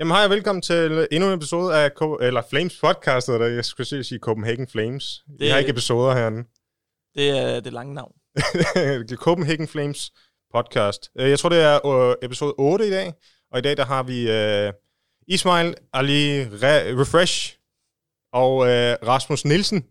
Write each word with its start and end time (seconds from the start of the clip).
Jamen 0.00 0.12
hej 0.16 0.24
og 0.24 0.30
velkommen 0.30 0.62
til 0.62 1.08
endnu 1.12 1.28
en 1.28 1.34
episode 1.34 1.76
af 1.76 1.90
Co- 2.02 2.16
eller 2.24 2.42
Flames 2.50 2.78
podcast, 2.80 3.28
eller 3.28 3.46
jeg 3.46 3.64
skulle 3.64 3.86
sige, 3.86 4.04
sige 4.04 4.18
Copenhagen 4.18 4.68
Flames. 4.68 5.22
Det... 5.26 5.40
Vi 5.40 5.48
har 5.48 5.58
ikke 5.58 5.70
episoder 5.70 6.14
herinde. 6.14 6.44
Det 7.14 7.30
er 7.30 7.60
det 7.60 7.72
lange 7.72 7.94
navn. 7.94 8.12
Copenhagen 9.24 9.68
Flames 9.68 10.10
podcast. 10.54 11.10
Øh, 11.18 11.30
Jeg 11.30 11.38
tror, 11.38 11.48
det 11.48 11.60
er 11.62 11.86
øh, 11.86 12.14
episode 12.22 12.54
8 12.58 12.86
i 12.86 12.90
dag, 12.90 13.12
og 13.52 13.58
i 13.58 13.62
dag 13.62 13.76
der 13.76 13.84
har 13.84 14.02
vi 14.02 14.30
øh, 14.30 14.72
Ismail 15.28 15.74
Ali 15.92 16.42
Re- 16.44 17.00
Refresh 17.00 17.56
og 18.32 18.66
øh, 18.68 18.96
Rasmus 19.06 19.44
Nielsen, 19.44 19.84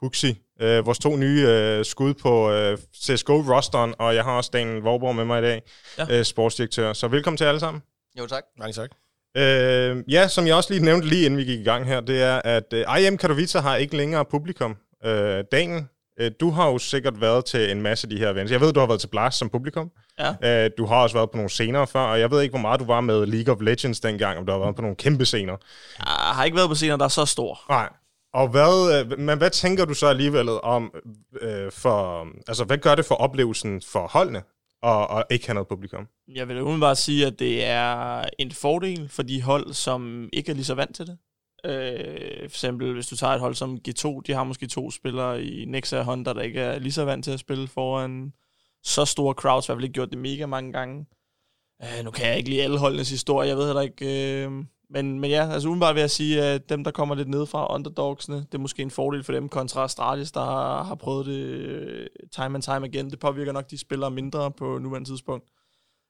Huxi, 0.00 0.38
øh, 0.60 0.86
vores 0.86 0.98
to 0.98 1.16
nye 1.16 1.46
øh, 1.48 1.84
skud 1.84 2.14
på 2.14 2.50
øh, 2.50 2.78
CSGO-rosteren, 2.96 3.94
og 3.98 4.14
jeg 4.14 4.24
har 4.24 4.36
også 4.36 4.50
Daniel 4.52 4.82
Vorborg 4.82 5.16
med 5.16 5.24
mig 5.24 5.38
i 5.38 5.42
dag, 5.42 5.62
Ja. 5.98 6.18
øh, 6.18 6.24
sportsdirektør. 6.24 6.92
Så 6.92 7.08
velkommen 7.08 7.36
til 7.36 7.44
alle 7.44 7.60
sammen. 7.60 7.82
Jo 8.18 8.26
tak. 8.26 8.42
Mange 8.58 8.72
tak. 8.72 8.90
Øh, 9.36 10.04
ja, 10.08 10.28
som 10.28 10.46
jeg 10.46 10.54
også 10.54 10.72
lige 10.72 10.84
nævnte 10.84 11.08
lige 11.08 11.24
inden 11.26 11.38
vi 11.38 11.44
gik 11.44 11.60
i 11.60 11.64
gang 11.64 11.86
her, 11.86 12.00
det 12.00 12.22
er, 12.22 12.40
at 12.44 12.72
øh, 12.72 13.06
IM 13.06 13.16
Katowice 13.16 13.60
har 13.60 13.76
ikke 13.76 13.96
længere 13.96 14.24
publikum. 14.24 14.76
Øh, 15.04 15.44
Daniel, 15.52 15.84
øh, 16.20 16.30
du 16.40 16.50
har 16.50 16.66
jo 16.68 16.78
sikkert 16.78 17.20
været 17.20 17.44
til 17.44 17.70
en 17.70 17.82
masse 17.82 18.06
af 18.06 18.10
de 18.10 18.18
her 18.18 18.30
events. 18.30 18.52
Jeg 18.52 18.60
ved, 18.60 18.72
du 18.72 18.80
har 18.80 18.86
været 18.86 19.00
til 19.00 19.08
Blast 19.08 19.38
som 19.38 19.48
publikum. 19.48 19.90
Ja. 20.18 20.64
Øh, 20.64 20.70
du 20.78 20.86
har 20.86 20.96
også 20.96 21.16
været 21.16 21.30
på 21.30 21.36
nogle 21.36 21.50
scener 21.50 21.84
før, 21.84 22.00
og 22.00 22.20
jeg 22.20 22.30
ved 22.30 22.42
ikke, 22.42 22.52
hvor 22.52 22.60
meget 22.60 22.80
du 22.80 22.84
var 22.84 23.00
med 23.00 23.26
League 23.26 23.54
of 23.54 23.60
Legends 23.60 24.00
dengang, 24.00 24.38
om 24.38 24.46
du 24.46 24.52
har 24.52 24.58
været 24.58 24.76
på 24.76 24.82
nogle 24.82 24.96
kæmpe 24.96 25.24
scener. 25.24 25.56
Jeg 25.98 26.06
har 26.06 26.44
ikke 26.44 26.56
været 26.56 26.68
på 26.68 26.74
scener, 26.74 26.96
der 26.96 27.04
er 27.04 27.08
så 27.08 27.24
stor. 27.24 27.60
Nej. 27.68 27.88
Og 28.34 28.48
hvad, 28.48 29.04
øh, 29.12 29.18
men 29.18 29.38
hvad 29.38 29.50
tænker 29.50 29.84
du 29.84 29.94
så 29.94 30.06
alligevel 30.06 30.48
om, 30.48 30.92
øh, 31.40 31.72
for, 31.72 32.26
altså 32.48 32.64
hvad 32.64 32.78
gør 32.78 32.94
det 32.94 33.04
for 33.04 33.14
oplevelsen 33.14 33.82
for 33.92 34.06
holdene, 34.06 34.42
og, 34.82 35.06
og 35.06 35.24
ikke 35.30 35.46
have 35.46 35.54
noget 35.54 35.68
publikum? 35.68 36.08
Jeg 36.28 36.48
vil 36.48 36.62
umiddelbart 36.62 36.98
sige, 36.98 37.26
at 37.26 37.38
det 37.38 37.64
er 37.64 38.24
en 38.38 38.52
fordel 38.52 39.08
for 39.08 39.22
de 39.22 39.42
hold, 39.42 39.72
som 39.72 40.28
ikke 40.32 40.50
er 40.50 40.54
lige 40.54 40.64
så 40.64 40.74
vant 40.74 40.96
til 40.96 41.06
det. 41.06 41.18
Øh, 41.64 42.38
for 42.38 42.44
eksempel, 42.44 42.92
hvis 42.92 43.06
du 43.06 43.16
tager 43.16 43.32
et 43.32 43.40
hold 43.40 43.54
som 43.54 43.78
G2, 43.88 44.20
de 44.26 44.32
har 44.32 44.44
måske 44.44 44.66
to 44.66 44.90
spillere 44.90 45.44
i 45.44 45.64
Nexa 45.64 45.98
og 45.98 46.04
Honda, 46.04 46.32
der 46.32 46.42
ikke 46.42 46.60
er 46.60 46.78
lige 46.78 46.92
så 46.92 47.04
vant 47.04 47.24
til 47.24 47.30
at 47.30 47.40
spille 47.40 47.68
foran 47.68 48.32
så 48.82 49.04
store 49.04 49.34
crowds, 49.34 49.66
i 49.66 49.68
hvert 49.68 49.76
fald 49.76 49.84
ikke 49.84 49.94
gjort 49.94 50.10
det 50.10 50.18
mega 50.18 50.46
mange 50.46 50.72
gange. 50.72 51.06
Øh, 51.82 52.04
nu 52.04 52.10
kan 52.10 52.26
jeg 52.26 52.36
ikke 52.36 52.48
lige 52.48 52.62
alle 52.62 52.78
holdenes 52.78 53.10
historie, 53.10 53.48
jeg 53.48 53.56
ved 53.56 53.66
heller 53.66 53.82
ikke... 53.82 54.44
Øh, 54.46 54.64
men, 54.92 55.20
men 55.20 55.30
ja, 55.30 55.48
altså 55.52 55.68
umiddelbart 55.68 55.94
vil 55.94 56.00
jeg 56.00 56.10
sige, 56.10 56.42
at 56.42 56.68
dem, 56.68 56.84
der 56.84 56.90
kommer 56.90 57.14
lidt 57.14 57.28
ned 57.28 57.46
fra 57.46 57.74
underdogsene, 57.74 58.36
det 58.36 58.54
er 58.54 58.58
måske 58.58 58.82
en 58.82 58.90
fordel 58.90 59.24
for 59.24 59.32
dem 59.32 59.48
kontra 59.48 59.84
Astralis, 59.84 60.32
der 60.32 60.44
har, 60.44 60.82
har 60.82 60.94
prøvet 60.94 61.26
det 61.26 61.42
øh, 61.42 62.06
time 62.32 62.54
and 62.54 62.62
time 62.62 62.86
again. 62.86 63.10
Det 63.10 63.18
påvirker 63.18 63.52
nok 63.52 63.70
de 63.70 63.78
spillere 63.78 64.10
mindre 64.10 64.50
på 64.50 64.78
nuværende 64.78 65.08
tidspunkt. 65.08 65.50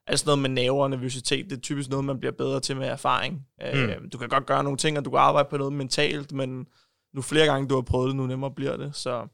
Altså 0.07 0.25
noget 0.25 0.39
med 0.39 0.49
naver 0.49 0.83
og 0.83 0.89
nervøsitet, 0.89 1.49
det 1.49 1.57
er 1.57 1.61
typisk 1.61 1.89
noget, 1.89 2.05
man 2.05 2.19
bliver 2.19 2.31
bedre 2.31 2.59
til 2.59 2.77
med 2.77 2.87
erfaring. 2.87 3.45
Mm. 3.73 4.09
Du 4.09 4.17
kan 4.17 4.29
godt 4.29 4.45
gøre 4.45 4.63
nogle 4.63 4.77
ting, 4.77 4.97
og 4.97 5.05
du 5.05 5.09
kan 5.09 5.19
arbejde 5.19 5.49
på 5.49 5.57
noget 5.57 5.73
mentalt, 5.73 6.31
men 6.31 6.65
nu 7.13 7.21
flere 7.21 7.45
gange 7.45 7.67
du 7.67 7.75
har 7.75 7.81
prøvet 7.81 8.07
det, 8.07 8.15
nu 8.15 8.27
nemmere 8.27 8.51
bliver 8.51 8.77
det. 8.77 8.95
Så 8.95 9.27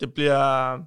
det 0.00 0.14
bliver... 0.14 0.78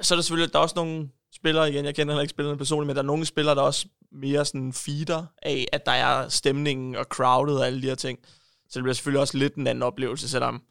Så 0.00 0.14
er 0.14 0.16
der 0.16 0.22
selvfølgelig, 0.22 0.52
der 0.52 0.58
er 0.58 0.62
også 0.62 0.76
nogle 0.76 1.08
spillere, 1.34 1.70
igen, 1.70 1.84
jeg 1.84 1.94
kender 1.94 2.12
heller 2.12 2.22
ikke 2.22 2.30
spillerne 2.30 2.58
personligt, 2.58 2.86
men 2.86 2.96
der 2.96 3.02
er 3.02 3.06
nogle 3.06 3.24
spillere, 3.24 3.54
der 3.54 3.62
også 3.62 3.88
mere 4.20 4.44
sådan 4.44 4.72
feeder 4.72 5.26
af, 5.42 5.66
at 5.72 5.86
der 5.86 5.92
er 5.92 6.28
stemningen 6.28 6.96
og 6.96 7.04
crowdet 7.04 7.58
og 7.58 7.66
alle 7.66 7.82
de 7.82 7.86
her 7.86 7.94
ting. 7.94 8.18
Så 8.68 8.78
det 8.78 8.82
bliver 8.82 8.94
selvfølgelig 8.94 9.20
også 9.20 9.38
lidt 9.38 9.54
en 9.54 9.66
anden 9.66 9.82
oplevelse, 9.82 10.28
selvom 10.28 10.62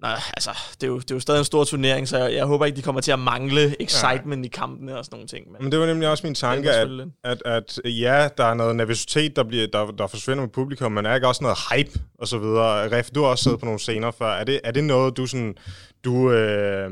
Nej, 0.00 0.20
altså, 0.36 0.50
det 0.80 0.82
er, 0.82 0.86
jo, 0.86 0.98
det 0.98 1.10
er 1.10 1.14
jo 1.14 1.20
stadig 1.20 1.38
en 1.38 1.44
stor 1.44 1.64
turnering, 1.64 2.08
så 2.08 2.18
jeg, 2.18 2.34
jeg 2.34 2.44
håber 2.44 2.66
ikke, 2.66 2.76
de 2.76 2.82
kommer 2.82 3.00
til 3.00 3.12
at 3.12 3.18
mangle 3.18 3.82
excitement 3.82 4.44
ja. 4.44 4.46
i 4.46 4.48
kampene 4.48 4.98
og 4.98 5.04
sådan 5.04 5.16
nogle 5.16 5.28
ting. 5.28 5.52
Men, 5.52 5.62
Men 5.62 5.72
det 5.72 5.80
var 5.80 5.86
nemlig 5.86 6.08
også 6.08 6.26
min 6.26 6.34
tanke, 6.34 6.68
at, 6.68 6.74
selvfølgelig 6.74 7.12
at, 7.24 7.42
at 7.44 7.80
ja, 7.84 8.28
der 8.36 8.44
er 8.44 8.54
noget 8.54 8.76
nervøsitet, 8.76 9.36
der, 9.36 9.44
bliver, 9.44 9.66
der, 9.66 9.86
der 9.86 10.06
forsvinder 10.06 10.44
med 10.44 10.50
publikum, 10.50 10.92
men 10.92 11.06
er 11.06 11.14
ikke 11.14 11.28
også 11.28 11.44
noget 11.44 11.58
hype 11.70 12.00
og 12.18 12.28
så 12.28 12.38
videre? 12.38 12.98
Ref, 12.98 13.10
du 13.10 13.22
har 13.22 13.28
også 13.28 13.44
siddet 13.44 13.60
på 13.60 13.66
nogle 13.66 13.80
scener 13.80 14.10
før. 14.10 14.32
Er 14.32 14.44
det, 14.44 14.60
er 14.64 14.70
det 14.70 14.84
noget, 14.84 15.16
du 15.16 15.26
sådan, 15.26 15.54
du, 16.04 16.30
øh, 16.32 16.90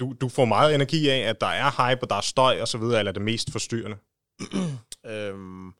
du, 0.00 0.14
du 0.20 0.28
får 0.28 0.44
meget 0.44 0.74
energi 0.74 1.08
af, 1.08 1.18
at 1.18 1.40
der 1.40 1.46
er 1.46 1.70
hype, 1.70 2.02
og 2.02 2.10
der 2.10 2.16
er 2.16 2.20
støj 2.20 2.60
og 2.60 2.68
så 2.68 2.78
videre, 2.78 2.98
eller 2.98 3.10
er 3.10 3.14
det 3.14 3.22
mest 3.22 3.52
forstyrrende? 3.52 3.96
Øhm, 5.06 5.72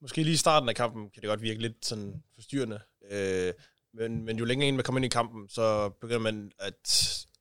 måske 0.00 0.22
lige 0.22 0.34
i 0.34 0.36
starten 0.36 0.68
af 0.68 0.74
kampen 0.74 1.10
kan 1.10 1.22
det 1.22 1.28
godt 1.28 1.42
virke 1.42 1.62
lidt 1.62 1.86
sådan 1.86 2.22
forstyrrende. 2.34 2.80
Øh, 3.10 3.52
men, 3.94 4.24
men 4.24 4.38
jo 4.38 4.44
længere 4.44 4.68
ind 4.68 4.76
man 4.76 4.84
kommer 4.84 4.98
ind 4.98 5.04
i 5.04 5.08
kampen, 5.08 5.48
så 5.48 5.88
begynder 5.88 6.20
man 6.20 6.52
at 6.58 6.74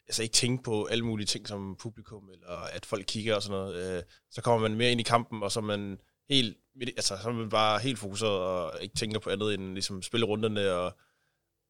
altså 0.08 0.24
ikke 0.24 0.34
tænke 0.34 0.64
på 0.64 0.86
alle 0.86 1.06
mulige 1.06 1.26
ting 1.26 1.48
som 1.48 1.76
publikum, 1.80 2.30
eller 2.30 2.50
at 2.50 2.86
folk 2.86 3.06
kigger 3.08 3.36
og 3.36 3.44
sådan 3.44 3.58
noget. 3.60 3.98
Øh, 3.98 4.04
så 4.32 4.42
kommer 4.42 4.68
man 4.68 4.78
mere 4.78 4.92
ind 4.92 5.00
i 5.00 5.04
kampen, 5.04 5.44
og 5.44 5.52
så 5.52 5.60
er 5.60 5.64
man 5.64 6.00
helt, 6.30 6.58
altså, 6.82 7.18
så 7.22 7.30
er 7.30 7.34
man 7.34 7.50
bare 7.50 7.80
helt 7.80 8.00
fokuseret 8.00 8.32
og 8.32 8.74
ikke 8.82 8.96
tænker 8.96 9.20
på 9.20 9.30
andet 9.30 9.54
end 9.54 9.74
ligesom 9.74 10.02
spille 10.02 10.26
runderne 10.26 10.72
og 10.72 10.98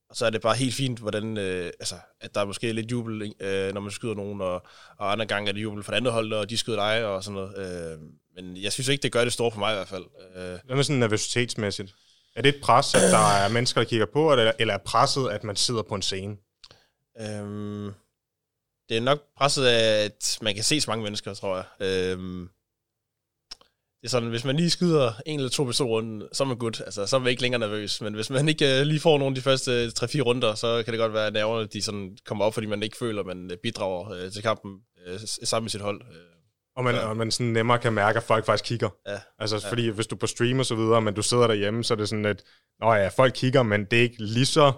og 0.09 0.15
så 0.15 0.25
er 0.25 0.29
det 0.29 0.41
bare 0.41 0.55
helt 0.55 0.75
fint, 0.75 0.99
hvordan, 0.99 1.37
øh, 1.37 1.65
altså, 1.65 1.95
at 2.21 2.35
der 2.35 2.41
er 2.41 2.45
måske 2.45 2.73
lidt 2.73 2.91
jubel, 2.91 3.33
øh, 3.39 3.73
når 3.73 3.81
man 3.81 3.91
skyder 3.91 4.13
nogen, 4.13 4.41
og, 4.41 4.53
og 4.97 5.11
andre 5.11 5.25
gange 5.25 5.49
er 5.49 5.53
det 5.53 5.61
jubel 5.61 5.83
for 5.83 5.91
det 5.91 5.97
andet 5.97 6.13
hold, 6.13 6.33
og 6.33 6.49
de 6.49 6.57
skyder 6.57 6.77
dig, 6.77 7.05
og 7.05 7.23
sådan 7.23 7.35
noget. 7.35 7.93
Øh, 7.93 7.99
men 8.35 8.57
jeg 8.57 8.73
synes 8.73 8.87
ikke, 8.87 9.01
det 9.01 9.11
gør 9.11 9.23
det 9.23 9.33
store 9.33 9.51
for 9.51 9.59
mig 9.59 9.71
i 9.71 9.75
hvert 9.75 9.87
fald. 9.87 10.05
Øh, 10.35 10.59
Hvad 10.65 10.75
med 10.75 10.83
sådan 10.83 10.99
nervøsitetsmæssigt? 10.99 11.95
Er 12.35 12.41
det 12.41 12.55
et 12.55 12.61
pres, 12.61 12.95
at 12.95 13.01
der 13.01 13.17
er 13.17 13.49
mennesker, 13.49 13.81
der 13.81 13.89
kigger 13.89 14.05
på, 14.13 14.31
eller, 14.31 14.51
eller 14.59 14.73
er 14.73 14.77
presset, 14.77 15.29
at 15.29 15.43
man 15.43 15.55
sidder 15.55 15.81
på 15.81 15.95
en 15.95 16.01
scene? 16.01 16.37
øh, 17.21 17.93
det 18.89 18.97
er 18.97 19.01
nok 19.01 19.19
presset 19.37 19.65
af, 19.65 20.05
at 20.05 20.37
man 20.41 20.55
kan 20.55 20.63
se 20.63 20.81
så 20.81 20.89
mange 20.91 21.03
mennesker, 21.03 21.33
tror 21.33 21.55
jeg. 21.55 21.65
Øh, 21.87 22.47
det 24.01 24.07
er 24.07 24.09
sådan, 24.09 24.29
hvis 24.29 24.45
man 24.45 24.55
lige 24.55 24.69
skyder 24.69 25.11
en 25.25 25.39
eller 25.39 25.49
to 25.49 25.63
personer 25.63 25.89
rundt, 25.91 26.23
så 26.37 26.43
er 26.43 26.47
man 26.47 26.57
godt. 26.57 26.81
Altså, 26.85 27.05
så 27.05 27.15
er 27.15 27.19
man 27.19 27.29
ikke 27.29 27.41
længere 27.41 27.59
nervøs. 27.59 28.01
Men 28.01 28.13
hvis 28.13 28.29
man 28.29 28.49
ikke 28.49 28.79
øh, 28.79 28.85
lige 28.85 28.99
får 28.99 29.17
nogle 29.17 29.31
af 29.31 29.35
de 29.35 29.41
første 29.41 29.87
3-4 29.87 30.21
runder, 30.21 30.55
så 30.55 30.83
kan 30.85 30.91
det 30.93 30.99
godt 30.99 31.13
være, 31.13 31.27
at 31.27 31.33
nerverne 31.33 31.67
de 31.67 31.81
sådan 31.81 32.17
kommer 32.25 32.45
op, 32.45 32.53
fordi 32.53 32.67
man 32.67 32.83
ikke 32.83 32.97
føler, 32.97 33.19
at 33.19 33.25
man 33.25 33.51
øh, 33.51 33.57
bidrager 33.63 34.11
øh, 34.11 34.31
til 34.31 34.41
kampen 34.43 34.71
øh, 35.07 35.19
sammen 35.23 35.63
med 35.65 35.69
sit 35.69 35.81
hold. 35.81 36.01
Øh, 36.01 36.17
Og 36.77 36.83
man, 36.83 36.95
Ja. 36.95 37.05
og 37.07 37.17
man 37.17 37.31
sådan 37.31 37.53
nemmere 37.53 37.79
kan 37.79 37.93
mærke, 37.93 38.17
at 38.17 38.23
folk 38.23 38.45
faktisk 38.45 38.65
kigger. 38.65 38.89
Ja. 39.07 39.19
Altså, 39.39 39.61
Ja. 39.63 39.69
fordi 39.71 39.87
hvis 39.89 40.07
du 40.07 40.15
er 40.15 40.19
på 40.19 40.27
stream 40.27 40.59
og 40.59 40.65
så 40.65 40.75
videre, 40.75 41.01
men 41.01 41.13
du 41.13 41.21
sidder 41.21 41.47
derhjemme, 41.47 41.83
så 41.83 41.93
er 41.93 41.95
det 41.95 42.09
sådan 42.09 42.25
lidt, 42.25 42.43
nå 42.81 42.93
ja, 42.93 43.07
folk 43.07 43.33
kigger, 43.35 43.63
men 43.63 43.85
det 43.85 43.99
er 43.99 44.03
ikke 44.03 44.23
lige 44.23 44.45
så, 44.45 44.71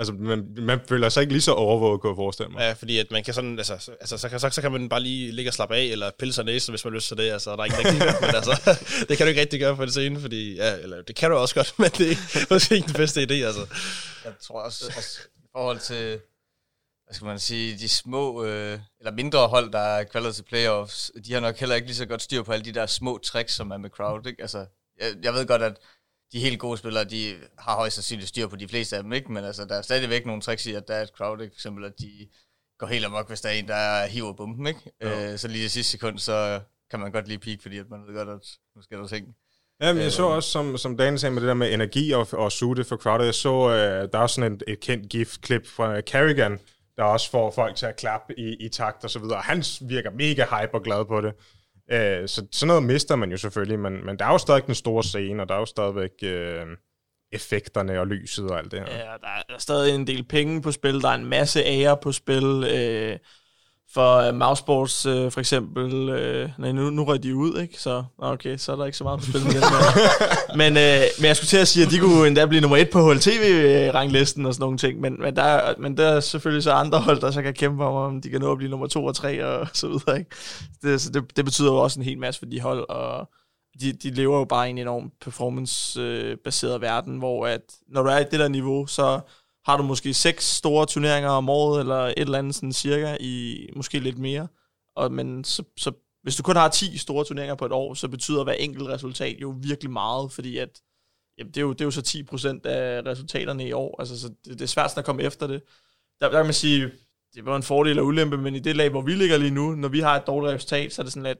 altså 0.00 0.12
man, 0.12 0.46
man 0.58 0.80
føler 0.88 1.08
sig 1.08 1.20
ikke 1.20 1.32
lige 1.32 1.42
så 1.42 1.52
overvåget, 1.52 2.00
kunne 2.00 2.10
jeg 2.10 2.16
forestille 2.16 2.52
mig. 2.52 2.60
Ja, 2.60 2.72
fordi 2.72 2.98
at 2.98 3.10
man 3.10 3.24
kan 3.24 3.34
sådan, 3.34 3.58
altså, 3.58 3.76
så- 3.78 3.92
altså 4.00 4.18
så, 4.18 4.28
kan, 4.28 4.40
så, 4.40 4.50
så 4.50 4.60
kan 4.60 4.72
man 4.72 4.88
bare 4.88 5.00
lige 5.00 5.32
ligge 5.32 5.48
og 5.50 5.54
slappe 5.54 5.76
af, 5.76 5.82
eller 5.84 6.10
pille 6.18 6.34
sig 6.34 6.44
næse, 6.44 6.72
hvis 6.72 6.84
man 6.84 6.94
lyst 6.94 7.08
til 7.08 7.16
det, 7.16 7.30
altså 7.30 7.50
der 7.50 7.56
er 7.58 7.64
ingen, 7.64 7.82
der 7.84 7.90
kigger, 7.90 8.20
men 8.20 8.34
altså, 8.34 8.52
det 9.08 9.16
kan 9.16 9.26
du 9.26 9.28
ikke 9.28 9.40
rigtig 9.40 9.60
gøre 9.60 9.76
på 9.76 9.84
det 9.84 9.92
scene, 9.92 10.20
fordi, 10.20 10.54
ja, 10.54 10.76
eller 10.76 11.02
det 11.02 11.16
kan 11.16 11.30
du 11.30 11.36
også 11.36 11.54
godt, 11.54 11.74
men 11.78 11.90
det 11.90 12.10
er 12.12 12.46
måske 12.50 12.74
ikke 12.74 12.86
den 12.86 12.94
bedste 12.94 13.22
idé, 13.22 13.32
altså. 13.34 13.66
Jeg 14.24 14.32
tror 14.42 14.60
også, 14.60 14.92
også 14.96 15.18
i 15.36 15.48
forhold 15.56 15.78
til, 15.78 16.20
hvad 17.06 17.14
skal 17.14 17.24
man 17.26 17.38
sige, 17.38 17.78
de 17.78 17.88
små, 17.88 18.44
øh, 18.44 18.78
eller 19.00 19.12
mindre 19.12 19.48
hold, 19.48 19.72
der 19.72 19.78
er 19.78 20.04
kvalitet 20.04 20.34
til 20.34 20.42
playoffs, 20.42 21.10
de 21.26 21.32
har 21.32 21.40
nok 21.40 21.56
heller 21.56 21.74
ikke 21.76 21.86
lige 21.88 21.96
så 21.96 22.06
godt 22.06 22.22
styr 22.22 22.42
på 22.42 22.52
alle 22.52 22.64
de 22.64 22.72
der 22.72 22.86
små 22.86 23.18
tricks, 23.18 23.54
som 23.54 23.70
er 23.70 23.76
med 23.78 23.90
crowd, 23.90 24.26
ikke? 24.26 24.42
Altså, 24.42 24.66
jeg, 25.00 25.12
jeg 25.22 25.32
ved 25.34 25.46
godt, 25.46 25.62
at 25.62 25.76
de 26.32 26.40
helt 26.40 26.58
gode 26.58 26.78
spillere, 26.78 27.04
de 27.04 27.34
har 27.58 27.76
højst 27.76 27.94
sandsynligt 27.94 28.28
styr 28.28 28.46
på 28.46 28.56
de 28.56 28.68
fleste 28.68 28.96
af 28.96 29.02
dem, 29.02 29.12
ikke? 29.12 29.32
Men 29.32 29.44
altså, 29.44 29.64
der 29.64 29.74
er 29.74 29.82
stadigvæk 29.82 30.26
nogle 30.26 30.42
tricks 30.42 30.66
i, 30.66 30.74
at 30.74 30.88
der 30.88 30.94
er 30.94 31.02
et 31.02 31.08
crowd, 31.16 31.40
ikke? 31.40 31.52
For 31.52 31.56
eksempel, 31.56 31.84
at 31.84 31.92
de 31.98 32.28
går 32.78 32.86
helt 32.86 33.04
amok, 33.04 33.28
hvis 33.28 33.40
der 33.40 33.48
er 33.48 33.52
en, 33.52 33.68
der 33.68 34.06
hiver 34.06 34.32
bomben, 34.32 34.66
ikke? 34.66 34.80
Øh, 35.02 35.38
så 35.38 35.48
lige 35.48 35.64
i 35.64 35.68
sidste 35.68 35.92
sekund, 35.92 36.18
så 36.18 36.60
kan 36.90 37.00
man 37.00 37.12
godt 37.12 37.28
lige 37.28 37.38
peak, 37.38 37.58
fordi 37.62 37.78
at 37.78 37.90
man 37.90 38.00
ved 38.06 38.14
godt, 38.14 38.28
at 38.28 38.48
nu 38.76 38.82
skal 38.82 38.98
der 38.98 39.06
ting. 39.06 39.26
Ja, 39.82 39.92
men 39.92 40.02
jeg 40.02 40.12
så 40.12 40.22
også, 40.22 40.50
som, 40.50 40.78
som 40.78 40.96
Dan 40.96 41.18
sagde 41.18 41.34
med 41.34 41.42
det 41.42 41.48
der 41.48 41.54
med 41.54 41.74
energi 41.74 42.10
og, 42.10 42.28
og 42.32 42.52
suge 42.52 42.76
det 42.76 42.86
for 42.86 42.96
crowdet, 42.96 43.26
jeg 43.26 43.34
så, 43.34 43.70
øh, 43.70 44.08
der 44.12 44.18
er 44.18 44.26
sådan 44.26 44.52
et, 44.52 44.62
et 44.68 44.80
kendt 44.80 45.08
gift-klip 45.08 45.66
fra 45.66 46.00
Carrigan, 46.00 46.58
der 46.96 47.04
også 47.04 47.30
får 47.30 47.50
folk 47.50 47.76
til 47.76 47.86
at 47.86 47.96
klappe 47.96 48.38
i, 48.38 48.56
i 48.60 48.68
takt 48.68 49.04
og 49.04 49.10
så 49.10 49.18
videre. 49.18 49.40
Han 49.40 49.64
virker 49.80 50.10
mega 50.10 50.44
hype 50.44 50.74
og 50.74 50.82
glad 50.82 51.04
på 51.04 51.20
det. 51.20 51.32
Øh, 51.92 52.28
så 52.28 52.46
sådan 52.52 52.66
noget 52.66 52.82
mister 52.82 53.16
man 53.16 53.30
jo 53.30 53.36
selvfølgelig, 53.36 53.78
men, 53.78 54.06
men 54.06 54.18
der 54.18 54.24
er 54.24 54.32
jo 54.32 54.38
stadig 54.38 54.66
den 54.66 54.74
store 54.74 55.02
scene, 55.02 55.42
og 55.42 55.48
der 55.48 55.54
er 55.54 55.58
jo 55.58 55.66
stadigvæk 55.66 56.10
øh, 56.22 56.66
effekterne 57.32 58.00
og 58.00 58.06
lyset 58.06 58.50
og 58.50 58.58
alt 58.58 58.72
det 58.72 58.80
her. 58.80 58.96
Ja, 58.96 59.12
der 59.20 59.54
er 59.54 59.58
stadig 59.58 59.94
en 59.94 60.06
del 60.06 60.24
penge 60.24 60.62
på 60.62 60.72
spil, 60.72 61.00
der 61.00 61.08
er 61.08 61.14
en 61.14 61.26
masse 61.26 61.60
ære 61.64 61.96
på 62.02 62.12
spil. 62.12 62.64
Øh, 62.74 63.18
for 63.94 64.28
uh, 64.28 64.34
Mousesports 64.34 65.06
øh, 65.06 65.30
for 65.32 65.40
eksempel, 65.40 66.08
øh, 66.08 66.50
nej, 66.58 66.72
nu, 66.72 66.90
nu 66.90 67.04
røg 67.04 67.22
de 67.22 67.36
ud, 67.36 67.60
ikke? 67.60 67.80
Så 67.80 68.04
okay, 68.18 68.56
så 68.56 68.72
er 68.72 68.76
der 68.76 68.84
ikke 68.84 68.98
så 68.98 69.04
meget 69.04 69.20
på 69.20 69.24
spil 69.26 69.40
med 69.44 69.50
den 69.52 69.62
men, 70.60 70.76
øh, 70.76 71.02
men 71.18 71.24
jeg 71.26 71.36
skulle 71.36 71.48
til 71.48 71.56
at 71.56 71.68
sige, 71.68 71.86
at 71.86 71.92
de 71.92 71.98
kunne 71.98 72.26
endda 72.26 72.46
blive 72.46 72.60
nummer 72.60 72.76
et 72.76 72.90
på 72.90 73.12
HLTV-ranglisten 73.12 74.46
og 74.46 74.54
sådan 74.54 74.62
nogle 74.62 74.78
ting. 74.78 75.00
Men, 75.00 75.16
men, 75.20 75.36
der, 75.36 75.42
er- 75.42 75.74
men 75.78 75.96
der 75.96 76.06
er 76.08 76.20
selvfølgelig 76.20 76.62
så 76.62 76.72
andre 76.72 76.98
hold, 76.98 77.20
der 77.20 77.30
så 77.30 77.42
kan 77.42 77.54
kæmpe 77.54 77.84
om, 77.84 77.94
om 77.94 78.20
de 78.20 78.28
kan 78.30 78.40
nå 78.40 78.52
at 78.52 78.58
blive 78.58 78.70
nummer 78.70 78.86
to 78.86 79.04
og 79.04 79.14
tre 79.14 79.44
og 79.46 79.68
så 79.72 79.86
videre, 79.88 80.18
ikke? 80.18 80.30
Det, 80.82 81.00
så 81.00 81.10
det, 81.10 81.36
det 81.36 81.44
betyder 81.44 81.72
jo 81.72 81.76
også 81.78 82.00
en 82.00 82.04
hel 82.04 82.18
masse 82.18 82.38
for 82.38 82.46
de 82.46 82.60
hold, 82.60 82.88
og 82.88 83.28
de, 83.80 83.92
de 83.92 84.10
lever 84.10 84.38
jo 84.38 84.44
bare 84.44 84.66
i 84.66 84.70
en 84.70 84.78
enorm 84.78 85.10
performance-baseret 85.24 86.80
verden, 86.80 87.18
hvor 87.18 87.46
at 87.46 87.60
når 87.88 88.02
du 88.02 88.08
er 88.08 88.18
i 88.18 88.24
det 88.30 88.40
der 88.40 88.48
niveau, 88.48 88.86
så 88.86 89.20
har 89.64 89.76
du 89.76 89.82
måske 89.82 90.14
seks 90.14 90.44
store 90.44 90.86
turneringer 90.86 91.30
om 91.30 91.48
året, 91.48 91.80
eller 91.80 91.96
et 91.96 92.14
eller 92.16 92.38
andet 92.38 92.54
sådan 92.54 92.72
cirka, 92.72 93.16
i 93.20 93.66
måske 93.76 93.98
lidt 93.98 94.18
mere. 94.18 94.48
Og, 94.96 95.12
men 95.12 95.44
så, 95.44 95.62
så, 95.76 95.92
hvis 96.22 96.36
du 96.36 96.42
kun 96.42 96.56
har 96.56 96.68
10 96.68 96.98
store 96.98 97.24
turneringer 97.24 97.54
på 97.54 97.66
et 97.66 97.72
år, 97.72 97.94
så 97.94 98.08
betyder 98.08 98.44
hver 98.44 98.52
enkelt 98.52 98.88
resultat 98.88 99.36
jo 99.40 99.54
virkelig 99.62 99.90
meget, 99.90 100.32
fordi 100.32 100.56
at 100.58 100.80
jamen, 101.38 101.52
det, 101.52 101.56
er 101.56 101.62
jo, 101.62 101.72
det 101.72 101.80
er 101.80 101.84
jo 101.84 101.90
så 101.90 102.24
10% 102.64 102.68
af 102.68 103.02
resultaterne 103.06 103.68
i 103.68 103.72
år. 103.72 103.96
Altså, 103.98 104.20
så 104.20 104.28
det, 104.28 104.58
det 104.58 104.60
er 104.60 104.66
svært 104.66 104.98
at 104.98 105.04
komme 105.04 105.22
efter 105.22 105.46
det. 105.46 105.62
Der, 106.20 106.28
der 106.28 106.36
kan 106.36 106.44
man 106.44 106.54
sige, 106.54 106.90
det 107.34 107.46
var 107.46 107.56
en 107.56 107.62
fordel 107.62 107.98
og 107.98 108.06
ulempe, 108.06 108.36
men 108.38 108.54
i 108.54 108.58
det 108.58 108.76
lag, 108.76 108.90
hvor 108.90 109.02
vi 109.02 109.14
ligger 109.14 109.36
lige 109.36 109.50
nu, 109.50 109.70
når 109.70 109.88
vi 109.88 110.00
har 110.00 110.16
et 110.16 110.26
dårligt 110.26 110.54
resultat, 110.54 110.92
så 110.92 111.02
er 111.02 111.04
det 111.04 111.12
sådan 111.12 111.26
lidt, 111.26 111.38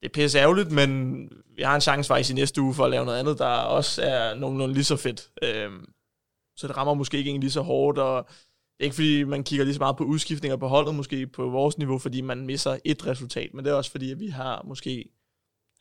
det 0.00 0.06
er 0.08 0.12
pisse 0.14 0.38
ærgerligt, 0.38 0.72
men 0.72 1.20
vi 1.56 1.62
har 1.62 1.74
en 1.74 1.80
chance 1.80 2.08
faktisk 2.08 2.30
i 2.30 2.34
næste 2.34 2.60
uge 2.60 2.74
for 2.74 2.84
at 2.84 2.90
lave 2.90 3.04
noget 3.04 3.18
andet, 3.18 3.38
der 3.38 3.46
også 3.46 4.02
er 4.02 4.34
nogenlunde 4.34 4.74
lige 4.74 4.84
så 4.84 4.96
fedt. 4.96 5.30
Øhm, 5.42 5.84
så 6.58 6.68
det 6.68 6.76
rammer 6.76 6.94
måske 6.94 7.18
ikke 7.18 7.38
lige 7.38 7.50
så 7.50 7.60
hårdt, 7.60 7.98
og 7.98 8.28
det 8.78 8.84
ikke 8.84 8.94
fordi, 8.94 9.24
man 9.24 9.44
kigger 9.44 9.64
lige 9.64 9.74
så 9.74 9.80
meget 9.80 9.96
på 9.96 10.04
udskiftninger 10.04 10.56
på 10.56 10.68
holdet, 10.68 10.94
måske 10.94 11.26
på 11.26 11.48
vores 11.48 11.78
niveau, 11.78 11.98
fordi 11.98 12.20
man 12.20 12.46
misser 12.46 12.78
et 12.84 13.06
resultat, 13.06 13.54
men 13.54 13.64
det 13.64 13.70
er 13.70 13.74
også 13.74 13.90
fordi, 13.90 14.10
at 14.10 14.20
vi 14.20 14.26
har 14.26 14.64
måske 14.68 15.04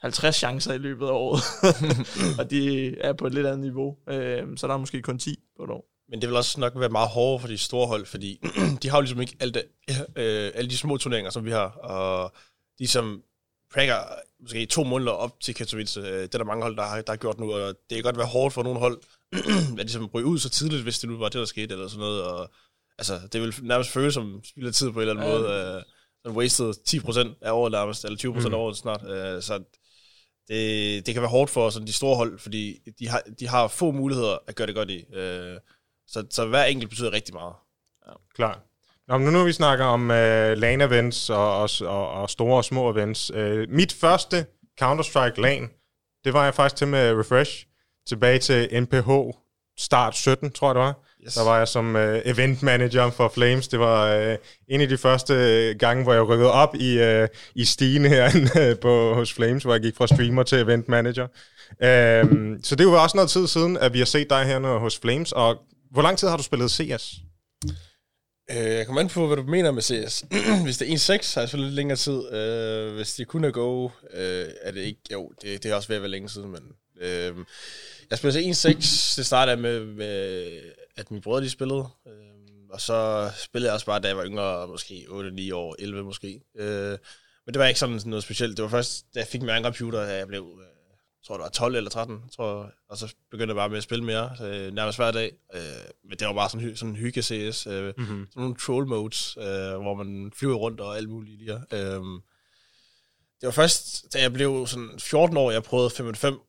50 0.01 0.35
chancer 0.35 0.73
i 0.73 0.77
løbet 0.77 1.05
af 1.05 1.11
året, 1.11 1.41
og 2.39 2.51
de 2.51 2.87
er 2.99 3.13
på 3.13 3.27
et 3.27 3.33
lidt 3.33 3.47
andet 3.47 3.59
niveau, 3.59 3.97
øhm, 4.09 4.57
så 4.57 4.67
der 4.67 4.73
er 4.73 4.77
måske 4.77 5.01
kun 5.01 5.19
10 5.19 5.35
på 5.57 5.63
et 5.63 5.69
år. 5.69 5.85
Men 6.09 6.21
det 6.21 6.29
vil 6.29 6.37
også 6.37 6.59
nok 6.59 6.73
være 6.75 6.89
meget 6.89 7.09
hårdere 7.09 7.39
for 7.39 7.47
de 7.47 7.57
store 7.57 7.87
hold, 7.87 8.05
fordi 8.05 8.39
de 8.81 8.89
har 8.89 8.97
jo 8.97 9.01
ligesom 9.01 9.21
ikke 9.21 9.37
alle 9.39 9.53
de, 9.53 9.63
øh, 10.15 10.51
alle 10.55 10.69
de 10.69 10.77
små 10.77 10.97
turneringer, 10.97 11.31
som 11.31 11.45
vi 11.45 11.51
har, 11.51 11.67
og 11.67 12.31
de 12.79 12.87
som 12.87 13.23
prænger 13.73 13.95
måske 14.39 14.65
to 14.65 14.83
måneder 14.83 15.11
op 15.11 15.39
til 15.39 15.55
Katowice, 15.55 15.99
øh, 15.99 16.05
det 16.05 16.33
er 16.33 16.37
der 16.37 16.45
mange 16.45 16.63
hold, 16.63 16.77
der 16.77 16.83
har, 16.83 17.01
der 17.01 17.11
har 17.11 17.17
gjort 17.17 17.39
nu, 17.39 17.53
og 17.53 17.75
det 17.89 17.95
kan 17.95 18.03
godt 18.03 18.17
være 18.17 18.27
hårdt 18.27 18.53
for 18.53 18.63
nogle 18.63 18.79
hold, 18.79 19.01
at 19.79 19.85
ligesom 19.85 20.05
ryge 20.05 20.25
ud 20.25 20.39
så 20.39 20.49
tidligt, 20.49 20.83
hvis 20.83 20.99
det 20.99 21.09
nu 21.09 21.17
var 21.17 21.29
det, 21.29 21.39
der 21.39 21.45
skete, 21.45 21.73
eller 21.73 21.87
sådan 21.87 21.99
noget, 21.99 22.23
og 22.23 22.51
altså, 22.97 23.19
det 23.31 23.41
vil 23.41 23.55
nærmest 23.61 23.89
føles 23.89 24.13
som 24.13 24.41
spilder 24.43 24.71
tid 24.71 24.91
på 24.91 25.01
en 25.01 25.09
eller 25.09 25.21
anden 25.23 25.33
ja. 25.33 25.39
måde, 25.39 25.75
øh, 25.77 25.83
sådan 26.23 26.37
wasted 26.37 26.73
10% 26.89 27.37
af 27.41 27.51
året 27.51 27.71
nærmest, 27.71 28.05
eller 28.05 28.17
20% 28.17 28.47
mm. 28.47 28.53
af 28.53 28.57
året 28.57 28.77
snart, 28.77 29.03
øh, 29.09 29.41
så 29.41 29.63
det, 30.47 31.05
det 31.05 31.13
kan 31.13 31.21
være 31.21 31.31
hårdt 31.31 31.51
for 31.51 31.69
sådan 31.69 31.87
de 31.87 31.93
store 31.93 32.15
hold, 32.15 32.39
fordi 32.39 32.79
de 32.99 33.07
har, 33.07 33.21
de 33.39 33.47
har 33.47 33.67
få 33.67 33.91
muligheder 33.91 34.37
at 34.47 34.55
gøre 34.55 34.67
det 34.67 34.75
godt 34.75 34.89
i. 34.89 35.05
Øh, 35.13 35.57
så, 36.07 36.25
så 36.29 36.45
hver 36.45 36.63
enkelt 36.63 36.89
betyder 36.89 37.11
rigtig 37.11 37.33
meget. 37.33 37.53
Ja. 38.07 38.11
Klar. 38.35 38.66
Nå, 39.07 39.17
men 39.17 39.25
nu 39.25 39.31
når 39.31 39.43
vi 39.43 39.51
snakker 39.51 39.85
om 39.85 40.09
uh, 40.09 40.15
LAN-events 40.57 41.29
og, 41.29 41.61
og, 41.61 41.69
og, 41.81 42.11
og 42.11 42.29
store 42.29 42.57
og 42.57 42.65
små 42.65 42.91
events. 42.91 43.31
Uh, 43.33 43.63
mit 43.69 43.93
første 43.93 44.45
Counter-Strike 44.81 45.41
LAN, 45.41 45.69
det 46.25 46.33
var 46.33 46.43
jeg 46.43 46.53
faktisk 46.53 46.75
til 46.75 46.87
med 46.87 47.19
Refresh, 47.19 47.65
tilbage 48.07 48.39
til 48.39 48.81
NPH 48.81 49.09
start 49.79 50.15
17, 50.15 50.51
tror 50.51 50.67
jeg 50.67 50.75
det 50.75 50.81
var. 50.81 51.03
Yes. 51.25 51.33
Der 51.33 51.43
var 51.43 51.57
jeg 51.57 51.67
som 51.67 51.95
uh, 51.95 52.01
event 52.25 52.63
manager 52.63 53.09
for 53.09 53.31
Flames. 53.33 53.67
Det 53.67 53.79
var 53.79 54.17
uh, 54.17 54.35
en 54.67 54.81
af 54.81 54.89
de 54.89 54.97
første 54.97 55.33
gange, 55.79 56.03
hvor 56.03 56.13
jeg 56.13 56.27
rykkede 56.27 56.51
op 56.51 56.75
i, 56.75 57.21
uh, 57.21 57.27
i 57.55 57.65
stigen 57.65 58.05
her 58.05 58.29
på, 58.81 59.13
hos 59.13 59.33
Flames, 59.33 59.63
hvor 59.63 59.73
jeg 59.73 59.81
gik 59.81 59.95
fra 59.95 60.07
streamer 60.07 60.43
til 60.43 60.57
event 60.57 60.87
manager. 60.87 61.27
Uh, 61.71 62.57
så 62.63 62.75
det 62.77 62.87
var 62.87 62.99
også 63.03 63.17
noget 63.17 63.29
tid 63.29 63.47
siden, 63.47 63.77
at 63.77 63.93
vi 63.93 63.97
har 63.97 64.05
set 64.05 64.29
dig 64.29 64.45
her 64.45 64.77
hos 64.77 64.99
Flames, 64.99 65.31
og 65.31 65.57
hvor 65.91 66.01
lang 66.01 66.17
tid 66.17 66.27
har 66.27 66.37
du 66.37 66.43
spillet 66.43 66.71
CS? 66.71 67.26
Øh, 68.51 68.73
jeg 68.73 68.85
kommer 68.85 69.01
an 69.01 69.09
på, 69.09 69.27
hvad 69.27 69.37
du 69.37 69.43
mener 69.43 69.71
med 69.71 69.81
CS. 69.81 70.25
hvis 70.63 70.77
det 70.77 70.91
er 70.91 71.17
1.6, 71.17 71.33
har 71.33 71.41
jeg 71.41 71.49
spillet 71.49 71.67
lidt 71.67 71.75
længere 71.75 71.97
tid. 71.97 72.33
Øh, 72.33 72.95
hvis 72.95 73.13
det 73.13 73.27
kun 73.27 73.43
er 73.43 73.51
Go, 73.51 73.89
øh, 74.13 74.45
er 74.61 74.71
det 74.71 74.81
ikke... 74.81 74.99
Jo, 75.11 75.31
det, 75.41 75.63
det 75.63 75.71
er 75.71 75.75
også 75.75 75.87
ved 75.87 75.95
at 75.95 76.01
være 76.01 76.11
længe 76.11 76.29
siden, 76.29 76.51
men... 76.51 76.63
Øh, 76.99 77.35
jeg 78.09 78.17
spillede 78.17 78.49
1.6. 78.49 79.15
Det 79.17 79.25
startede 79.25 79.57
med, 79.57 79.85
med, 79.85 80.45
at 80.95 81.11
min 81.11 81.21
brødre 81.21 81.43
de 81.43 81.49
spillede. 81.49 81.87
Øh, 82.07 82.13
og 82.69 82.81
så 82.81 83.29
spillede 83.37 83.69
jeg 83.69 83.73
også 83.73 83.85
bare, 83.85 83.99
da 83.99 84.07
jeg 84.07 84.17
var 84.17 84.25
yngre, 84.25 84.67
måske 84.67 85.05
8-9 85.09 85.53
år, 85.53 85.75
11 85.79 86.03
måske. 86.03 86.41
Øh, 86.57 86.97
men 87.45 87.53
det 87.53 87.59
var 87.59 87.65
ikke 87.65 87.79
sådan 87.79 88.01
noget 88.05 88.23
specielt. 88.23 88.57
Det 88.57 88.63
var 88.63 88.69
først, 88.69 89.05
da 89.15 89.19
jeg 89.19 89.27
fik 89.27 89.41
min 89.41 89.49
egen 89.49 89.63
computer, 89.63 89.99
at 89.99 90.17
jeg 90.17 90.27
blev... 90.27 90.59
Øh, 90.61 90.76
Tror 91.27 91.37
det 91.37 91.43
var 91.43 91.49
12 91.49 91.75
eller 91.75 91.89
13, 91.89 92.29
tror 92.35 92.71
og 92.89 92.97
så 92.97 93.15
begyndte 93.31 93.51
jeg 93.51 93.55
bare 93.55 93.69
med 93.69 93.77
at 93.77 93.83
spille 93.83 94.03
mere, 94.03 94.31
øh, 94.41 94.73
nærmest 94.73 94.97
hver 94.97 95.11
dag. 95.11 95.31
Øh, 95.53 95.61
men 96.09 96.17
det 96.19 96.27
var 96.27 96.33
bare 96.33 96.49
sådan, 96.49 96.75
sådan 96.75 96.89
en 96.89 96.95
hygge 96.95 97.21
CS, 97.21 97.67
øh, 97.67 97.93
mm-hmm. 97.97 98.27
sådan 98.29 98.41
nogle 98.41 98.55
troll 98.55 98.87
modes, 98.87 99.37
øh, 99.37 99.81
hvor 99.81 99.93
man 99.93 100.31
flyver 100.35 100.55
rundt 100.55 100.81
og 100.81 100.97
alt 100.97 101.09
muligt 101.09 101.37
lige 101.37 101.53
øh, 101.53 102.01
Det 103.41 103.43
var 103.43 103.51
først, 103.51 104.13
da 104.13 104.21
jeg 104.21 104.33
blev 104.33 104.67
sådan 104.67 104.99
14 104.99 105.37
år, 105.37 105.51
jeg 105.51 105.63
prøvede 105.63 105.89
5 105.89 106.15
5 106.15 106.39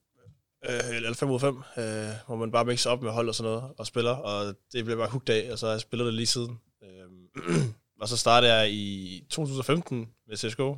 øh, 0.69 0.97
eller 0.97 1.15
5 1.15 1.31
ud 1.31 1.41
5, 1.41 1.57
øh, 1.57 1.85
hvor 2.27 2.37
man 2.37 2.53
bare 2.53 2.65
mixer 2.65 2.91
op 2.91 3.03
med 3.03 3.11
hold 3.11 3.29
og 3.29 3.35
sådan 3.35 3.53
noget, 3.53 3.73
og 3.79 3.87
spiller, 3.87 4.13
og 4.13 4.55
det 4.73 4.85
blev 4.85 4.97
bare 4.97 5.11
hugt 5.11 5.29
af, 5.31 5.53
og 5.53 5.59
så 5.59 5.67
har 5.67 5.73
jeg 5.73 5.81
spillet 5.81 6.07
det 6.07 6.15
lige 6.15 6.27
siden. 6.27 6.61
Øh, 6.85 7.09
og 8.01 8.09
så 8.09 8.17
startede 8.17 8.55
jeg 8.55 8.71
i 8.73 9.25
2015 9.31 10.09
med 10.29 10.37
CSGO, 10.37 10.77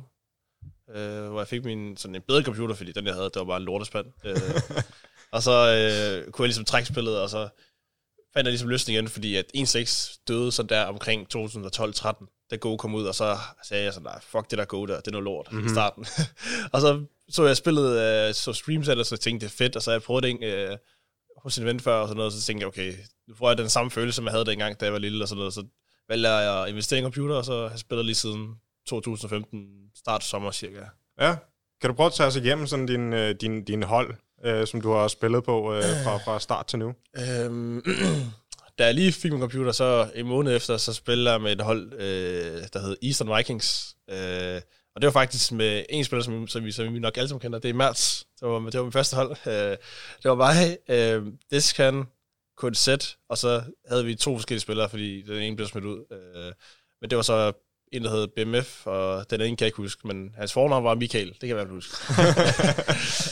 øh, 0.95 1.29
hvor 1.29 1.39
jeg 1.39 1.47
fik 1.47 1.65
min 1.65 1.97
sådan 1.97 2.15
en 2.15 2.21
bedre 2.21 2.43
computer, 2.43 2.75
fordi 2.75 2.91
den 2.91 3.05
jeg 3.05 3.13
havde, 3.13 3.25
det 3.25 3.35
var 3.35 3.43
bare 3.43 3.57
en 3.57 3.63
lortespand. 3.63 4.07
øh, 4.25 4.35
og 5.35 5.43
så 5.43 5.51
øh, 5.51 6.31
kunne 6.31 6.43
jeg 6.43 6.47
ligesom 6.47 6.65
trække 6.65 6.87
spillet, 6.87 7.19
og 7.19 7.29
så 7.29 7.49
fandt 8.33 8.45
jeg 8.47 8.51
ligesom 8.51 8.69
løsning 8.69 8.95
igen, 8.95 9.07
fordi 9.07 9.35
at 9.35 9.45
1.6 9.57 10.23
døde 10.27 10.51
sådan 10.51 10.69
der 10.69 10.83
omkring 10.83 11.27
2012-13, 11.35 12.47
da 12.51 12.55
Go 12.55 12.77
kom 12.77 12.95
ud, 12.95 13.05
og 13.05 13.15
så 13.15 13.37
sagde 13.63 13.83
jeg 13.83 13.93
sådan, 13.93 14.05
nej, 14.05 14.19
fuck 14.21 14.51
det 14.51 14.57
der 14.57 14.65
Go 14.65 14.85
der, 14.85 14.95
det 14.95 15.07
er 15.07 15.11
noget 15.11 15.23
lort 15.23 15.47
mm-hmm. 15.51 15.59
i 15.59 15.67
mhm. 15.67 15.75
starten. 15.75 16.05
og 16.73 16.81
så 16.81 17.05
så 17.31 17.45
jeg 17.45 17.57
spillet, 17.57 17.99
øh, 17.99 18.33
så 18.33 18.53
streams 18.53 18.87
det, 18.87 19.07
så 19.07 19.17
tænkte, 19.17 19.45
det 19.45 19.51
er 19.51 19.55
fedt, 19.57 19.75
og 19.75 19.81
så 19.81 19.91
jeg 19.91 20.01
prøvet 20.01 20.23
det 20.23 20.43
øh, 20.43 20.77
hos 21.37 21.57
en 21.57 21.65
ven 21.65 21.79
før, 21.79 21.95
og 21.95 22.07
sådan 22.07 22.15
noget, 22.15 22.33
og 22.33 22.39
så 22.39 22.45
tænkte 22.45 22.61
jeg, 22.61 22.67
okay, 22.67 22.93
nu 23.27 23.35
får 23.35 23.49
jeg 23.49 23.57
den 23.57 23.69
samme 23.69 23.91
følelse, 23.91 24.15
som 24.15 24.25
jeg 24.25 24.31
havde 24.31 24.45
dengang, 24.45 24.79
da 24.79 24.85
jeg 24.85 24.93
var 24.93 24.99
lille, 24.99 25.23
og 25.23 25.27
sådan 25.27 25.37
noget, 25.37 25.53
så 25.53 25.63
valgte 26.09 26.29
jeg 26.29 26.63
at 26.63 26.69
investere 26.69 26.97
i 26.97 27.01
en 27.01 27.05
computer, 27.05 27.35
og 27.35 27.45
så 27.45 27.61
har 27.61 27.69
jeg 27.69 27.79
spillet 27.79 28.05
lige 28.05 28.15
siden 28.15 28.55
2015, 28.87 29.80
start 29.95 30.23
sommer 30.23 30.51
cirka. 30.51 30.81
Ja. 31.19 31.35
Kan 31.81 31.89
du 31.89 31.95
prøve 31.95 32.07
at 32.07 32.13
tage 32.13 32.27
os 32.27 32.35
igennem 32.35 32.67
sådan 32.67 32.85
din, 32.85 33.13
øh, 33.13 33.35
din, 33.41 33.63
din 33.63 33.83
hold, 33.83 34.15
øh, 34.45 34.67
som 34.67 34.81
du 34.81 34.91
har 34.91 35.07
spillet 35.07 35.43
på 35.43 35.73
øh, 35.73 35.83
fra, 35.83 36.17
fra 36.17 36.39
start 36.39 36.65
til 36.65 36.79
nu? 36.79 36.93
Øhm, 37.17 37.83
da 38.79 38.85
jeg 38.85 38.93
lige 38.93 39.11
fik 39.11 39.31
min 39.31 39.41
computer, 39.41 39.71
så 39.71 40.11
en 40.15 40.27
måned 40.27 40.55
efter, 40.55 40.77
så 40.77 40.93
spiller 40.93 41.31
jeg 41.31 41.41
med 41.41 41.51
et 41.51 41.61
hold, 41.61 41.93
øh, 41.93 42.63
der 42.73 42.79
hedder 42.79 42.95
Eastern 43.03 43.37
Vikings. 43.37 43.95
Øh, 44.09 44.61
og 44.95 45.01
det 45.01 45.05
var 45.05 45.11
faktisk 45.11 45.51
med 45.51 45.85
en 45.89 46.03
spiller, 46.03 46.23
som, 46.23 46.47
som, 46.47 46.65
vi, 46.65 46.71
som 46.71 46.93
vi 46.93 46.99
nok 46.99 47.17
alle 47.17 47.29
sammen 47.29 47.41
kender. 47.41 47.59
Det 47.59 47.69
er 47.69 47.73
Mertz. 47.73 48.23
Det 48.39 48.47
var, 48.47 48.59
det 48.59 48.77
var 48.77 48.83
min 48.83 48.91
første 48.91 49.15
hold. 49.15 49.31
Øh, 49.47 49.77
det 50.23 50.29
var 50.31 50.35
mig, 50.35 50.77
øh, 50.89 51.33
Discan, 51.51 52.05
KZ, 52.63 52.87
og 53.29 53.37
så 53.37 53.63
havde 53.87 54.05
vi 54.05 54.15
to 54.15 54.37
forskellige 54.37 54.61
spillere, 54.61 54.89
fordi 54.89 55.21
den 55.21 55.41
ene 55.41 55.55
blev 55.55 55.67
smidt 55.67 55.85
ud. 55.85 56.05
Øh, 56.11 56.53
men 57.01 57.09
det 57.09 57.15
var 57.15 57.21
så 57.21 57.53
en, 57.91 58.03
der 58.03 58.09
hed 58.09 58.27
BMF, 58.27 58.87
og 58.87 59.29
den 59.29 59.41
ene 59.41 59.57
kan 59.57 59.65
jeg 59.65 59.67
ikke 59.67 59.77
huske, 59.77 60.07
men 60.07 60.33
hans 60.37 60.53
fornavn 60.53 60.83
var 60.83 60.95
Michael. 60.95 61.27
Det 61.27 61.39
kan 61.39 61.49
jeg 61.49 61.61
i 61.61 61.67
hvert 61.67 61.67
fald 61.67 61.75
huske. 61.75 61.97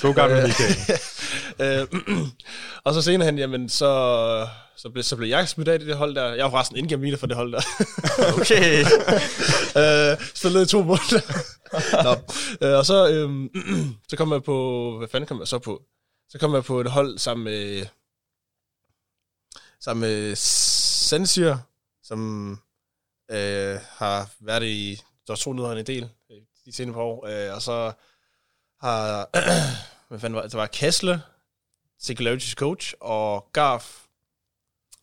God 0.08 0.14
gammel 0.14 0.44
Michael. 0.44 0.76
øh, 1.82 1.88
og 2.86 2.94
så 2.94 3.02
senere 3.02 3.26
hen, 3.26 3.38
jamen, 3.38 3.70
så, 3.70 4.48
så, 4.76 4.90
blev, 4.90 5.04
så 5.04 5.16
blev 5.16 5.30
jeg 5.30 5.50
smidt 5.50 5.68
af 5.68 5.76
i 5.76 5.86
det 5.86 5.96
hold 5.96 6.16
der. 6.16 6.34
Jeg 6.34 6.44
var 6.44 6.50
forresten 6.50 6.78
indgennem 6.78 7.18
for 7.18 7.28
det 7.28 7.36
hold 7.36 7.52
der. 7.52 7.62
okay. 8.42 8.80
øh, 9.82 10.28
spillede 10.36 10.66
to 10.66 10.84
måneder. 10.84 11.44
Nå. 12.04 12.16
Øh, 12.68 12.78
og 12.78 12.86
så, 12.86 13.10
øh, 13.10 13.50
så 14.10 14.18
kom 14.18 14.34
jeg 14.34 14.44
på, 14.44 14.96
hvad 14.98 15.08
fanden 15.08 15.28
kom 15.28 15.40
jeg 15.40 15.48
så 15.48 15.60
på? 15.60 15.82
Så 16.30 16.40
kom 16.40 16.54
jeg 16.54 16.64
på 16.64 16.82
et 16.82 16.92
hold 16.92 17.18
sammen 17.18 17.44
med, 17.44 17.86
sammen 19.82 20.02
med 20.02 20.36
Sensir, 20.36 21.56
som 22.04 22.60
øh, 23.30 23.80
har 23.82 24.30
været 24.40 24.64
i 24.64 25.02
Dortmund 25.28 25.80
en 25.80 25.86
del 25.86 26.10
øh, 26.32 26.38
de 26.66 26.72
senere 26.72 26.94
par 26.94 27.02
år, 27.02 27.26
øh, 27.26 27.56
og 27.56 27.62
så 27.62 27.92
har, 28.82 29.30
hvad 30.08 30.20
fanden 30.20 30.36
var 30.36 30.42
det, 30.42 30.54
var 30.54 30.68
Kessler, 30.68 31.20
psychologisk 32.00 32.58
coach, 32.58 32.94
og 33.00 33.50
Garf, 33.54 34.06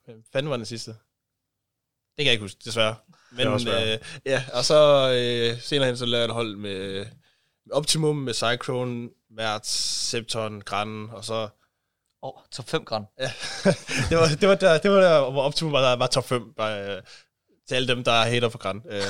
hvad 0.04 0.14
fanden 0.32 0.50
var 0.50 0.56
den 0.56 0.66
sidste? 0.66 0.90
Det 0.90 2.24
kan 2.24 2.26
jeg 2.26 2.32
ikke 2.32 2.44
huske, 2.44 2.60
desværre. 2.64 2.96
Men, 3.30 3.46
øh, 3.46 3.98
ja, 4.26 4.44
og 4.52 4.64
så 4.64 5.10
øh, 5.10 5.60
senere 5.60 5.86
hen, 5.86 5.96
så 5.96 6.06
lavede 6.06 6.22
jeg 6.22 6.28
et 6.28 6.34
hold 6.34 6.56
med, 6.56 7.06
med 7.66 7.72
Optimum, 7.72 8.16
med 8.16 8.34
Cyclone, 8.34 9.10
Mertz, 9.30 9.68
Septon, 10.10 10.60
Gran, 10.60 11.10
og 11.10 11.24
så... 11.24 11.48
Åh, 12.22 12.28
oh, 12.36 12.42
top 12.50 12.68
5 12.68 12.84
Gran. 12.84 13.04
Ja, 13.18 13.32
det 14.10 14.18
var, 14.18 14.26
det 14.40 14.48
var 14.48 14.54
der, 14.54 14.78
det 14.78 14.90
var 14.90 15.00
der 15.00 15.30
hvor 15.30 15.42
Optimum 15.42 15.72
var, 15.72 15.96
var 15.96 16.06
top 16.06 16.24
5. 16.24 16.54
Bare, 16.56 16.96
øh, 16.96 17.02
til 17.68 17.74
alle 17.74 17.88
dem, 17.88 18.04
der 18.04 18.12
er 18.12 18.28
hater 18.30 18.48
for 18.48 18.58
græn. 18.58 18.82
Øh. 18.90 19.02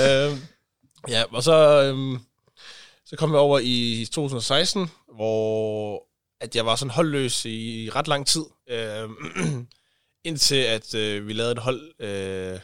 øh, 0.32 0.38
ja, 1.08 1.22
og 1.32 1.42
så, 1.42 1.82
øh, 1.82 2.18
så 3.06 3.16
kom 3.16 3.30
jeg 3.30 3.38
over 3.38 3.58
i 3.62 4.06
2016, 4.12 4.90
hvor 5.14 6.02
at 6.40 6.56
jeg 6.56 6.66
var 6.66 6.76
sådan 6.76 6.90
holdløs 6.90 7.44
i 7.44 7.90
ret 7.94 8.08
lang 8.08 8.26
tid. 8.26 8.44
Øh, 8.70 9.08
indtil 10.28 10.56
at 10.56 10.94
øh, 10.94 11.26
vi 11.26 11.32
lavede 11.32 11.52
et 11.52 11.58
hold 11.58 11.92
øh, 12.00 12.58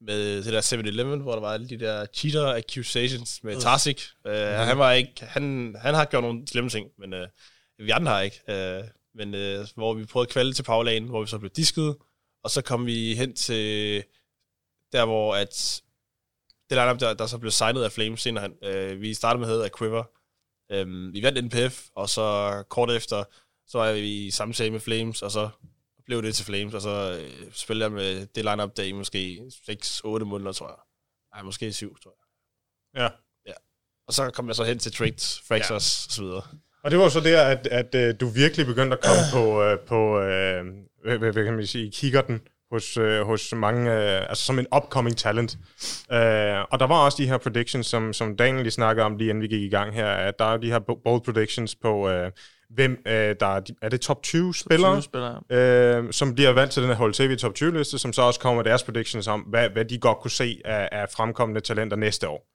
med 0.00 0.42
det 0.42 0.52
der 0.52 0.60
7-Eleven, 0.60 1.20
hvor 1.20 1.32
der 1.32 1.40
var 1.40 1.52
alle 1.52 1.68
de 1.68 1.78
der 1.78 2.06
cheater 2.14 2.54
accusations 2.54 3.44
med 3.44 3.60
Tarsik. 3.60 4.02
Øh, 4.26 4.32
mm. 4.32 4.54
Han 4.54 4.78
var 4.78 4.92
ikke, 4.92 5.12
han, 5.20 5.76
han 5.80 5.94
har 5.94 6.04
gjort 6.04 6.22
nogle 6.22 6.48
slemme 6.48 6.70
ting, 6.70 6.90
men 6.98 7.14
øh, 7.14 7.28
vi 7.78 7.90
andre 7.90 8.12
har 8.12 8.20
ikke. 8.20 8.40
Øh, 8.48 8.84
men 9.14 9.34
øh, 9.34 9.66
hvor 9.74 9.94
vi 9.94 10.04
prøvede 10.04 10.26
at 10.28 10.32
kvalde 10.32 10.52
til 10.52 10.62
powerlane, 10.62 11.06
hvor 11.06 11.20
vi 11.20 11.26
så 11.26 11.38
blev 11.38 11.50
disket, 11.50 11.96
og 12.44 12.50
så 12.50 12.62
kom 12.62 12.86
vi 12.86 13.14
hen 13.14 13.34
til 13.34 14.04
der, 14.92 15.04
hvor 15.04 15.34
at 15.34 15.82
det 16.70 16.78
lineup, 16.78 17.00
der, 17.00 17.14
der 17.14 17.26
så 17.26 17.38
blev 17.38 17.50
signet 17.50 17.82
af 17.82 17.92
Flames 17.92 18.20
senere 18.20 18.42
hen. 18.42 18.52
Uh, 18.92 19.00
vi 19.00 19.14
startede 19.14 19.46
med 19.46 19.62
at 19.62 19.76
Quiver. 19.78 20.04
Øhm, 20.70 21.12
vi 21.12 21.22
vandt 21.22 21.44
NPF, 21.44 21.88
og 21.94 22.08
så 22.08 22.64
kort 22.68 22.90
efter, 22.90 23.24
så 23.66 23.78
er 23.78 23.92
vi 23.92 24.26
i 24.26 24.30
samme 24.30 24.54
serie 24.54 24.70
med 24.70 24.80
Flames, 24.80 25.22
og 25.22 25.30
så 25.30 25.48
blev 26.04 26.22
det 26.22 26.34
til 26.34 26.44
Flames, 26.44 26.74
og 26.74 26.82
så 26.82 27.20
øh, 27.20 27.52
spillede 27.52 27.84
jeg 27.84 27.92
med 27.92 28.26
det 28.26 28.44
line-up 28.44 28.76
dag 28.76 28.86
i 28.86 28.92
måske 28.92 29.42
6-8 29.70 30.08
måneder, 30.24 30.52
tror 30.52 30.68
jeg. 30.68 30.76
Nej, 31.34 31.42
måske 31.42 31.72
7, 31.72 31.98
tror 31.98 32.14
jeg. 32.18 33.02
Ja. 33.02 33.10
Ja. 33.50 33.56
Og 34.06 34.14
så 34.14 34.30
kom 34.30 34.48
jeg 34.48 34.56
så 34.56 34.64
hen 34.64 34.78
til 34.78 34.92
trades, 34.92 35.40
Fraxers 35.48 35.70
ja. 35.70 36.08
og 36.08 36.12
så 36.12 36.22
videre. 36.22 36.42
Og 36.84 36.90
det 36.90 36.98
var 36.98 37.08
så 37.08 37.20
der, 37.20 37.42
at, 37.42 37.66
at, 37.70 37.94
at 37.94 38.20
du 38.20 38.28
virkelig 38.28 38.66
begyndte 38.66 38.96
at 38.96 39.04
komme 39.04 39.22
på, 39.32 39.62
øh, 39.62 39.78
på 39.78 40.20
øh, 40.20 40.64
hvad, 41.04 41.32
hvad 41.32 41.44
kan 41.44 41.54
man 41.54 41.66
sige, 41.66 41.90
kikkerten 41.90 42.40
hos, 42.72 42.96
øh, 42.96 43.20
hos 43.20 43.54
mange, 43.56 43.92
øh, 43.92 44.28
altså 44.28 44.44
som 44.44 44.58
en 44.58 44.66
upcoming 44.76 45.16
talent. 45.16 45.58
Øh, 46.12 46.64
og 46.70 46.80
der 46.80 46.86
var 46.86 47.04
også 47.04 47.16
de 47.22 47.28
her 47.28 47.38
predictions, 47.38 47.86
som, 47.86 48.12
som 48.12 48.36
Daniel 48.36 48.62
lige 48.62 48.70
snakkede 48.70 49.06
om 49.06 49.16
lige 49.16 49.30
inden 49.30 49.42
vi 49.42 49.48
gik 49.48 49.62
i 49.62 49.68
gang 49.68 49.94
her, 49.94 50.06
at 50.06 50.38
der 50.38 50.44
er 50.44 50.56
de 50.56 50.70
her 50.70 50.78
bold 51.04 51.20
predictions 51.24 51.74
på, 51.74 52.08
øh, 52.08 52.30
hvem 52.70 53.02
øh, 53.06 53.36
der 53.40 53.46
er, 53.46 53.60
de, 53.60 53.74
er 53.82 53.88
det 53.88 54.00
top 54.00 54.22
20 54.22 54.54
spillere, 54.54 54.94
20 54.94 55.02
spillere 55.02 55.40
øh, 55.50 56.12
som 56.12 56.34
bliver 56.34 56.50
valgt 56.50 56.72
til 56.72 56.82
den 56.82 56.90
her 56.90 56.96
Hold 56.96 57.12
TV 57.12 57.36
top 57.36 57.54
20 57.54 57.78
liste, 57.78 57.98
som 57.98 58.12
så 58.12 58.22
også 58.22 58.40
kommer 58.40 58.62
deres 58.62 58.82
predictions 58.82 59.28
om, 59.28 59.40
hvad, 59.40 59.70
hvad 59.70 59.84
de 59.84 59.98
godt 59.98 60.18
kunne 60.18 60.30
se 60.30 60.60
af, 60.64 60.88
af 60.92 61.08
fremkommende 61.08 61.60
talenter 61.60 61.96
næste 61.96 62.28
år. 62.28 62.46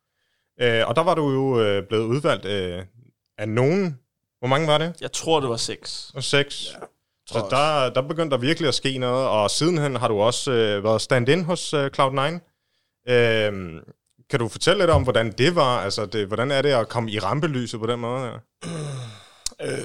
Øh, 0.62 0.88
og 0.88 0.96
der 0.96 1.03
var 1.03 1.15
du 1.15 1.32
jo 1.32 1.62
øh, 1.62 1.84
blevet 1.88 2.06
udvalgt 2.06 2.46
øh, 2.46 2.84
af 3.38 3.50
nogen. 3.50 4.00
Hvor 4.43 4.47
mange 4.47 4.67
var 4.67 4.77
det? 4.77 4.93
Jeg 5.01 5.12
tror, 5.12 5.39
det 5.39 5.50
var 5.50 5.57
6. 5.57 6.12
Og 6.15 6.23
seks. 6.23 6.73
Ja. 6.73 6.79
Så 7.27 7.47
der, 7.50 7.89
der 7.89 8.07
begyndte 8.07 8.35
der 8.35 8.41
virkelig 8.41 8.67
at 8.67 8.75
ske 8.75 8.97
noget, 8.97 9.27
og 9.27 9.51
sidenhen 9.51 9.95
har 9.95 10.07
du 10.07 10.21
også 10.21 10.51
øh, 10.51 10.83
været 10.83 11.01
stand-in 11.01 11.43
hos 11.43 11.73
øh, 11.73 11.91
Cloud9. 12.00 12.21
Øh, 13.12 13.81
kan 14.29 14.39
du 14.39 14.47
fortælle 14.47 14.81
lidt 14.81 14.89
om, 14.91 15.03
hvordan 15.03 15.31
det 15.31 15.55
var? 15.55 15.79
Altså, 15.81 16.05
det, 16.05 16.27
hvordan 16.27 16.51
er 16.51 16.62
det 16.62 16.69
at 16.69 16.89
komme 16.89 17.12
i 17.12 17.19
rampelyset 17.19 17.79
på 17.79 17.88
den 17.88 18.00
måde 18.00 18.21
her? 18.21 18.39
Øh, 19.62 19.83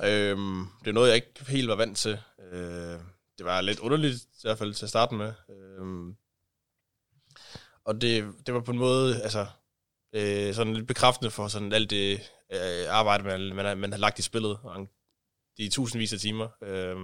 øh, 0.10 0.36
det 0.80 0.88
er 0.88 0.92
noget, 0.92 1.08
jeg 1.08 1.16
ikke 1.16 1.44
helt 1.48 1.68
var 1.68 1.76
vant 1.76 1.98
til. 1.98 2.18
Øh, 2.52 2.98
det 3.38 3.46
var 3.46 3.60
lidt 3.60 3.78
underligt, 3.78 4.14
i 4.14 4.42
hvert 4.42 4.58
fald 4.58 4.74
til 4.74 4.86
at 4.86 4.90
starte 4.90 5.14
med. 5.14 5.32
Øh, 5.50 6.14
og 7.84 8.00
det, 8.00 8.24
det 8.46 8.54
var 8.54 8.60
på 8.60 8.72
en 8.72 8.78
måde, 8.78 9.22
altså, 9.22 9.46
øh, 10.12 10.54
sådan 10.54 10.74
lidt 10.74 10.86
bekræftende 10.86 11.30
for 11.30 11.48
sådan 11.48 11.72
alt 11.72 11.90
det 11.90 12.20
øh, 12.52 12.86
arbejde, 12.88 13.24
man, 13.24 13.54
man, 13.54 13.78
man 13.78 13.92
har 13.92 13.98
lagt 13.98 14.18
i 14.18 14.22
spillet, 14.22 14.58
og 14.62 14.88
de 15.58 15.68
tusindvis 15.68 16.12
af 16.12 16.18
timer. 16.18 16.48
Øh, 16.62 16.96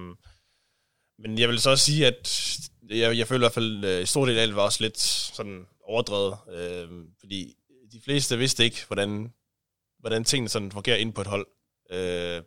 men 1.19 1.39
jeg 1.39 1.49
vil 1.49 1.61
så 1.61 1.71
også 1.71 1.85
sige, 1.85 2.07
at 2.07 2.59
jeg, 2.89 3.19
jeg 3.19 3.29
føler 3.29 3.41
i 3.41 3.45
hvert 3.45 3.55
fald, 3.55 3.85
øh, 3.85 4.01
at 4.01 4.09
stor 4.09 4.27
del 4.27 4.39
af 4.39 4.47
det 4.47 4.57
var 4.57 4.63
også 4.63 4.83
lidt 4.83 5.01
sådan 5.01 5.67
overdrevet, 5.85 6.37
øh, 6.51 6.89
fordi 7.21 7.57
de 7.93 8.01
fleste 8.01 8.39
vidste 8.39 8.65
ikke, 8.65 8.85
hvordan, 8.87 9.33
hvordan 9.99 10.25
tingene 10.25 10.49
sådan 10.49 10.73
fungerer 10.73 10.97
ind 10.97 11.13
på 11.13 11.21
et 11.21 11.27
hold. 11.27 11.47
Øh, 11.91 12.43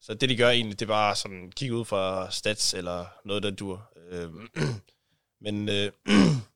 så 0.00 0.14
det, 0.14 0.28
de 0.28 0.36
gør 0.36 0.50
egentlig, 0.50 0.80
det 0.80 0.84
er 0.86 0.88
bare 0.88 1.16
sådan 1.16 1.52
kigge 1.52 1.76
ud 1.76 1.84
fra 1.84 2.30
stats 2.30 2.74
eller 2.74 3.06
noget, 3.24 3.42
der 3.42 3.50
dur. 3.50 3.90
Øh, 4.10 4.30
men 5.44 5.68
øh, 5.68 5.92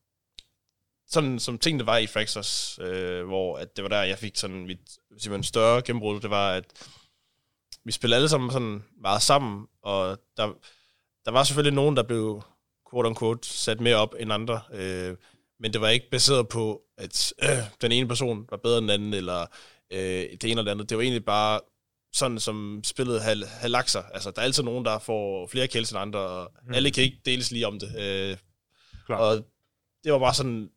sådan 1.12 1.38
som 1.38 1.58
tingene 1.58 1.86
var 1.86 1.98
i 1.98 2.06
Fraxos, 2.06 2.78
øh, 2.82 3.26
hvor 3.26 3.56
at 3.56 3.76
det 3.76 3.82
var 3.82 3.88
der, 3.88 4.02
jeg 4.02 4.18
fik 4.18 4.36
sådan 4.36 4.66
mit 4.66 4.98
simpelthen 5.18 5.42
større 5.42 5.82
gennembrud, 5.82 6.20
det 6.20 6.30
var, 6.30 6.52
at 6.52 6.64
vi 7.84 7.92
spillede 7.92 8.16
alle 8.16 8.28
sammen 8.28 8.50
sådan 8.50 8.84
meget 9.00 9.22
sammen, 9.22 9.66
og 9.82 10.18
der, 10.36 10.46
der 11.24 11.30
var 11.30 11.44
selvfølgelig 11.44 11.74
nogen, 11.74 11.96
der 11.96 12.02
blev 12.02 12.42
quote 12.90 13.08
unquote 13.08 13.48
sat 13.48 13.80
mere 13.80 13.96
op 13.96 14.14
end 14.18 14.32
andre, 14.32 14.60
øh, 14.72 15.16
men 15.60 15.72
det 15.72 15.80
var 15.80 15.88
ikke 15.88 16.10
baseret 16.10 16.48
på, 16.48 16.82
at 16.98 17.32
øh, 17.42 17.48
den 17.80 17.92
ene 17.92 18.08
person 18.08 18.46
var 18.50 18.56
bedre 18.56 18.78
end 18.78 18.84
den 18.84 18.90
anden, 18.90 19.14
eller 19.14 19.46
øh, 19.92 19.98
det 20.00 20.44
ene 20.44 20.50
eller 20.50 20.62
det 20.62 20.70
andet. 20.70 20.90
Det 20.90 20.96
var 20.96 21.02
egentlig 21.02 21.24
bare 21.24 21.60
sådan, 22.12 22.40
som 22.40 22.80
spillet 22.84 23.22
havde, 23.22 23.46
havde 23.46 23.72
lagt 23.72 23.90
sig. 23.90 24.04
Altså, 24.14 24.30
der 24.30 24.40
er 24.40 24.44
altid 24.44 24.62
nogen, 24.62 24.84
der 24.84 24.98
får 24.98 25.46
flere 25.46 25.68
kills 25.68 25.90
end 25.90 25.98
andre, 25.98 26.20
og 26.20 26.52
mm. 26.66 26.74
alle 26.74 26.90
kan 26.90 27.04
ikke 27.04 27.20
deles 27.24 27.50
lige 27.50 27.66
om 27.66 27.78
det. 27.78 27.96
Øh, 27.98 28.36
Klar. 29.06 29.16
og 29.16 29.36
det 30.04 30.12
var 30.12 30.18
bare 30.18 30.34
sådan, 30.34 30.70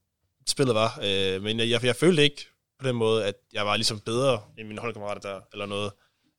spillet 0.47 0.75
var. 0.75 0.99
Øh, 1.03 1.43
men 1.43 1.59
jeg, 1.59 1.83
jeg, 1.83 1.95
følte 1.95 2.23
ikke 2.23 2.47
på 2.79 2.87
den 2.87 2.95
måde, 2.95 3.25
at 3.25 3.35
jeg 3.53 3.65
var 3.65 3.75
ligesom 3.75 3.99
bedre 3.99 4.41
end 4.57 4.67
mine 4.67 4.81
holdkammerater 4.81 5.29
der, 5.29 5.41
eller 5.53 5.65
noget. 5.65 5.91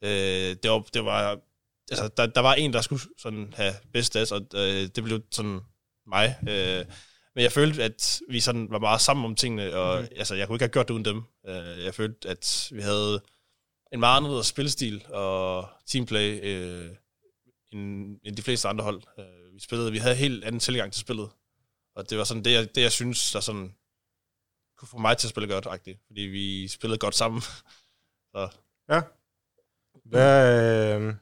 Øh, 0.03 0.57
det 0.63 0.71
var, 0.71 0.85
det 0.95 1.05
var 1.05 1.39
altså, 1.91 2.09
der, 2.17 2.27
der 2.27 2.41
var 2.41 2.55
en, 2.55 2.73
der 2.73 2.81
skulle 2.81 3.03
sådan 3.19 3.55
have 3.57 3.75
bedst 3.93 4.07
stats, 4.07 4.33
og 4.33 4.41
øh, 4.55 4.89
det 4.95 5.05
blev 5.05 5.23
sådan 5.31 5.61
mig. 6.07 6.39
Øh, 6.49 6.85
men 7.35 7.43
jeg 7.43 7.53
følte, 7.53 7.85
at 7.85 8.21
vi 8.29 8.41
sådan 8.41 8.71
var 8.71 8.79
meget 8.79 9.01
sammen 9.01 9.25
om 9.25 9.35
tingene, 9.35 9.75
og 9.77 10.01
mm. 10.01 10.09
altså, 10.17 10.35
jeg 10.35 10.47
kunne 10.47 10.57
ikke 10.57 10.63
have 10.63 10.73
gjort 10.73 10.89
det 10.89 10.95
uden 10.95 11.05
dem. 11.05 11.23
Øh, 11.47 11.85
jeg 11.85 11.95
følte, 11.95 12.29
at 12.29 12.69
vi 12.73 12.81
havde 12.81 13.21
en 13.93 14.01
meget 14.01 14.17
anderledes 14.17 14.47
spilstil 14.47 15.05
og 15.09 15.69
teamplay 15.87 16.41
øh, 16.43 16.91
end, 17.73 18.17
end 18.25 18.37
de 18.37 18.43
fleste 18.43 18.69
andre 18.69 18.85
hold. 18.85 19.03
Øh, 19.19 19.55
vi 19.55 19.61
spillede, 19.61 19.93
vi 19.93 19.99
havde 19.99 20.15
helt 20.15 20.45
anden 20.45 20.61
tilgang 20.61 20.93
til 20.93 21.01
spillet, 21.01 21.29
og 21.97 22.11
det 22.11 22.19
var 22.19 22.25
sådan 22.25 22.45
det, 22.45 22.53
jeg, 22.53 22.75
det, 22.75 22.83
jeg 22.83 22.93
synes, 22.93 23.33
der 23.33 23.41
sådan 23.41 23.75
kunne 24.77 24.89
få 24.89 24.99
mig 24.99 25.17
til 25.17 25.27
at 25.27 25.31
spille 25.31 25.55
godt, 25.55 25.67
agtigt, 25.67 26.01
fordi 26.07 26.21
vi 26.21 26.69
spillede 26.69 26.99
godt 26.99 27.15
sammen. 27.15 27.41
Så. 28.35 28.49
Ja. 28.91 29.01
Hvad, 30.05 30.95
øh, 30.95 31.15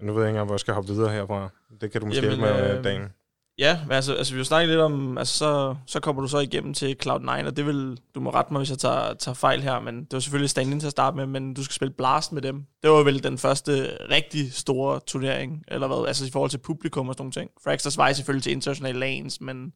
nu 0.00 0.12
ved 0.12 0.22
jeg 0.22 0.28
ikke 0.28 0.28
engang, 0.28 0.46
hvor 0.46 0.54
jeg 0.54 0.60
skal 0.60 0.74
hoppe 0.74 0.92
videre 0.92 1.12
herfra. 1.12 1.48
Det 1.80 1.92
kan 1.92 2.00
du 2.00 2.06
måske 2.06 2.22
Jamen, 2.22 2.38
hjælpe 2.38 2.54
med, 2.54 2.78
øh, 2.78 2.84
Dan. 2.84 3.12
Ja, 3.58 3.80
men 3.86 3.92
altså, 3.92 4.14
altså 4.14 4.34
vi 4.34 4.38
har 4.38 4.44
snakket 4.44 4.68
lidt 4.68 4.80
om, 4.80 5.18
altså 5.18 5.38
så, 5.38 5.76
så 5.86 6.00
kommer 6.00 6.22
du 6.22 6.28
så 6.28 6.38
igennem 6.38 6.74
til 6.74 6.96
Cloud9, 7.04 7.46
og 7.46 7.56
det 7.56 7.66
vil, 7.66 8.00
du 8.14 8.20
må 8.20 8.30
rette 8.30 8.52
mig, 8.52 8.60
hvis 8.60 8.70
jeg 8.70 8.78
tager, 8.78 9.14
tager 9.14 9.34
fejl 9.34 9.62
her, 9.62 9.80
men 9.80 10.00
det 10.00 10.12
var 10.12 10.20
selvfølgelig 10.20 10.50
stand 10.50 10.80
til 10.80 10.86
at 10.86 10.90
starte 10.90 11.16
med, 11.16 11.26
men 11.26 11.54
du 11.54 11.64
skal 11.64 11.74
spille 11.74 11.92
Blast 11.92 12.32
med 12.32 12.42
dem. 12.42 12.66
Det 12.82 12.90
var 12.90 13.02
vel 13.02 13.22
den 13.22 13.38
første 13.38 13.98
rigtig 14.10 14.52
store 14.52 15.00
turnering, 15.06 15.64
eller 15.68 15.86
hvad, 15.86 16.08
altså 16.08 16.26
i 16.26 16.30
forhold 16.30 16.50
til 16.50 16.58
publikum 16.58 17.08
og 17.08 17.14
sådan 17.14 17.22
nogle 17.22 17.32
ting. 17.32 17.50
Fraxters 17.64 17.98
var 17.98 18.12
selvfølgelig 18.12 18.42
til 18.42 18.52
internationale 18.52 18.98
lanes, 18.98 19.40
men, 19.40 19.72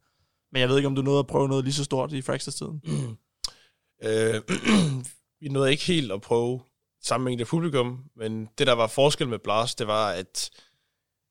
men 0.52 0.60
jeg 0.60 0.68
ved 0.68 0.76
ikke, 0.76 0.86
om 0.86 0.94
du 0.94 1.02
nåede 1.02 1.18
at 1.18 1.26
prøve 1.26 1.48
noget 1.48 1.64
lige 1.64 1.74
så 1.74 1.84
stort 1.84 2.12
i 2.12 2.22
Fraxters-tiden. 2.22 2.80
Øh, 4.02 4.40
vi 5.40 5.48
nåede 5.48 5.70
ikke 5.70 5.84
helt 5.84 6.12
at 6.12 6.20
prøve 6.20 6.60
samme 7.02 7.24
mængde 7.24 7.44
publikum, 7.44 8.04
men 8.16 8.48
det, 8.58 8.66
der 8.66 8.72
var 8.72 8.86
forskel 8.86 9.28
med 9.28 9.38
Blast, 9.38 9.78
det 9.78 9.86
var, 9.86 10.10
at 10.10 10.50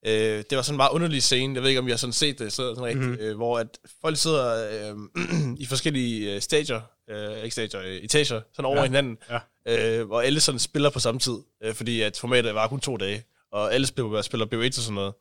øh, 0.05 0.43
det 0.49 0.55
var 0.55 0.61
sådan 0.61 0.73
en 0.73 0.77
meget 0.77 0.91
underlig 0.91 1.23
scene, 1.23 1.53
jeg 1.55 1.61
ved 1.61 1.69
ikke, 1.69 1.79
om 1.79 1.88
I 1.88 1.89
har 1.91 1.97
sådan 1.97 2.13
set 2.13 2.39
det 2.39 2.53
sådan, 2.53 2.83
rigtigt, 2.83 3.05
mm-hmm. 3.05 3.21
øh, 3.21 3.35
hvor 3.35 3.59
at 3.59 3.79
folk 4.01 4.17
sidder 4.17 4.69
øh, 4.91 4.97
i 5.63 5.65
forskellige 5.65 6.35
øh, 6.35 6.41
stager, 6.41 6.81
øh, 7.09 7.38
ikke 7.43 7.51
stager, 7.51 7.81
øh, 7.81 7.95
etager, 7.95 8.41
sådan 8.53 8.65
over 8.65 8.75
Ja. 8.75 8.81
ja. 8.81 8.88
hinanden, 8.88 9.17
Ja. 9.65 9.99
øh, 9.99 10.07
hvor 10.07 10.21
alle 10.21 10.39
sådan 10.39 10.59
spiller 10.59 10.89
på 10.89 10.99
samme 10.99 11.19
tid, 11.19 11.38
øh, 11.63 11.73
fordi 11.73 12.01
at 12.01 12.17
formatet 12.17 12.55
var 12.55 12.67
kun 12.67 12.79
to 12.79 12.97
dage, 12.97 13.23
og 13.51 13.73
alle 13.73 13.88
spiller, 13.88 14.21
spiller 14.21 14.45
BO1 14.45 14.67
og 14.67 14.73
sådan 14.73 14.95
noget. 14.95 15.13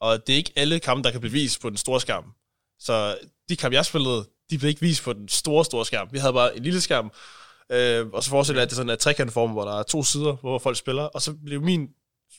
Og 0.00 0.26
det 0.26 0.32
er 0.32 0.36
ikke 0.36 0.52
alle 0.56 0.80
kampe, 0.80 1.02
der 1.02 1.10
kan 1.10 1.20
blive 1.20 1.32
vist 1.32 1.60
på 1.60 1.68
den 1.68 1.76
store 1.76 2.00
skærm. 2.00 2.24
Så 2.80 3.18
de 3.48 3.56
kampe, 3.56 3.74
jeg 3.74 3.86
spillede, 3.86 4.24
de 4.50 4.58
blev 4.58 4.68
ikke 4.68 4.80
vist 4.80 5.02
på 5.02 5.12
den 5.12 5.28
store, 5.28 5.64
store 5.64 5.86
skærm. 5.86 6.08
Vi 6.12 6.18
havde 6.18 6.32
bare 6.32 6.56
en 6.56 6.62
lille 6.62 6.80
skærm, 6.80 7.12
øh, 7.72 8.06
og 8.06 8.24
så 8.24 8.30
forestiller 8.30 8.60
jeg, 8.60 8.62
at 8.62 8.70
det 8.70 8.72
er 8.72 8.76
sådan 8.76 8.90
en 8.90 8.98
trekantform, 8.98 9.50
hvor 9.50 9.64
der 9.64 9.78
er 9.78 9.82
to 9.82 10.02
sider, 10.02 10.32
hvor 10.32 10.58
folk 10.58 10.76
spiller, 10.76 11.02
og 11.02 11.22
så 11.22 11.34
blev 11.44 11.62
min 11.62 11.88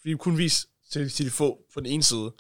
blev 0.03 0.17
kun 0.17 0.37
vist 0.37 0.67
til, 0.91 1.09
til 1.09 1.25
de 1.25 1.31
få 1.31 1.59
på 1.73 1.79
den 1.79 1.85
ene 1.85 2.03
side. 2.03 2.31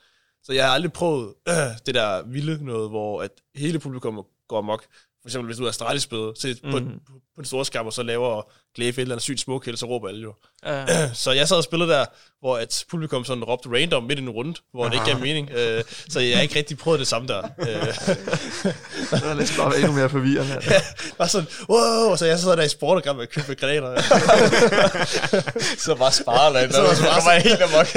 Så 0.43 0.53
jeg 0.53 0.65
har 0.65 0.73
aldrig 0.73 0.93
prøvet 0.93 1.33
øh, 1.47 1.55
det 1.85 1.95
der 1.95 2.23
vilde 2.23 2.65
noget, 2.65 2.89
hvor 2.89 3.21
at 3.21 3.31
hele 3.55 3.79
publikum 3.79 4.25
går 4.47 4.57
amok. 4.57 4.85
For 5.21 5.27
eksempel, 5.29 5.45
hvis 5.45 5.57
du 5.57 5.65
er 5.65 5.69
Astralis-spiller, 5.69 6.31
så 6.39 6.55
på, 6.71 6.79
Mhm. 6.79 6.85
på, 6.89 7.13
på 7.35 7.37
den 7.37 7.45
store 7.45 7.65
skærm, 7.65 7.85
og 7.85 7.93
så 7.93 8.03
laver 8.03 8.51
Glæfe 8.75 8.97
et 8.97 9.01
eller 9.01 9.15
andet 9.15 9.23
sygt 9.23 9.39
smukhæld, 9.39 9.77
så 9.77 9.85
råber 9.85 10.07
alle 10.07 10.21
jo. 10.21 10.33
Ja, 10.65 11.13
Så 11.23 11.31
jeg 11.31 11.47
sad 11.47 11.57
og 11.57 11.63
spillede 11.63 11.91
der, 11.91 12.05
hvor 12.39 12.57
at 12.57 12.85
publikum 12.89 13.25
sådan 13.25 13.43
råbte 13.43 13.69
random 13.69 14.03
midt 14.03 14.19
i 14.19 14.21
en 14.21 14.29
runde, 14.29 14.53
hvor 14.73 14.83
det 14.85 14.93
ikke 14.93 15.05
gav 15.05 15.19
mening. 15.19 15.49
Øh, 15.51 15.83
så 16.09 16.19
jeg 16.19 16.35
har 16.37 16.41
ikke 16.41 16.55
rigtig 16.55 16.77
prøvet 16.77 16.99
det 16.99 17.07
samme 17.07 17.27
der. 17.27 17.41
Øh, 17.59 17.67
det 19.11 19.25
var 19.25 19.33
lidt 19.33 19.53
bare 19.57 19.77
endnu 19.77 19.91
mere 19.91 20.09
forvirrende. 20.09 20.61
var 21.19 21.27
sådan, 21.27 21.47
wow, 21.69 22.15
så 22.15 22.25
jeg 22.25 22.39
sad 22.39 22.57
der 22.57 22.63
i 22.63 22.69
sport 22.69 22.97
og 22.97 23.03
med 23.15 23.23
at 23.23 23.29
købe 23.29 23.55
granater. 23.55 24.01
Så 25.85 25.95
bare 25.95 26.11
sparer 26.11 26.53
Så 26.71 26.81
var 26.81 26.87
det 26.89 26.97
så 26.97 27.03
bare 27.03 27.13
kommer 27.15 27.31
jeg 27.31 27.41
helt 27.41 27.61
amok. 27.61 27.87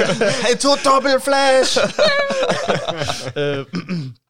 hey, 0.47 0.57
to 0.57 0.69
dobbelt 0.85 1.23
flash! 1.23 1.77
øh, 3.35 3.65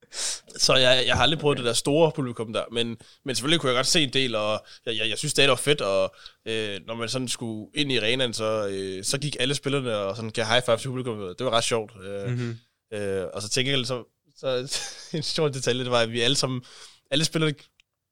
så 0.57 0.75
jeg, 0.75 1.03
jeg 1.07 1.15
har 1.15 1.23
aldrig 1.23 1.39
prøvet 1.39 1.57
det 1.57 1.65
der 1.65 1.73
store 1.73 2.11
publikum 2.15 2.53
der, 2.53 2.63
men, 2.71 2.97
men 3.25 3.35
selvfølgelig 3.35 3.59
kunne 3.59 3.69
jeg 3.71 3.77
godt 3.77 3.87
se 3.87 4.03
en 4.03 4.13
del, 4.13 4.35
og 4.35 4.65
jeg, 4.85 4.97
jeg, 4.97 5.09
jeg 5.09 5.17
synes, 5.17 5.33
det 5.33 5.49
var 5.49 5.55
fedt, 5.55 5.81
og 5.81 6.15
øh, 6.47 6.79
når 6.87 6.95
man 6.95 7.09
sådan 7.09 7.27
skulle 7.27 7.67
ind 7.75 7.91
i 7.91 7.97
arenaen, 7.97 8.33
så, 8.33 8.67
øh, 8.67 9.03
så 9.03 9.17
gik 9.17 9.35
alle 9.39 9.55
spillerne 9.55 9.97
og 9.97 10.15
sådan 10.15 10.29
gav 10.29 10.45
high 10.45 10.65
five 10.65 10.77
til 10.77 10.87
publikum. 10.87 11.17
Det 11.37 11.45
var 11.45 11.51
ret 11.51 11.63
sjovt. 11.63 11.91
Øh, 12.05 12.29
Mm-hmm. 12.29 12.57
øh, 12.93 13.25
og 13.33 13.41
så 13.41 13.49
tænker 13.49 13.77
jeg, 13.77 13.85
så, 13.85 14.03
så 14.37 14.77
en 15.17 15.23
sjov 15.23 15.53
detalje, 15.53 15.83
det 15.83 15.91
var, 15.91 15.99
at 15.99 16.11
vi 16.11 16.21
alle 16.21 16.35
sammen, 16.35 16.61
alle 17.11 17.25
spillerne 17.25 17.53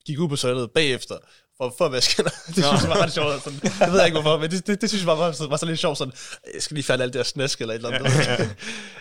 gik 0.05 0.19
ud 0.19 0.29
på 0.29 0.35
søjlet 0.35 0.71
bagefter, 0.71 1.17
for, 1.57 1.75
for 1.77 1.85
at 1.85 1.91
vaske 1.91 2.17
hænder. 2.17 2.31
Det 2.55 2.65
synes 2.65 2.81
jeg 2.81 2.89
var 2.89 3.03
ret 3.03 3.13
sjovt. 3.13 3.43
Sådan, 3.43 3.59
jeg 3.79 3.91
ved 3.91 4.05
ikke 4.05 4.21
hvorfor, 4.21 4.37
men 4.37 4.51
det, 4.51 4.67
det, 4.67 4.81
det 4.81 4.89
synes 4.89 5.01
jeg 5.01 5.07
var, 5.07 5.15
var, 5.15 5.47
var 5.47 5.57
så 5.57 5.65
lidt 5.65 5.79
sjovt. 5.79 5.97
Sådan, 5.97 6.13
jeg 6.53 6.61
skal 6.61 6.75
lige 6.75 6.83
færdig 6.83 7.03
alt 7.03 7.13
det 7.13 7.19
der 7.19 7.23
snask 7.23 7.61
eller 7.61 7.73
et 7.73 7.85
eller 7.85 7.89
andet. 7.89 8.55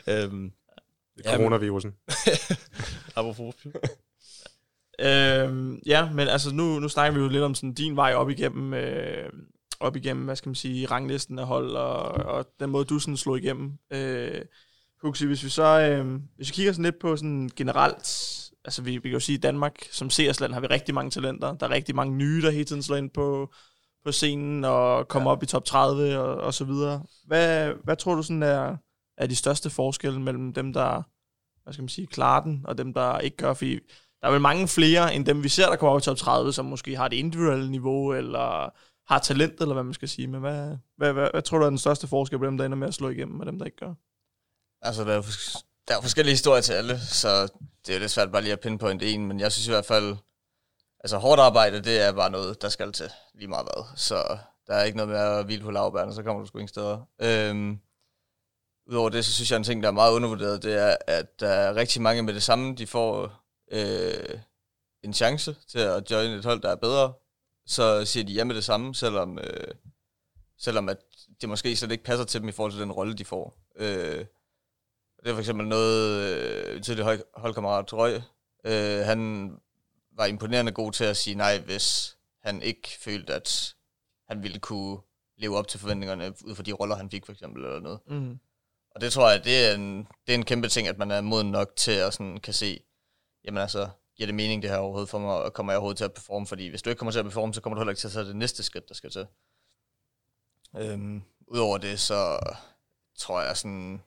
øhm, 0.25 0.51
Coronavirusen. 1.27 1.93
apropos. 3.17 3.55
Øhm, 4.99 5.81
ja, 5.87 6.11
men 6.11 6.29
altså 6.29 6.55
nu, 6.55 6.79
nu 6.79 6.89
snakker 6.89 7.19
vi 7.19 7.25
jo 7.25 7.29
lidt 7.29 7.43
om 7.43 7.55
sådan 7.55 7.75
din 7.75 7.97
vej 7.97 8.15
op 8.15 8.31
igennem, 8.31 8.75
øh, 8.75 9.31
op 9.81 9.97
igennem, 9.97 10.25
hvad 10.25 10.37
skal 10.37 10.49
man 10.49 10.55
sige, 10.55 10.87
ranglisten 10.87 11.39
af 11.39 11.47
hold, 11.47 11.71
og, 11.71 12.03
og 12.03 12.47
den 12.61 12.71
måde, 12.71 12.85
du 12.85 12.99
sådan 12.99 13.17
slog 13.17 13.39
igennem. 13.39 13.73
Øh, 13.93 14.41
Huxi, 15.03 15.27
hvis 15.27 15.45
vi 15.45 15.49
så 15.49 15.81
øh, 15.81 16.21
hvis 16.37 16.49
vi 16.49 16.53
kigger 16.53 16.73
sådan 16.73 16.85
lidt 16.85 16.99
på 16.99 17.17
sådan 17.17 17.51
generelt, 17.57 18.07
altså 18.65 18.83
vi, 18.83 18.91
vi 18.91 19.09
kan 19.09 19.13
jo 19.13 19.21
sige, 19.21 19.35
at 19.35 19.39
i 19.39 19.41
Danmark 19.41 19.89
som 19.91 20.11
CS-land 20.11 20.53
har 20.53 20.61
vi 20.61 20.67
rigtig 20.67 20.95
mange 20.95 21.11
talenter. 21.11 21.55
Der 21.55 21.67
er 21.67 21.71
rigtig 21.71 21.95
mange 21.95 22.17
nye, 22.17 22.43
der 22.43 22.51
hele 22.51 22.65
tiden 22.65 22.83
slår 22.83 22.97
ind 22.97 23.11
på, 23.11 23.53
på 24.05 24.13
scenen 24.13 24.65
og 24.65 25.09
kommer 25.09 25.31
ja. 25.31 25.37
op 25.37 25.43
i 25.43 25.47
top 25.47 25.65
30 25.65 26.19
og, 26.19 26.37
og 26.37 26.55
så 26.55 26.65
videre. 26.65 27.03
Hvad, 27.27 27.73
hvad 27.85 27.97
tror 27.97 28.15
du 28.15 28.23
sådan 28.23 28.43
er, 28.43 28.77
er 29.19 29.27
de 29.27 29.37
største 29.37 29.71
forskelle 29.71 30.21
mellem 30.21 30.53
dem, 30.53 30.73
der 30.73 31.03
hvad 31.63 31.73
skal 31.73 31.83
man 31.83 31.89
sige, 31.89 32.07
klarer 32.07 32.43
den, 32.43 32.61
og 32.65 32.79
dem, 32.79 32.95
der 32.95 33.19
ikke 33.19 33.37
gør? 33.37 33.55
Fordi 33.55 33.75
der 34.21 34.29
er 34.29 34.33
vel 34.33 34.41
mange 34.41 34.69
flere 34.69 35.15
end 35.15 35.27
dem, 35.27 35.43
vi 35.43 35.49
ser, 35.49 35.69
der 35.69 35.77
kommer 35.77 35.95
op 35.95 36.01
i 36.01 36.05
top 36.05 36.17
30, 36.17 36.53
som 36.53 36.65
måske 36.65 36.97
har 36.97 37.09
det 37.09 37.17
individuelle 37.17 37.71
niveau, 37.71 38.13
eller 38.13 38.73
har 39.13 39.19
talent, 39.19 39.61
eller 39.61 39.75
hvad 39.75 39.85
man 39.85 39.95
skal 39.95 40.09
sige. 40.09 40.27
Men 40.27 40.41
hvad, 40.41 40.77
hvad, 40.97 41.13
hvad, 41.13 41.29
hvad 41.33 41.43
tror 41.43 41.59
du 41.59 41.65
er 41.65 41.71
den 41.71 41.79
største 41.79 42.07
forskel 42.07 42.39
på 42.39 42.47
dem, 42.47 42.59
der 42.59 42.65
ender 42.65 42.79
med 42.79 42.89
at 42.89 42.95
slå 42.95 43.09
igennem, 43.09 43.41
og 43.41 43.47
dem, 43.47 43.59
der 43.59 43.65
ikke 43.65 43.77
gør? 43.77 43.95
Altså, 44.83 45.05
der 45.05 45.13
er, 45.13 45.23
der 45.89 45.97
er 45.97 46.01
forskellige 46.01 46.33
historier 46.33 46.61
til 46.61 46.73
alle, 46.73 47.01
så 47.01 47.49
det 47.87 47.95
er 47.95 47.99
lidt 47.99 48.11
svært 48.11 48.33
bare 48.33 48.43
lige 48.43 48.53
at 48.53 48.61
pinpointe 48.61 49.11
en, 49.11 49.27
men 49.27 49.41
jeg 49.41 49.53
synes 49.53 49.67
i 49.67 49.71
hvert 49.71 49.87
fald, 49.87 50.17
altså 51.01 51.19
hårdt 51.19 51.41
arbejde, 51.41 51.81
det 51.81 52.01
er 52.01 52.13
bare 52.13 52.31
noget, 52.31 52.63
der 52.63 52.69
skal 52.69 52.93
til 52.93 53.11
lige 53.35 53.49
meget 53.49 53.67
hvad. 53.67 53.85
Så 53.97 54.39
der 54.67 54.75
er 54.75 54.85
ikke 54.85 54.97
noget 54.97 55.09
med 55.09 55.19
at 55.19 55.45
hvile 55.45 55.63
på 55.63 55.71
lavbærne, 55.71 56.15
så 56.15 56.23
kommer 56.23 56.43
du 56.43 56.47
sgu 56.47 56.59
ingen 56.59 56.69
steder. 56.69 57.09
Øhm, 57.21 57.79
Udover 58.87 59.09
det, 59.09 59.25
så 59.25 59.33
synes 59.33 59.51
jeg, 59.51 59.57
en 59.57 59.65
ting, 59.65 59.83
der 59.83 59.89
er 59.89 59.93
meget 59.93 60.13
undervurderet, 60.13 60.63
det 60.63 60.75
er, 60.75 60.97
at 61.07 61.41
der 61.41 61.49
er 61.49 61.75
rigtig 61.75 62.03
mange 62.03 62.23
med 62.23 62.35
det 62.35 62.43
samme, 62.43 62.75
de 62.75 62.87
får 62.87 63.33
øh, 63.73 64.39
en 65.03 65.15
chance 65.15 65.57
til 65.69 65.79
at 65.79 66.11
joine 66.11 66.35
et 66.35 66.45
hold, 66.45 66.61
der 66.61 66.71
er 66.71 66.77
bedre. 66.77 67.13
Så 67.67 68.05
siger 68.05 68.25
de 68.25 68.33
ja 68.33 68.45
med 68.45 68.55
det 68.55 68.65
samme, 68.65 68.95
selvom, 68.95 69.39
øh, 69.39 69.75
selvom 70.59 70.89
at 70.89 70.99
det 71.41 71.49
måske 71.49 71.77
slet 71.77 71.93
ikke 71.93 72.05
passer 72.05 72.25
til 72.25 72.41
dem 72.41 72.49
i 72.49 72.53
forhold 72.53 72.73
til 72.73 72.81
den 72.81 72.93
rolle, 72.93 73.15
de 73.15 73.25
får. 73.25 73.59
Øh, 73.77 74.25
det 75.23 75.31
er 75.31 75.33
for 75.33 75.39
eksempel 75.39 75.67
noget, 75.67 76.21
øh, 76.21 76.83
tidligere 76.83 77.19
holdkammerat 77.35 77.93
Røg, 77.93 78.23
øh, 78.65 79.07
han 79.07 79.51
var 80.13 80.27
imponerende 80.27 80.73
god 80.73 80.93
til 80.93 81.05
at 81.05 81.17
sige 81.17 81.35
nej, 81.35 81.59
hvis 81.59 82.17
han 82.43 82.63
ikke 82.63 82.89
følte, 83.01 83.35
at 83.35 83.75
han 84.29 84.43
ville 84.43 84.59
kunne 84.59 84.99
leve 85.37 85.57
op 85.57 85.69
til 85.69 85.81
forventningerne 85.81 86.35
ud 86.45 86.55
fra 86.55 86.63
de 86.63 86.73
roller, 86.73 86.97
han 86.97 87.11
fik 87.11 87.27
for 87.27 87.33
eksempel, 87.33 87.65
eller 87.65 87.81
noget. 87.81 88.01
Mm. 88.07 88.39
Og 88.95 89.01
det 89.01 89.13
tror 89.13 89.31
jeg, 89.31 89.45
det 89.45 89.67
er, 89.67 89.75
en, 89.75 89.99
det 89.99 90.33
er 90.33 90.35
en 90.35 90.45
kæmpe 90.45 90.69
ting, 90.69 90.89
at 90.89 90.99
man 90.99 91.11
er 91.11 91.21
moden 91.21 91.51
nok 91.51 91.77
til 91.77 91.93
at 91.93 92.15
sådan 92.15 92.41
kan 92.41 92.55
se, 92.55 92.81
jamen 93.45 93.59
altså, 93.59 93.89
giver 94.17 94.27
det 94.27 94.35
mening 94.35 94.63
det 94.63 94.71
her 94.71 94.79
overhovedet 94.79 95.09
for 95.09 95.19
mig, 95.19 95.35
og 95.35 95.53
kommer 95.53 95.73
jeg 95.73 95.79
overhovedet 95.79 95.99
til 95.99 96.05
at 96.05 96.13
performe? 96.13 96.47
Fordi 96.47 96.69
hvis 96.69 96.83
du 96.83 96.91
ikke 96.91 96.99
kommer 96.99 97.13
til 97.13 97.19
at 97.19 97.25
performe, 97.25 97.55
så 97.55 97.61
kommer 97.61 97.75
du 97.75 97.81
heller 97.81 97.91
ikke 97.91 98.01
til 98.01 98.09
at 98.09 98.13
tage 98.13 98.27
det 98.27 98.37
næste 98.37 98.63
skridt, 98.63 98.89
der 98.89 98.95
skal 98.95 99.11
til. 99.11 99.27
Øhm, 100.77 101.23
Udover 101.47 101.79
det, 101.79 102.01
så 102.01 102.39
tror 103.19 103.43
jeg 103.43 103.57
sådan, 103.57 104.03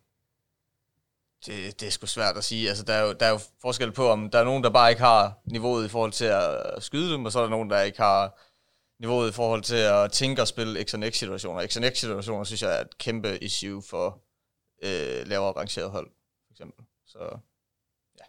det, 1.45 1.79
det 1.79 1.87
er 1.87 1.91
sgu 1.91 2.05
svært 2.05 2.37
at 2.37 2.43
sige. 2.43 2.69
Altså, 2.69 2.83
der, 2.83 2.93
er 2.93 3.01
jo, 3.01 3.13
der 3.13 3.25
er 3.25 3.29
jo 3.29 3.39
forskel 3.61 3.91
på, 3.91 4.09
om 4.09 4.29
der 4.29 4.39
er 4.39 4.43
nogen, 4.43 4.63
der 4.63 4.69
bare 4.69 4.89
ikke 4.89 5.01
har 5.01 5.41
niveauet 5.45 5.85
i 5.85 5.89
forhold 5.89 6.11
til 6.11 6.25
at 6.25 6.83
skyde 6.83 7.13
dem, 7.13 7.25
og 7.25 7.31
så 7.31 7.39
er 7.39 7.43
der 7.43 7.49
nogen, 7.49 7.69
der 7.69 7.81
ikke 7.81 7.97
har 7.97 8.39
niveauet 8.99 9.29
i 9.29 9.33
forhold 9.33 9.61
til 9.61 9.75
at 9.75 10.11
tænke 10.11 10.41
og 10.41 10.47
spille 10.47 10.83
X&X-situationer. 10.83 11.67
X&X-situationer 11.67 12.43
synes 12.43 12.61
jeg 12.61 12.77
er 12.77 12.81
et 12.81 12.97
kæmpe 12.97 13.43
issue 13.43 13.83
for 13.89 14.24
øh, 14.83 15.27
lavere 15.27 15.51
rangeret 15.51 15.91
hold, 15.91 16.09
for 16.45 16.53
eksempel. 16.53 16.85
Så 17.05 17.19
ja, 18.19 18.25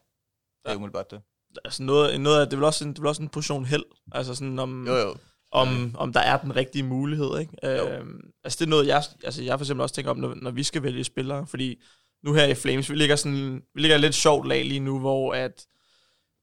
det 0.62 0.65
er 0.65 0.71
ja. 0.71 0.76
umiddelbart 0.76 1.11
det. 1.11 1.23
Altså 1.65 1.83
noget, 1.83 2.21
noget 2.21 2.41
af, 2.41 2.47
det 2.47 2.53
er 2.53 2.57
vel 2.57 2.65
også 2.65 2.85
en, 2.85 2.91
det 2.91 2.99
er 2.99 3.03
vel 3.03 3.09
også 3.09 3.23
en 3.23 3.29
portion 3.29 3.65
held, 3.65 3.85
altså 4.12 4.35
sådan 4.35 4.59
om, 4.59 4.87
jo, 4.87 4.95
jo. 4.95 5.17
om, 5.50 5.95
om 5.99 6.12
der 6.12 6.21
er 6.21 6.38
den 6.38 6.57
rigtige 6.57 6.83
mulighed, 6.83 7.38
ikke? 7.38 7.53
Øh, 7.62 8.07
altså 8.45 8.57
det 8.59 8.67
er 8.67 8.71
noget, 8.71 8.87
jeg, 8.87 9.03
altså 9.25 9.43
jeg 9.43 9.59
for 9.59 9.65
eksempel 9.65 9.83
også 9.83 9.95
tænker 9.95 10.11
om, 10.11 10.17
når, 10.17 10.35
når 10.35 10.50
vi 10.50 10.62
skal 10.62 10.83
vælge 10.83 11.05
spillere, 11.05 11.47
fordi 11.47 11.83
nu 12.23 12.33
her 12.33 12.47
i 12.47 12.55
Flames, 12.55 12.91
vi 12.91 12.95
ligger 12.95 13.17
sådan, 13.17 13.62
vi 13.75 13.81
ligger 13.81 13.97
lidt 13.97 14.15
sjovt 14.15 14.49
lag 14.49 14.65
lige 14.65 14.80
nu, 14.80 14.99
hvor 14.99 15.35
at 15.35 15.67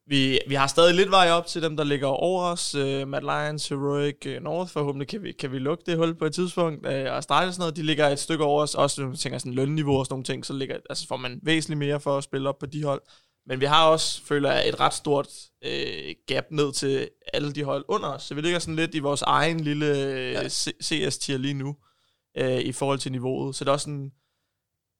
vi, 0.08 0.40
vi 0.48 0.56
har 0.56 0.68
stadig 0.68 0.96
lidt 0.96 1.12
vej 1.12 1.32
op 1.32 1.46
til 1.48 1.62
dem, 1.62 1.78
der 1.78 1.84
ligger 1.84 2.08
over 2.08 2.44
os. 2.44 2.76
Uh, 2.76 3.08
Mad 3.08 3.22
Lions, 3.22 3.70
Heroic, 3.70 4.16
uh, 4.26 4.44
North, 4.44 4.72
forhåbentlig 4.72 5.08
kan 5.08 5.24
vi, 5.24 5.32
kan 5.32 5.52
vi 5.52 5.60
lukke 5.60 5.84
det 5.86 5.98
hul 5.98 6.16
på 6.16 6.26
et 6.26 6.34
tidspunkt. 6.34 6.88
Uh, 6.88 7.14
og 7.14 7.24
starte 7.24 7.52
sådan 7.52 7.62
noget, 7.62 7.76
de 7.76 7.84
ligger 7.84 8.08
et 8.08 8.20
stykke 8.20 8.44
over 8.44 8.62
os. 8.62 8.76
Også 8.76 9.02
når 9.02 9.08
man 9.08 9.18
tænker 9.18 9.38
sådan 9.38 9.54
lønniveau 9.54 9.98
og 9.98 10.06
sådan 10.06 10.14
nogle 10.14 10.24
ting, 10.24 10.46
så 10.46 10.54
ligger, 10.54 10.78
altså 10.90 11.08
får 11.08 11.18
man 11.18 11.40
væsentligt 11.44 11.80
mere 11.80 12.00
for 12.00 12.18
at 12.18 12.24
spille 12.24 12.50
op 12.50 12.60
på 12.60 12.66
de 12.66 12.84
hold. 12.84 13.02
Men 13.46 13.60
vi 13.60 13.66
har 13.66 13.88
også, 13.88 14.24
føler 14.26 14.52
jeg, 14.52 14.70
et 14.70 14.80
ret 14.80 14.94
stort 14.94 15.28
uh, 15.66 16.12
gap 16.28 16.46
ned 16.52 16.74
til 16.74 17.10
alle 17.34 17.52
de 17.52 17.64
hold 17.64 17.86
under 17.88 18.10
os. 18.10 18.24
Så 18.24 18.36
vi 18.36 18.42
ligger 18.42 18.60
sådan 18.60 18.76
lidt 18.76 18.96
i 18.96 19.00
vores 19.00 19.22
egen 19.22 19.60
lille 19.60 19.86
ja. 19.86 20.50
CS-tier 20.84 21.38
lige 21.38 21.54
nu, 21.54 21.76
uh, 22.42 22.60
i 22.60 22.72
forhold 22.72 23.00
til 23.00 23.12
niveauet. 23.12 23.56
Så 23.56 23.64
det 23.64 23.70
er 23.70 23.74
også 23.74 23.84
sådan, 23.84 24.12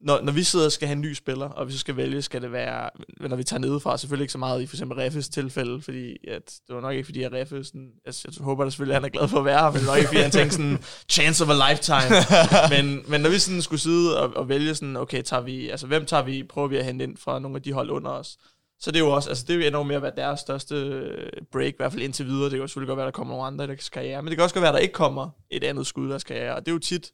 når, 0.04 0.22
når 0.22 0.32
vi 0.32 0.44
sidder 0.44 0.66
og 0.66 0.72
skal 0.72 0.88
have 0.88 0.96
en 0.96 1.02
ny 1.02 1.14
spiller, 1.14 1.50
og 1.50 1.68
vi 1.68 1.72
så 1.72 1.80
skal 1.80 1.98
vælge, 1.98 2.22
skal 2.22 2.42
det 2.42 2.52
være, 2.52 2.90
når 3.20 3.36
vi 3.36 3.44
tager 3.44 3.60
nedefra, 3.60 3.98
selvfølgelig 3.98 4.24
ikke 4.24 4.32
så 4.32 4.38
meget 4.38 4.62
i 4.62 4.66
for 4.66 4.76
eksempel 4.76 4.98
Reffes 4.98 5.30
tilfælde, 5.30 5.82
fordi 5.82 6.18
at, 6.28 6.60
det 6.68 6.76
var 6.76 6.82
nok 6.82 6.94
ikke, 6.94 7.06
fordi 7.06 7.24
at 7.24 7.34
Reffe, 7.34 7.64
sådan, 7.64 7.92
jeg, 8.06 8.14
jeg 8.26 8.34
håber 8.40 8.64
da 8.64 8.70
selvfølgelig, 8.70 8.96
at 8.96 9.02
han 9.02 9.10
er 9.10 9.18
glad 9.18 9.28
for 9.28 9.38
at 9.38 9.46
være 9.46 9.60
her, 9.60 9.72
men 9.72 9.82
nok 9.84 9.98
ikke, 9.98 10.08
fordi 10.08 10.22
han 10.22 10.32
tænkte 10.32 10.56
sådan, 10.56 10.84
chance 11.10 11.44
of 11.44 11.50
a 11.50 11.72
lifetime. 11.72 12.16
men, 12.76 13.04
men 13.08 13.22
når 13.22 13.30
vi 13.30 13.40
sådan 13.40 13.62
skulle 13.62 13.80
sidde 13.80 14.20
og, 14.20 14.36
og 14.36 14.50
vælge 14.50 14.76
sådan, 14.76 14.98
okay, 14.98 15.22
tager 15.22 15.42
vi, 15.42 15.70
altså 15.70 15.88
hvem 15.88 16.06
tager 16.06 16.24
vi, 16.24 16.44
prøver 16.44 16.68
vi 16.68 16.78
at 16.78 16.86
hente 16.86 17.04
ind 17.04 17.18
fra 17.18 17.40
nogle 17.40 17.58
af 17.58 17.62
de 17.62 17.74
hold 17.74 17.90
under 17.90 18.12
os, 18.12 18.38
så 18.80 18.92
det 18.92 19.00
er 19.00 19.04
jo 19.04 19.12
også, 19.12 19.30
altså 19.30 19.46
det 19.48 19.54
er 19.54 19.58
jo 19.58 19.66
endnu 19.66 19.84
mere 19.84 19.96
at 19.96 20.04
være 20.04 20.16
deres 20.18 20.40
største 20.40 21.04
break, 21.52 21.74
i 21.74 21.78
hvert 21.78 21.92
fald 21.92 22.04
indtil 22.04 22.26
videre. 22.26 22.44
Det 22.44 22.52
kan 22.52 22.60
jo 22.60 22.68
selvfølgelig 22.68 22.88
godt 22.88 22.98
være, 22.98 23.08
at 23.08 23.14
der 23.14 23.18
kommer 23.18 23.34
nogle 23.34 23.48
andre 23.48 23.66
i 23.66 23.68
deres 23.68 23.90
karriere, 23.90 24.22
men 24.22 24.30
det 24.30 24.38
kan 24.38 24.44
også 24.44 24.56
godt 24.56 24.62
være, 24.62 24.72
at 24.72 24.76
der 24.76 24.80
ikke 24.80 24.94
kommer 24.94 25.30
et 25.50 25.64
andet 25.64 25.88
skud 25.88 26.08
i 26.08 26.10
deres 26.10 26.24
karriere, 26.24 26.56
og 26.56 26.66
det 26.66 26.72
er 26.72 26.74
jo 26.76 26.80
tit 26.80 27.12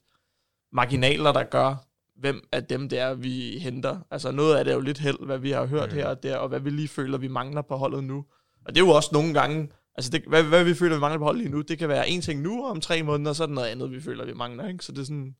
marginaler, 0.72 1.32
der 1.32 1.42
gør, 1.42 1.89
hvem 2.20 2.48
af 2.52 2.64
dem 2.64 2.88
det 2.88 2.98
er, 2.98 3.14
vi 3.14 3.58
henter. 3.58 3.98
Altså 4.10 4.30
noget 4.30 4.56
af 4.56 4.64
det 4.64 4.70
er 4.70 4.74
jo 4.74 4.80
lidt 4.80 4.98
held, 4.98 5.26
hvad 5.26 5.38
vi 5.38 5.50
har 5.50 5.66
hørt 5.66 5.88
mm. 5.88 5.94
her 5.94 6.06
og 6.06 6.22
der, 6.22 6.36
og 6.36 6.48
hvad 6.48 6.60
vi 6.60 6.70
lige 6.70 6.88
føler, 6.88 7.18
vi 7.18 7.28
mangler 7.28 7.62
på 7.62 7.76
holdet 7.76 8.04
nu. 8.04 8.24
Og 8.64 8.74
det 8.74 8.80
er 8.80 8.84
jo 8.84 8.90
også 8.90 9.10
nogle 9.12 9.34
gange, 9.34 9.68
altså 9.94 10.10
det, 10.10 10.22
hvad, 10.28 10.42
hvad 10.42 10.64
vi 10.64 10.74
føler, 10.74 10.94
vi 10.94 11.00
mangler 11.00 11.18
på 11.18 11.24
holdet 11.24 11.42
lige 11.42 11.52
nu, 11.52 11.60
det 11.60 11.78
kan 11.78 11.88
være 11.88 12.08
en 12.08 12.20
ting 12.20 12.42
nu, 12.42 12.64
og 12.64 12.70
om 12.70 12.80
tre 12.80 13.02
måneder, 13.02 13.32
så 13.32 13.42
er 13.42 13.46
det 13.46 13.54
noget 13.54 13.68
andet, 13.68 13.90
vi 13.90 14.00
føler, 14.00 14.24
vi 14.24 14.34
mangler. 14.34 14.68
Ikke? 14.68 14.84
Så 14.84 14.92
det 14.92 14.98
er 14.98 15.04
sådan, 15.04 15.36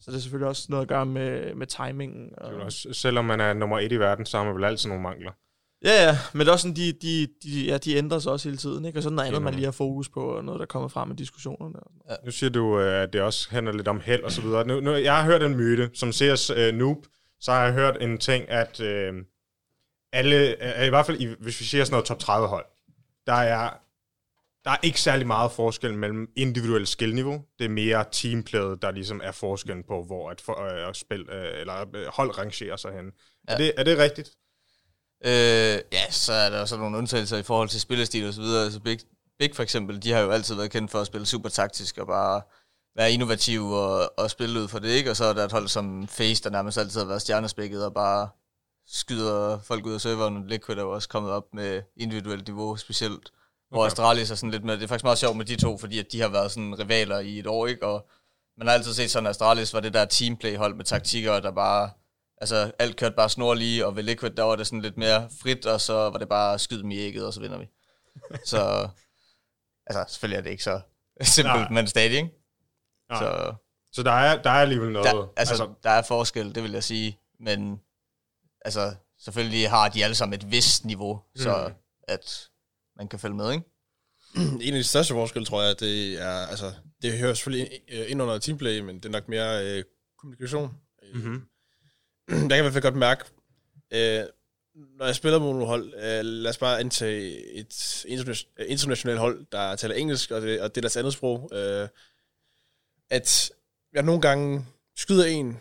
så 0.00 0.10
det 0.10 0.16
er 0.16 0.20
selvfølgelig 0.20 0.48
også 0.48 0.66
noget 0.68 0.82
at 0.82 0.88
gøre 0.88 1.06
med, 1.06 1.54
med 1.54 1.66
timingen. 1.66 2.30
Og... 2.38 2.54
Også, 2.54 2.92
selvom 2.92 3.24
man 3.24 3.40
er 3.40 3.54
nummer 3.54 3.78
et 3.78 3.92
i 3.92 3.96
verden, 3.96 4.26
så 4.26 4.36
har 4.36 4.44
man 4.44 4.54
vel 4.54 4.64
altid 4.64 4.88
nogle 4.88 5.02
mangler. 5.02 5.32
Ja, 5.84 6.04
ja, 6.04 6.18
men 6.32 6.40
det 6.40 6.48
er 6.48 6.52
også 6.52 6.62
sådan, 6.62 6.76
de, 6.76 6.92
de, 6.92 7.28
de, 7.42 7.66
ja, 7.66 7.78
de 7.78 7.96
ændrer 7.96 8.18
sig 8.18 8.32
også 8.32 8.48
hele 8.48 8.58
tiden, 8.58 8.84
ikke? 8.84 8.98
og 8.98 9.02
sådan 9.02 9.16
noget 9.16 9.28
andet, 9.28 9.42
man 9.42 9.54
lige 9.54 9.64
har 9.64 9.72
fokus 9.72 10.08
på, 10.08 10.20
og 10.20 10.44
noget, 10.44 10.60
der 10.60 10.66
kommer 10.66 10.88
frem 10.88 11.08
med 11.08 11.16
diskussionerne. 11.16 11.78
Ja. 12.10 12.14
Nu 12.24 12.30
siger 12.30 12.50
du, 12.50 12.80
øh, 12.80 13.02
at 13.02 13.12
det 13.12 13.20
også 13.20 13.50
handler 13.50 13.72
lidt 13.72 13.88
om 13.88 14.00
held 14.00 14.22
og 14.22 14.32
så 14.32 14.40
videre. 14.42 14.66
Nu, 14.66 14.80
nu, 14.80 14.92
jeg 14.92 15.16
har 15.16 15.24
hørt 15.24 15.42
en 15.42 15.56
myte, 15.56 15.90
som 15.94 16.12
CS 16.12 16.50
uh, 16.50 16.74
Noob, 16.74 17.06
så 17.40 17.52
har 17.52 17.64
jeg 17.64 17.72
hørt 17.72 17.96
en 18.02 18.18
ting, 18.18 18.48
at 18.48 18.80
uh, 18.80 19.18
alle, 20.12 20.56
uh, 20.78 20.86
i 20.86 20.88
hvert 20.88 21.06
fald, 21.06 21.20
i, 21.20 21.34
hvis 21.40 21.60
vi 21.60 21.64
siger 21.64 21.84
sådan 21.84 21.92
noget 21.92 22.06
top 22.06 22.18
30 22.18 22.48
hold, 22.48 22.66
der 23.26 23.32
er, 23.32 23.70
der 24.64 24.70
er 24.70 24.78
ikke 24.82 25.00
særlig 25.00 25.26
meget 25.26 25.52
forskel 25.52 25.94
mellem 25.94 26.28
individuelt 26.36 26.88
skillniveau. 26.88 27.44
Det 27.58 27.64
er 27.64 27.68
mere 27.68 28.04
teamplayet, 28.12 28.82
der 28.82 28.90
ligesom 28.90 29.20
er 29.24 29.32
forskellen 29.32 29.84
på, 29.88 30.04
hvor 30.04 30.30
et 30.30 30.40
for, 30.40 30.86
uh, 30.88 30.92
spil, 30.92 31.20
uh, 31.20 31.60
eller 31.60 32.10
hold 32.10 32.38
rangerer 32.38 32.76
sig 32.76 32.92
hen. 32.92 33.04
Ja. 33.48 33.52
Er, 33.52 33.56
det, 33.56 33.72
er 33.76 33.84
det 33.84 33.98
rigtigt? 33.98 34.30
Øh, 35.24 35.80
ja, 35.92 36.10
så 36.10 36.32
er 36.32 36.50
der 36.50 36.60
også 36.60 36.76
nogle 36.76 36.98
undtagelser 36.98 37.36
i 37.36 37.42
forhold 37.42 37.68
til 37.68 37.80
spillestil 37.80 38.28
og 38.28 38.34
så 38.34 38.40
videre. 38.40 38.64
Altså 38.64 38.80
Big, 38.80 38.98
Big 39.38 39.56
for 39.56 39.62
eksempel, 39.62 40.02
de 40.02 40.12
har 40.12 40.20
jo 40.20 40.30
altid 40.30 40.54
været 40.54 40.70
kendt 40.70 40.90
for 40.90 41.00
at 41.00 41.06
spille 41.06 41.26
super 41.26 41.48
taktisk 41.48 41.98
og 41.98 42.06
bare 42.06 42.42
være 42.96 43.12
innovativ 43.12 43.66
og, 43.70 44.18
og 44.18 44.30
spille 44.30 44.60
ud 44.60 44.68
for 44.68 44.78
det, 44.78 44.88
ikke? 44.88 45.10
Og 45.10 45.16
så 45.16 45.24
er 45.24 45.32
der 45.32 45.44
et 45.44 45.52
hold 45.52 45.68
som 45.68 46.08
Face, 46.08 46.42
der 46.42 46.50
nærmest 46.50 46.78
altid 46.78 47.00
har 47.00 47.06
været 47.06 47.22
stjernespækket 47.22 47.84
og 47.84 47.94
bare 47.94 48.28
skyder 48.86 49.58
folk 49.58 49.86
ud 49.86 49.94
af 49.94 50.00
serveren. 50.00 50.46
Liquid 50.46 50.78
er 50.78 50.82
jo 50.82 50.90
også 50.90 51.08
kommet 51.08 51.32
op 51.32 51.54
med 51.54 51.82
individuelt 51.96 52.46
niveau, 52.46 52.76
specielt. 52.76 53.30
Hvor 53.68 53.78
okay. 53.78 53.86
Astralis 53.86 54.30
er 54.30 54.34
sådan 54.34 54.50
lidt 54.50 54.64
med, 54.64 54.74
det 54.76 54.82
er 54.82 54.88
faktisk 54.88 55.04
meget 55.04 55.18
sjovt 55.18 55.36
med 55.36 55.44
de 55.44 55.56
to, 55.56 55.78
fordi 55.78 55.98
at 55.98 56.12
de 56.12 56.20
har 56.20 56.28
været 56.28 56.52
sådan 56.52 56.78
rivaler 56.78 57.18
i 57.18 57.38
et 57.38 57.46
år, 57.46 57.66
ikke? 57.66 57.86
Og 57.86 58.08
man 58.58 58.66
har 58.66 58.74
altid 58.74 58.92
set 58.94 59.10
sådan, 59.10 59.26
at 59.26 59.30
Astralis 59.30 59.74
var 59.74 59.80
det 59.80 59.94
der 59.94 60.04
teamplay-hold 60.04 60.74
med 60.74 60.84
taktikker, 60.84 61.40
der 61.40 61.50
bare 61.50 61.90
altså 62.38 62.72
alt 62.78 62.96
kørte 62.96 63.16
bare 63.16 63.30
snorlige, 63.30 63.86
og 63.86 63.96
ved 63.96 64.02
Liquid, 64.02 64.30
der 64.30 64.42
var 64.42 64.56
det 64.56 64.66
sådan 64.66 64.80
lidt 64.80 64.96
mere 64.96 65.28
frit, 65.42 65.66
og 65.66 65.80
så 65.80 65.92
var 65.92 66.18
det 66.18 66.28
bare 66.28 66.58
skyd 66.58 66.78
dem 66.78 66.90
i 66.90 66.98
ægget, 66.98 67.26
og 67.26 67.34
så 67.34 67.40
vinder 67.40 67.58
vi. 67.58 67.68
så, 68.52 68.88
altså 69.86 70.04
selvfølgelig 70.08 70.38
er 70.38 70.42
det 70.42 70.50
ikke 70.50 70.62
så 70.62 70.80
simpelt, 71.20 71.56
Nej. 71.56 71.70
men 71.70 71.86
stadig, 71.86 72.16
ikke? 72.16 72.30
Nej. 73.10 73.20
Så, 73.20 73.54
så 73.92 74.02
der 74.02 74.12
er, 74.12 74.42
der 74.42 74.50
er 74.50 74.60
alligevel 74.62 74.92
noget. 74.92 75.06
Der, 75.06 75.28
altså, 75.36 75.54
altså, 75.54 75.74
der 75.82 75.90
er 75.90 76.02
forskel, 76.02 76.54
det 76.54 76.62
vil 76.62 76.72
jeg 76.72 76.84
sige, 76.84 77.18
men 77.40 77.80
altså, 78.64 78.94
selvfølgelig 79.18 79.70
har 79.70 79.88
de 79.88 80.04
alle 80.04 80.16
sammen 80.16 80.38
et 80.38 80.50
vist 80.50 80.84
niveau, 80.84 81.14
mm. 81.14 81.40
så 81.42 81.72
at 82.08 82.48
man 82.96 83.08
kan 83.08 83.18
følge 83.18 83.36
med, 83.36 83.52
ikke? 83.52 83.64
En 84.66 84.74
af 84.74 84.78
de 84.78 84.84
største 84.84 85.14
forskelle, 85.14 85.46
tror 85.46 85.62
jeg, 85.62 85.80
det 85.80 86.22
er, 86.22 86.46
altså, 86.46 86.72
det 87.02 87.18
hører 87.18 87.34
selvfølgelig 87.34 87.80
ind 88.08 88.22
under 88.22 88.38
teamplay, 88.38 88.80
men 88.80 88.96
det 88.96 89.04
er 89.04 89.08
nok 89.12 89.28
mere 89.28 89.64
øh, 89.64 89.84
kommunikation. 90.18 90.74
Mm-hmm 91.14 91.46
jeg 92.30 92.50
kan 92.50 92.58
i 92.58 92.60
hvert 92.60 92.72
fald 92.72 92.82
godt 92.82 92.96
mærke, 92.96 93.24
øh, 93.90 94.24
når 94.98 95.06
jeg 95.06 95.14
spiller 95.14 95.38
mod 95.38 95.52
nogle 95.52 95.66
hold, 95.66 95.94
øh, 95.94 96.24
lad 96.24 96.50
os 96.50 96.58
bare 96.58 96.80
antage 96.80 97.54
et 97.54 98.04
øh, 98.08 98.66
internationalt 98.68 99.18
hold, 99.18 99.46
der 99.52 99.76
taler 99.76 99.94
engelsk, 99.94 100.30
og 100.30 100.42
det, 100.42 100.60
og 100.60 100.74
det 100.74 100.76
er 100.76 100.82
deres 100.82 100.96
andet 100.96 101.12
sprog. 101.12 101.50
Øh, 101.52 101.88
at 103.10 103.50
jeg 103.92 104.02
nogle 104.02 104.20
gange 104.20 104.66
skyder 104.96 105.24
en, 105.24 105.58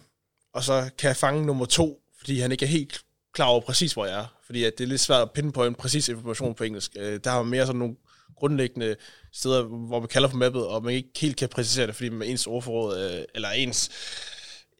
og 0.53 0.63
så 0.63 0.89
kan 0.97 1.07
jeg 1.07 1.15
fange 1.15 1.45
nummer 1.45 1.65
to, 1.65 2.01
fordi 2.17 2.39
han 2.39 2.51
ikke 2.51 2.65
er 2.65 2.69
helt 2.69 3.01
klar 3.33 3.45
over 3.45 3.61
præcis, 3.61 3.93
hvor 3.93 4.05
jeg 4.05 4.19
er. 4.19 4.25
Fordi 4.45 4.63
at 4.63 4.77
det 4.77 4.83
er 4.83 4.87
lidt 4.87 5.01
svært 5.01 5.21
at 5.21 5.31
pinpoint 5.31 5.77
præcis 5.77 6.09
information 6.09 6.55
på 6.55 6.63
engelsk. 6.63 6.91
Øh, 6.99 7.19
Der 7.23 7.29
har 7.29 7.41
man 7.41 7.51
mere 7.51 7.65
sådan 7.65 7.79
nogle 7.79 7.95
grundlæggende 8.35 8.95
steder, 9.33 9.63
hvor 9.63 9.99
man 9.99 10.07
kalder 10.07 10.29
på 10.29 10.37
mappet, 10.37 10.67
og 10.67 10.83
man 10.83 10.93
ikke 10.93 11.09
helt 11.17 11.37
kan 11.37 11.49
præcisere 11.49 11.87
det, 11.87 11.95
fordi 11.95 12.09
man 12.09 12.27
ens 12.27 12.47
ordforråd, 12.47 12.99
øh, 12.99 13.25
eller 13.35 13.49
ens 13.49 13.89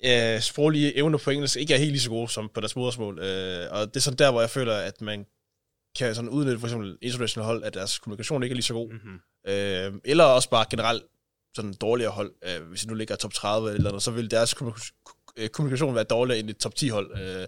øh, 0.05 0.41
sproglige 0.41 0.97
evner 0.97 1.17
på 1.17 1.29
engelsk 1.29 1.57
ikke 1.57 1.73
er 1.73 1.77
helt 1.77 1.91
lige 1.91 2.01
så 2.01 2.09
gode 2.09 2.29
som 2.29 2.49
på 2.53 2.61
deres 2.61 2.75
modersmål. 2.75 3.19
Øh, 3.19 3.67
og 3.71 3.87
det 3.87 3.95
er 3.95 3.99
sådan 3.99 4.17
der, 4.17 4.31
hvor 4.31 4.41
jeg 4.41 4.49
føler, 4.49 4.75
at 4.75 5.01
man 5.01 5.25
kan 5.97 6.15
sådan 6.15 6.29
udnytte 6.29 6.59
for 6.59 6.67
eksempel 6.67 6.97
international 7.01 7.45
hold, 7.45 7.63
at 7.63 7.73
deres 7.73 7.99
kommunikation 7.99 8.43
ikke 8.43 8.53
er 8.53 8.55
lige 8.55 8.63
så 8.63 8.73
god. 8.73 8.91
Mm-hmm. 8.91 9.19
Øh, 9.47 9.93
eller 10.05 10.23
også 10.23 10.49
bare 10.49 10.65
generelt 10.69 11.03
sådan 11.55 11.73
dårligere 11.73 12.11
hold. 12.11 12.33
Øh, 12.43 12.67
hvis 12.67 12.81
de 12.81 12.87
nu 12.87 12.93
ligger 12.93 13.15
top 13.15 13.33
30 13.33 13.73
eller 13.73 13.89
noget, 13.89 14.03
så 14.03 14.11
vil 14.11 14.31
deres 14.31 14.53
kommunik- 14.53 14.93
øh, 15.37 15.49
kommunikation 15.49 15.95
være 15.95 16.03
dårligere 16.03 16.39
end 16.39 16.49
et 16.49 16.57
top 16.57 16.75
10 16.75 16.87
hold. 16.87 17.19
Øh, 17.19 17.47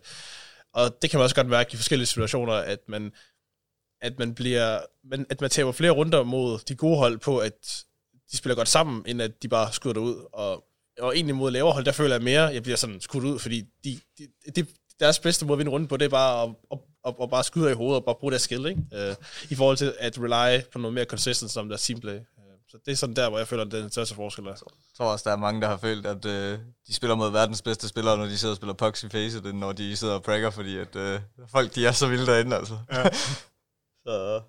og 0.73 1.01
det 1.01 1.09
kan 1.09 1.17
man 1.17 1.23
også 1.23 1.35
godt 1.35 1.47
mærke 1.47 1.73
i 1.73 1.75
forskellige 1.75 2.07
situationer, 2.07 2.53
at 2.53 2.79
man, 2.87 3.11
at 4.01 4.19
man 4.19 4.35
bliver, 4.35 4.79
man, 5.03 5.25
at 5.29 5.41
man 5.41 5.49
taber 5.49 5.71
flere 5.71 5.91
runder 5.91 6.23
mod 6.23 6.59
de 6.59 6.75
gode 6.75 6.97
hold 6.97 7.17
på, 7.17 7.37
at 7.37 7.83
de 8.31 8.37
spiller 8.37 8.55
godt 8.55 8.67
sammen, 8.67 9.03
end 9.07 9.21
at 9.21 9.43
de 9.43 9.47
bare 9.47 9.73
skyder 9.73 9.99
ud. 9.99 10.27
Og, 10.33 10.63
og 10.99 11.15
egentlig 11.15 11.35
mod 11.35 11.51
lavere 11.51 11.73
hold, 11.73 11.85
der 11.85 11.91
føler 11.91 12.15
jeg 12.15 12.23
mere, 12.23 12.43
jeg 12.43 12.63
bliver 12.63 12.75
sådan 12.75 13.01
skudt 13.01 13.23
ud, 13.23 13.39
fordi 13.39 13.61
de, 13.83 13.99
de, 14.17 14.27
de, 14.55 14.65
deres 14.99 15.19
bedste 15.19 15.45
måde 15.45 15.55
at 15.55 15.57
vinde 15.57 15.71
runden 15.71 15.87
på, 15.87 15.97
det 15.97 16.05
er 16.05 16.09
bare 16.09 16.43
at, 16.43 16.49
at, 16.71 16.77
at, 17.07 17.15
at 17.21 17.29
bare 17.29 17.43
skyde 17.43 17.71
i 17.71 17.73
hovedet 17.73 17.95
og 17.95 18.05
bare 18.05 18.15
bruge 18.15 18.31
deres 18.31 18.41
skill, 18.41 18.65
ikke? 18.65 18.81
Uh, 18.91 19.15
i 19.49 19.55
forhold 19.55 19.77
til 19.77 19.93
at 19.99 20.17
rely 20.17 20.61
på 20.73 20.79
noget 20.79 20.93
mere 20.93 21.05
consistent 21.05 21.51
som 21.51 21.69
deres 21.69 21.83
teamplay. 21.85 22.15
Uh, 22.15 22.43
så 22.69 22.77
det 22.85 22.91
er 22.91 22.95
sådan 22.95 23.15
der, 23.15 23.29
hvor 23.29 23.37
jeg 23.37 23.47
føler, 23.47 23.65
at 23.65 23.71
det 23.71 23.77
er 23.77 23.81
den 23.81 23.91
største 23.91 24.15
forskel 24.15 24.45
er. 24.45 24.49
Jeg 24.49 24.57
tror 24.97 25.11
også, 25.11 25.29
der 25.29 25.35
er 25.35 25.39
mange, 25.39 25.61
der 25.61 25.67
har 25.67 25.77
følt, 25.77 26.05
at 26.05 26.25
øh, 26.25 26.59
de 26.87 26.93
spiller 26.93 27.15
mod 27.15 27.31
verdens 27.31 27.61
bedste 27.61 27.87
spillere, 27.87 28.17
når 28.17 28.25
de 28.25 28.37
sidder 28.37 28.53
og 28.53 28.57
spiller 28.57 28.73
pucks 28.73 29.03
i 29.03 29.09
facet, 29.09 29.45
end 29.45 29.57
når 29.57 29.71
de 29.71 29.95
sidder 29.95 30.13
og 30.13 30.23
prakker, 30.23 30.49
fordi 30.49 30.77
at, 30.77 30.95
øh, 30.95 31.19
folk 31.47 31.75
de 31.75 31.85
er 31.85 31.91
så 31.91 32.07
vilde 32.07 32.25
derinde, 32.25 32.55
altså. 32.55 32.77
Ja. 32.91 33.03
så 34.05 34.41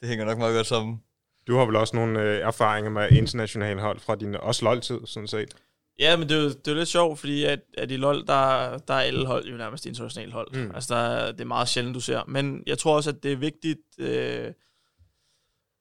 det 0.00 0.08
hænger 0.08 0.24
nok 0.24 0.38
meget 0.38 0.56
godt 0.56 0.66
sammen. 0.66 1.02
Du 1.46 1.56
har 1.56 1.64
vel 1.64 1.76
også 1.76 1.96
nogle 1.96 2.20
øh, 2.20 2.40
erfaringer 2.40 2.90
med 2.90 3.10
internationale 3.10 3.80
hold 3.80 4.00
fra 4.00 4.14
din 4.14 4.34
også 4.34 4.64
LoL-tid, 4.64 5.00
sådan 5.06 5.28
set. 5.28 5.54
Ja, 5.98 6.16
men 6.16 6.28
det 6.28 6.36
er, 6.36 6.42
jo, 6.42 6.48
det 6.48 6.68
er 6.68 6.72
jo 6.72 6.78
lidt 6.78 6.88
sjovt, 6.88 7.18
fordi 7.18 7.44
at, 7.44 7.60
at 7.78 7.90
i 7.90 7.96
LoL, 7.96 8.26
der, 8.26 8.78
der 8.78 8.94
er 8.94 9.00
alle 9.00 9.26
hold 9.26 9.48
jo 9.48 9.56
nærmest 9.56 9.86
internationale 9.86 10.32
hold. 10.32 10.48
Mm. 10.52 10.60
Mm. 10.60 10.70
Altså, 10.74 10.94
der, 10.94 11.00
er- 11.00 11.32
det 11.32 11.40
er 11.40 11.44
meget 11.44 11.68
sjældent, 11.68 11.94
du 11.94 12.00
ser. 12.00 12.22
Men 12.28 12.62
jeg 12.66 12.78
tror 12.78 12.96
også, 12.96 13.10
at 13.10 13.22
det 13.22 13.32
er 13.32 13.36
vigtigt... 13.36 13.80
Øh, 13.98 14.46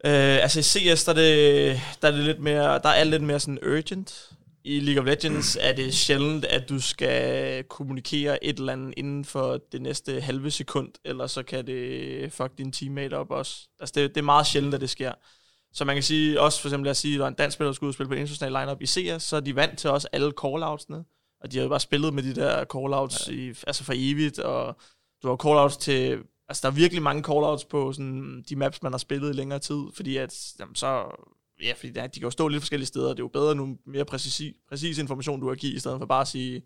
øh, 0.06 0.44
altså 0.44 0.60
i 0.60 0.64
CS, 0.64 1.04
der 1.04 1.12
er, 1.12 1.16
det, 1.16 1.80
der 2.02 2.08
er 2.08 2.12
det 2.12 2.24
lidt 2.24 2.40
mere... 2.40 2.80
Der 2.80 2.90
er 2.90 2.94
alt 2.94 3.10
lidt 3.10 3.24
mere 3.24 3.40
sådan 3.40 3.60
urgent. 3.68 4.30
I 4.66 4.80
League 4.80 5.02
of 5.02 5.06
Legends 5.08 5.58
er 5.62 5.74
det 5.74 5.94
sjældent, 5.94 6.46
at 6.46 6.70
du 6.70 6.80
skal 6.82 7.64
kommunikere 7.64 8.44
et 8.46 8.60
eller 8.60 8.74
andet 8.74 8.94
inden 8.98 9.26
for 9.26 9.60
det 9.72 9.82
næste 9.82 10.22
halve 10.22 10.52
sekund, 10.52 10.90
eller 11.06 11.28
så 11.28 11.44
kan 11.44 11.68
det 11.68 12.32
fuck 12.34 12.58
din 12.58 12.72
teammate 12.72 13.14
op 13.18 13.32
også. 13.32 13.68
Altså 13.80 13.94
det, 13.96 14.10
det 14.16 14.22
er 14.22 14.26
meget 14.26 14.48
sjældent, 14.48 14.74
at 14.76 14.82
det 14.82 14.90
sker. 14.90 15.12
Så 15.74 15.86
man 15.86 15.96
kan 15.96 16.04
sige, 16.04 16.42
også 16.42 16.62
for 16.62 16.68
eksempel 16.68 16.90
at 16.90 16.98
sige, 16.98 17.14
at 17.16 17.20
der 17.20 17.26
er 17.26 17.30
en 17.30 17.34
dansk 17.34 17.56
spiller, 17.56 17.70
der 17.70 17.76
skulle 17.76 17.90
og 17.90 17.94
spille 17.94 18.08
på 18.08 18.14
en 18.14 18.20
international 18.20 18.62
lineup 18.62 18.82
i 18.82 18.86
CS, 18.86 19.24
så 19.24 19.36
er 19.36 19.40
de 19.40 19.56
vant 19.56 19.80
til 19.80 19.90
også 19.90 20.08
alle 20.12 20.34
calloutsene. 20.42 21.06
Og 21.42 21.52
de 21.52 21.58
har 21.58 21.64
jo 21.64 21.70
bare 21.70 21.80
spillet 21.80 22.14
med 22.14 22.24
de 22.24 22.36
der 22.36 22.66
callouts 22.66 23.28
ja. 23.28 23.34
i, 23.34 23.50
altså 23.68 23.84
for 23.84 23.94
evigt, 23.96 24.40
og 24.40 24.78
du 25.24 25.28
har 25.28 25.36
callouts 25.36 25.78
til... 25.78 26.24
Altså, 26.50 26.62
der 26.62 26.68
er 26.68 26.76
virkelig 26.76 27.04
mange 27.04 27.24
callouts 27.24 27.66
på 27.66 27.94
sådan, 27.94 28.44
de 28.50 28.56
maps, 28.56 28.84
man 28.84 28.94
har 28.94 28.98
spillet 28.98 29.30
i 29.30 29.34
længere 29.34 29.60
tid, 29.60 29.82
fordi 29.96 30.18
at, 30.18 30.54
jamen, 30.60 30.76
så... 30.76 31.04
Ja, 31.64 31.74
fordi 31.78 31.92
der, 31.92 32.08
de 32.08 32.20
kan 32.20 32.28
jo 32.28 32.32
stå 32.32 32.48
lidt 32.48 32.62
forskellige 32.62 32.88
steder. 32.88 33.10
Det 33.10 33.20
er 33.20 33.24
jo 33.24 33.28
bedre 33.28 33.56
nu 33.56 33.78
mere 33.86 34.06
præcis, 34.06 34.54
præcis 34.70 34.98
information, 34.98 35.40
du 35.40 35.48
har 35.48 35.56
givet, 35.56 35.74
i 35.74 35.80
stedet 35.80 36.00
for 36.00 36.06
bare 36.06 36.22
at 36.22 36.28
sige, 36.28 36.64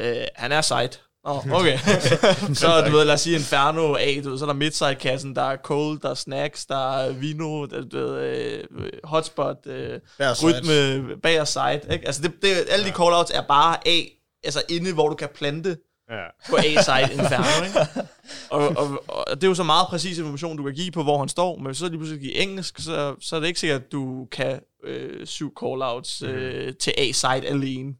øh, 0.00 0.26
han 0.34 0.52
er 0.52 0.60
site. 0.60 0.98
Åh, 1.26 1.36
oh, 1.46 1.60
okay. 1.60 1.78
så 2.54 2.84
du 2.86 2.96
ved, 2.96 3.04
lad 3.04 3.14
os 3.14 3.20
sige 3.20 3.36
Inferno 3.36 3.94
A, 3.94 4.20
du 4.24 4.30
ved, 4.30 4.38
så 4.38 4.44
er 4.44 4.46
der 4.46 4.54
Midside-kassen, 4.54 5.34
der 5.36 5.42
er 5.42 5.56
Cold, 5.56 5.98
der 6.00 6.10
er 6.10 6.14
Snacks, 6.14 6.66
der 6.66 6.92
er 6.98 7.12
Vino, 7.12 7.66
der, 7.66 7.80
du 7.84 7.98
ved, 7.98 8.20
øh, 8.20 8.64
Hotspot, 9.04 9.66
øh, 9.66 10.00
rytme, 10.44 11.16
bag 11.22 11.40
og 11.40 11.48
side. 11.48 11.80
Ikke? 11.92 12.06
Altså, 12.06 12.22
det, 12.22 12.32
det, 12.42 12.48
alle 12.70 12.84
de 12.86 12.90
callouts 12.90 13.30
er 13.34 13.42
bare 13.48 13.88
A, 13.88 14.00
altså 14.44 14.62
inde, 14.68 14.92
hvor 14.92 15.08
du 15.08 15.14
kan 15.14 15.28
plante 15.34 15.76
Ja. 16.10 16.24
på 16.50 16.56
A-side 16.56 17.12
Inferno, 17.12 17.64
ikke? 17.66 18.08
Og, 18.50 18.68
og, 18.68 19.04
og, 19.08 19.24
det 19.36 19.44
er 19.44 19.48
jo 19.48 19.54
så 19.54 19.62
meget 19.62 19.86
præcis 19.88 20.18
information, 20.18 20.56
du 20.56 20.62
kan 20.64 20.74
give 20.74 20.90
på, 20.90 21.02
hvor 21.02 21.18
han 21.18 21.28
står, 21.28 21.56
men 21.56 21.66
hvis 21.66 21.76
så 21.76 21.84
lige 21.88 21.98
pludselig 21.98 22.22
give 22.22 22.34
engelsk, 22.34 22.78
så, 22.78 23.14
så 23.20 23.36
er 23.36 23.40
det 23.40 23.46
ikke 23.46 23.60
sikkert, 23.60 23.80
at 23.82 23.92
du 23.92 24.28
kan 24.32 24.60
øh, 24.84 25.26
syv 25.26 25.52
callouts 25.60 26.22
øh, 26.22 26.66
Mhm. 26.66 26.74
til 26.80 26.92
A-side 26.98 27.46
alene. 27.48 27.92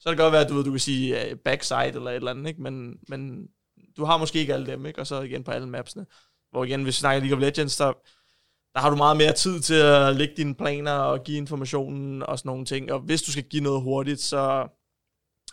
Så 0.00 0.04
kan 0.04 0.10
det 0.10 0.18
godt 0.18 0.32
være, 0.32 0.44
at 0.44 0.48
du, 0.48 0.54
ved, 0.54 0.64
du 0.64 0.70
kan 0.70 0.80
sige 0.80 1.36
backside 1.36 1.86
eller 1.94 2.10
et 2.10 2.14
eller 2.14 2.30
andet, 2.30 2.48
ikke? 2.48 2.62
Men, 2.62 2.98
men 3.08 3.48
du 3.96 4.04
har 4.04 4.16
måske 4.16 4.38
ikke 4.38 4.54
alle 4.54 4.66
dem, 4.66 4.86
ikke? 4.86 5.00
og 5.00 5.06
så 5.06 5.20
igen 5.20 5.44
på 5.44 5.50
alle 5.50 5.68
mapsene. 5.68 6.06
Hvor 6.50 6.64
igen, 6.64 6.82
hvis 6.82 6.96
vi 6.96 7.00
snakker 7.00 7.20
League 7.20 7.36
of 7.36 7.42
Legends, 7.42 7.72
så 7.72 7.92
der 8.74 8.80
har 8.80 8.90
du 8.90 8.96
meget 8.96 9.16
mere 9.16 9.32
tid 9.32 9.60
til 9.60 9.74
at 9.74 10.16
lægge 10.16 10.34
dine 10.36 10.54
planer 10.54 10.92
og 10.92 11.24
give 11.24 11.36
informationen 11.36 12.22
og 12.22 12.38
sådan 12.38 12.48
nogle 12.48 12.64
ting. 12.64 12.92
Og 12.92 13.00
hvis 13.00 13.22
du 13.22 13.32
skal 13.32 13.44
give 13.44 13.62
noget 13.62 13.82
hurtigt, 13.82 14.20
så, 14.20 14.68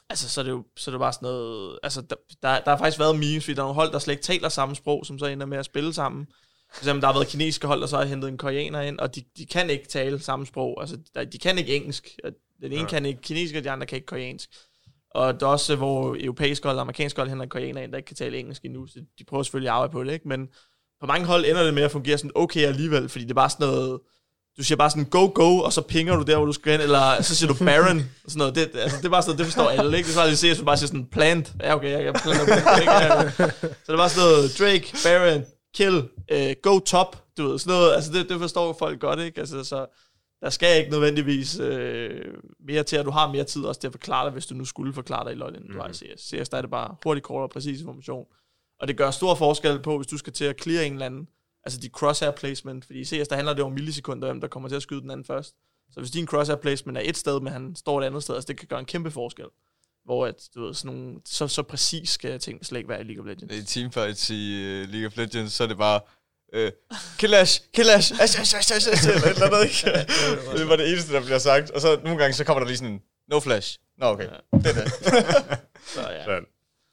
altså, 0.10 0.30
så, 0.30 0.42
er 0.42 0.44
det 0.44 0.52
jo, 0.52 0.66
så 0.78 0.92
er 0.92 0.94
det 0.94 1.00
bare 1.00 1.14
sådan 1.14 1.26
noget... 1.26 1.80
Altså, 1.84 2.02
der, 2.02 2.16
der, 2.42 2.60
der 2.60 2.70
har 2.70 2.78
faktisk 2.78 3.00
været 3.00 3.20
memes, 3.20 3.44
fordi 3.44 3.56
der 3.56 3.62
er 3.62 3.66
nogle 3.66 3.76
hold, 3.76 3.92
der 3.92 4.00
slet 4.00 4.14
ikke 4.14 4.24
taler 4.24 4.50
samme 4.50 4.76
sprog, 4.76 5.06
som 5.06 5.20
så 5.20 5.26
ender 5.26 5.46
med 5.46 5.58
at 5.58 5.66
spille 5.66 5.94
sammen. 5.94 6.28
For 6.74 6.82
eksempel, 6.82 7.02
der 7.02 7.08
har 7.08 7.14
været 7.14 7.28
kinesiske 7.28 7.68
hold, 7.68 7.82
der 7.82 7.88
så 7.88 7.98
har 7.98 8.06
hentet 8.06 8.28
en 8.28 8.38
koreaner 8.38 8.82
ind, 8.82 9.00
og 9.00 9.16
de, 9.16 9.24
de 9.38 9.46
kan 9.46 9.70
ikke 9.70 9.88
tale 9.88 10.20
samme 10.20 10.46
sprog. 10.46 10.82
Altså, 10.82 10.98
de 11.32 11.38
kan 11.38 11.58
ikke 11.58 11.76
engelsk. 11.76 12.10
Den 12.62 12.72
ene 12.72 12.82
Ja. 12.82 12.88
kan 12.88 13.06
ikke 13.06 13.22
kinesisk, 13.22 13.56
og 13.56 13.64
de 13.64 13.72
andre 13.72 13.86
kan 13.88 13.96
ikke 13.96 14.06
koreansk. 14.06 14.50
Og 15.12 15.40
der 15.40 15.46
er 15.46 15.50
også, 15.50 15.76
hvor 15.76 16.16
europæiske 16.20 16.68
hold 16.68 16.78
og 16.78 16.82
amerikanske 16.82 17.20
hold 17.22 17.30
henter 17.30 17.44
en 17.44 17.50
koreaner 17.50 17.82
ind, 17.82 17.92
der 17.92 17.98
ikke 17.98 18.08
kan 18.08 18.16
tale 18.16 18.38
engelsk 18.38 18.66
endnu. 18.66 18.88
Så 18.88 19.00
de 19.20 19.24
prøver 19.24 19.44
selvfølgelig 19.44 19.70
at 19.70 19.74
arbejde 19.74 19.92
på 19.92 20.04
det, 20.04 20.14
ikke? 20.14 20.28
Men 20.28 20.48
på 21.00 21.06
mange 21.06 21.26
hold 21.26 21.46
ender 21.46 21.64
det 21.64 21.74
med 21.74 21.84
at 21.84 21.92
fungere 21.92 22.18
sådan 22.18 22.32
okay 22.36 22.62
alligevel, 22.66 23.10
fordi 23.10 23.24
det 23.26 23.32
er 23.32 23.36
bare 23.36 23.50
sådan 23.50 23.68
noget... 23.68 24.00
Du 24.58 24.64
siger 24.64 24.76
bare 24.78 24.90
sådan, 24.90 25.06
go, 25.06 25.32
go, 25.36 25.58
og 25.60 25.74
så 25.74 25.82
pinger 25.82 26.16
du 26.16 26.22
der, 26.24 26.36
hvor 26.38 26.46
du 26.46 26.52
skal 26.52 26.72
hen, 26.72 26.82
eller 26.82 27.22
så 27.22 27.36
siger 27.36 27.54
du 27.54 27.66
Baron, 27.66 27.98
og 28.00 28.32
sådan 28.32 28.38
noget. 28.38 28.56
Det, 28.56 28.70
altså, 28.74 28.98
det 28.98 29.06
er 29.06 29.10
bare 29.10 29.22
sådan 29.24 29.38
det 29.38 29.46
forstår 29.46 29.70
alle, 29.70 29.98
ikke? 29.98 30.08
Det 30.08 30.16
er 30.18 30.22
så 30.22 30.26
lige 30.26 30.36
se, 30.38 30.50
at 30.50 30.58
du 30.58 30.66
bare 30.66 30.78
siger 30.78 30.88
sådan, 30.88 31.06
plant. 31.06 31.54
Ja, 31.62 31.76
okay, 31.76 31.92
jeg 31.92 32.04
kan? 32.04 32.14
Ja. 32.26 33.30
Så 33.30 33.54
det 33.88 33.94
er 33.94 33.98
bare 33.98 34.10
sådan 34.10 34.30
noget, 34.30 34.60
Drake, 34.60 34.94
Baron, 35.04 35.46
kill, 35.76 35.98
uh, 36.34 36.54
go 36.62 36.80
top, 36.80 37.24
du 37.38 37.48
ved, 37.48 37.60
sådan 37.60 37.78
noget. 37.78 37.94
Altså, 37.96 38.12
det, 38.12 38.30
det 38.30 38.40
forstår 38.40 38.76
folk 38.80 39.00
godt, 39.00 39.20
ikke? 39.20 39.40
Altså, 39.40 39.64
så 39.64 39.86
der 40.46 40.52
skal 40.52 40.80
ikke 40.80 40.92
nødvendigvis 40.92 41.60
øh, 41.60 42.34
mere 42.60 42.84
til, 42.84 42.96
at 42.96 43.06
du 43.06 43.12
har 43.12 43.32
mere 43.32 43.44
tid 43.44 43.64
også 43.64 43.82
til 43.82 43.88
at 43.88 43.94
forklare 43.94 44.26
dig, 44.26 44.34
hvis 44.34 44.46
du 44.46 44.56
nu 44.56 44.66
skulle 44.66 44.94
forklare 44.94 45.26
dig 45.26 45.32
i 45.32 45.36
LoL, 45.36 45.56
end 45.56 45.70
du 45.70 45.80
har 45.82 45.90
i 45.90 45.94
CS. 45.94 46.22
CS, 46.22 46.50
der 46.50 46.58
er 46.58 46.62
det 46.62 46.70
bare 46.70 46.96
hurtigt, 47.04 47.26
kort 47.26 47.44
og 47.44 47.50
præcis 47.50 47.80
information. 47.80 48.26
Og 48.80 48.88
det 48.88 48.98
gør 48.98 49.12
stor 49.12 49.36
forskel 49.36 49.82
på, 49.82 49.98
hvis 49.98 50.08
du 50.08 50.18
skal 50.18 50.34
til 50.34 50.46
at 50.46 50.62
clear 50.62 50.84
en 50.84 50.94
eller 50.94 51.06
anden, 51.06 51.28
altså 51.64 51.80
dit 51.80 51.92
crosshair 51.92 52.32
placement, 52.32 52.86
fordi 52.86 53.00
i 53.00 53.06
CS, 53.06 53.28
der 53.28 53.36
handler 53.36 53.54
det 53.54 53.64
om 53.64 53.72
millisekunder, 53.72 54.28
hvem 54.28 54.42
der 54.42 54.48
kommer 54.48 54.70
til 54.70 54.76
at 54.76 54.82
skyde 54.82 55.02
den 55.02 55.12
anden 55.12 55.26
først. 55.26 55.56
Så 55.92 56.00
hvis 56.00 56.12
din 56.12 56.28
crosshair 56.28 56.58
placement 56.58 56.98
er 56.98 57.02
et 57.06 57.18
sted, 57.18 57.40
men 57.40 57.54
han 57.54 57.76
står 57.76 58.02
et 58.02 58.06
andet 58.06 58.24
sted, 58.24 58.36
altså 58.36 58.48
det 58.48 58.58
kan 58.58 58.68
gøre 58.68 58.80
en 58.80 58.86
kæmpe 58.86 59.12
forskel. 59.12 59.46
Hvor 60.06 60.26
at, 60.26 60.50
du 60.56 60.66
ved, 60.66 60.74
sådan 60.74 60.96
nogle, 60.96 61.20
så, 61.26 61.48
så 61.48 61.64
præcis 61.64 62.10
skal 62.10 62.40
ting 62.40 62.66
slet 62.66 62.80
ikke 62.80 62.90
være 62.90 63.02
i 63.02 63.04
League 63.04 63.22
of 63.24 63.28
Legends. 63.28 63.56
I 63.56 63.80
teamfights 63.80 64.30
i 64.30 64.34
uh, 64.34 64.90
League 64.90 65.08
of 65.08 65.18
Legends, 65.18 65.54
så 65.54 65.64
er 65.64 65.68
det 65.68 65.78
bare... 65.78 66.00
Uh, 66.56 66.70
Killash, 67.20 67.62
Killash, 67.74 68.14
ash, 68.22 68.40
ash, 68.42 68.56
ash, 68.58 68.72
ash, 68.76 68.90
ash, 68.92 69.08
eller 69.10 69.22
et 69.28 69.30
eller 69.30 69.46
andet, 69.46 69.64
ikke? 69.64 70.12
det 70.58 70.70
var 70.70 70.76
det 70.76 70.90
eneste, 70.92 71.14
der 71.14 71.22
bliver 71.22 71.38
sagt. 71.40 71.72
Og 71.72 71.82
så 71.82 72.00
nogle 72.04 72.20
gange, 72.20 72.34
så 72.34 72.44
kommer 72.44 72.60
der 72.60 72.68
lige 72.68 72.78
sådan 72.78 72.94
en, 72.94 73.02
no 73.32 73.40
flash. 73.40 73.80
Nå, 73.98 74.06
okay. 74.06 74.28
Det 74.54 74.66
er 74.68 74.74
det. 74.84 74.92
Så 75.96 76.02
ja. 76.10 76.40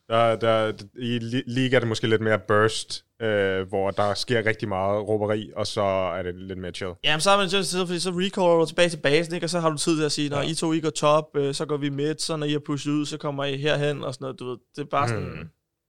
Der, 0.09 0.37
der, 0.37 0.73
I 0.99 1.19
li- 1.19 1.43
League 1.47 1.75
er 1.77 1.79
det 1.79 1.89
måske 1.89 2.07
lidt 2.07 2.23
mere 2.23 2.39
burst, 2.39 3.05
øh, 3.23 3.69
hvor 3.69 3.91
der 3.91 4.15
sker 4.15 4.47
rigtig 4.47 4.69
meget 4.69 5.09
råberi, 5.09 5.51
og 5.57 5.67
så 5.67 5.83
er 6.17 6.23
det 6.23 6.35
lidt 6.35 6.59
mere 6.59 6.73
chill. 6.73 6.93
Jamen, 7.05 7.21
så 7.21 7.31
er 7.31 7.37
man 7.37 7.49
til 7.49 7.65
fordi 7.87 8.01
så 8.01 8.11
recaller 8.11 8.55
du 8.61 8.67
tilbage 8.67 8.89
til 8.89 8.97
basen, 8.97 9.35
ikke? 9.35 9.47
og 9.47 9.51
så 9.51 9.61
har 9.61 9.71
du 9.71 9.77
tid 9.79 9.97
til 9.97 10.05
at 10.05 10.13
sige, 10.13 10.29
når 10.29 10.37
Ja. 10.43 10.49
I 10.49 10.55
to 10.55 10.73
I 10.73 10.81
går 10.81 10.91
top, 10.91 11.37
øh, 11.37 11.55
så 11.55 11.67
går 11.67 11.77
vi 11.77 11.89
midt, 11.89 12.23
så 12.23 12.37
når 12.37 12.47
I 12.47 12.53
har 12.53 12.59
pushet 12.67 12.93
ud, 12.93 13.07
så 13.07 13.19
kommer 13.19 13.45
I 13.45 13.57
herhen, 13.57 14.05
og 14.05 14.15
sådan 14.15 14.25
noget, 14.25 14.39
du 14.41 14.49
ved. 14.51 14.59
Det 14.77 14.83
er 14.83 14.87
bare 14.91 15.09
sådan, 15.09 15.23
Hmm. 15.23 15.49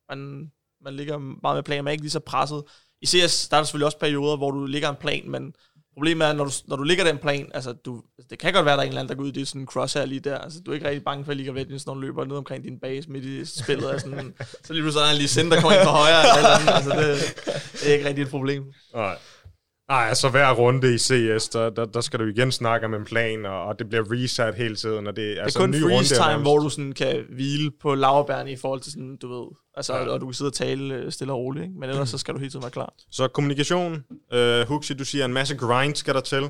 man, 0.09 0.51
man 0.83 0.93
ligger 0.93 1.17
meget 1.17 1.55
med 1.57 1.63
planer, 1.63 1.81
man 1.81 1.87
er 1.87 1.91
ikke 1.91 2.03
lige 2.03 2.11
så 2.11 2.19
presset. 2.19 2.63
I 3.03 3.05
CS, 3.05 3.47
der 3.47 3.57
er 3.57 3.59
der 3.59 3.65
selvfølgelig 3.65 3.85
også 3.85 3.99
perioder, 3.99 4.37
hvor 4.37 4.51
du 4.51 4.65
ligger 4.65 4.89
en 4.89 4.95
plan, 4.95 5.23
men 5.27 5.53
problemet 5.93 6.27
er, 6.27 6.33
når 6.33 6.45
du, 6.45 6.51
når 6.67 6.75
du 6.75 6.83
ligger 6.83 7.03
den 7.03 7.17
plan, 7.17 7.51
altså 7.53 7.73
du, 7.73 8.01
det 8.29 8.39
kan 8.39 8.53
godt 8.53 8.65
være, 8.65 8.73
der 8.73 8.79
er 8.79 8.83
en 8.83 8.87
eller 8.87 9.01
anden, 9.01 9.09
der 9.09 9.15
går 9.15 9.23
ud 9.23 9.29
i 9.29 9.39
det 9.39 9.47
sådan 9.47 9.61
en 9.61 9.67
crosshair 9.67 10.05
lige 10.05 10.19
der, 10.19 10.37
altså 10.37 10.59
du 10.65 10.71
er 10.71 10.75
ikke 10.75 10.87
rigtig 10.87 11.03
bange 11.03 11.25
for 11.25 11.31
at 11.31 11.37
League 11.37 11.51
of 11.51 11.57
Legends, 11.57 11.85
når 11.85 11.93
du 11.93 11.99
løber 11.99 12.25
ned 12.25 12.35
omkring 12.35 12.63
din 12.63 12.79
base 12.79 13.09
midt 13.09 13.25
i 13.25 13.45
spillet, 13.61 13.93
er 13.93 13.97
sådan, 13.97 14.33
så 14.63 14.73
lige 14.73 14.83
pludselig 14.83 15.01
er 15.01 15.05
der 15.05 15.11
en 15.11 15.17
lige 15.17 15.27
send, 15.27 15.51
der 15.51 15.61
kommer 15.61 15.77
ind 15.77 15.85
fra 15.85 15.91
højre, 15.91 16.19
eller, 16.19 16.37
eller 16.37 16.57
andet, 16.57 16.73
altså 16.73 16.89
det, 16.89 17.81
det 17.81 17.89
er 17.89 17.93
ikke 17.93 18.07
rigtig 18.07 18.21
et 18.21 18.29
problem. 18.29 18.63
Nej. 18.93 19.17
Nej, 19.89 20.05
altså 20.09 20.29
hver 20.29 20.51
runde 20.51 20.95
i 20.95 20.97
CS, 20.97 21.49
der, 21.49 21.69
der, 21.69 21.85
der 21.85 22.01
skal 22.01 22.19
du 22.19 22.25
igen 22.25 22.51
snakke 22.51 22.85
om 22.85 22.93
en 22.93 23.05
plan, 23.05 23.45
og, 23.45 23.65
og 23.65 23.79
det 23.79 23.89
bliver 23.89 24.03
reset 24.11 24.55
hele 24.55 24.75
tiden, 24.75 25.07
og 25.07 25.15
det, 25.15 25.23
Det 25.23 25.39
er 25.39 25.43
altså, 25.43 25.59
kun 25.59 25.73
en 25.73 25.79
ny 25.79 25.83
freeze 25.83 26.15
runde 26.15 26.29
er 26.29 26.31
time, 26.31 26.41
hvor 26.41 26.59
du 26.59 26.69
sådan 26.69 26.91
kan 26.91 27.25
hvile 27.29 27.71
på 27.81 27.95
laverbærene 27.95 28.51
i 28.51 28.55
forhold 28.55 28.81
til 28.81 28.91
sådan, 28.91 29.17
du 29.21 29.27
ved, 29.27 29.47
altså, 29.75 29.93
Ja. 29.95 30.09
og 30.09 30.21
du 30.21 30.25
kan 30.25 30.33
sidde 30.33 30.49
og 30.49 30.53
tale 30.53 30.95
øh, 30.95 31.11
stille 31.11 31.33
og 31.33 31.39
roligt, 31.39 31.63
ikke? 31.63 31.75
men 31.79 31.89
ellers 31.89 32.09
så 32.09 32.17
skal 32.17 32.33
du 32.33 32.39
hele 32.39 32.51
tiden 32.51 32.63
være 32.63 32.71
klar. 32.71 32.93
Så 33.11 33.27
kommunikation, 33.27 34.03
øh, 34.33 34.67
Huxi, 34.67 34.93
du 34.93 35.05
siger, 35.05 35.25
en 35.25 35.33
masse 35.33 35.55
grind 35.57 35.95
skal 35.95 36.13
der 36.13 36.21
til. 36.21 36.49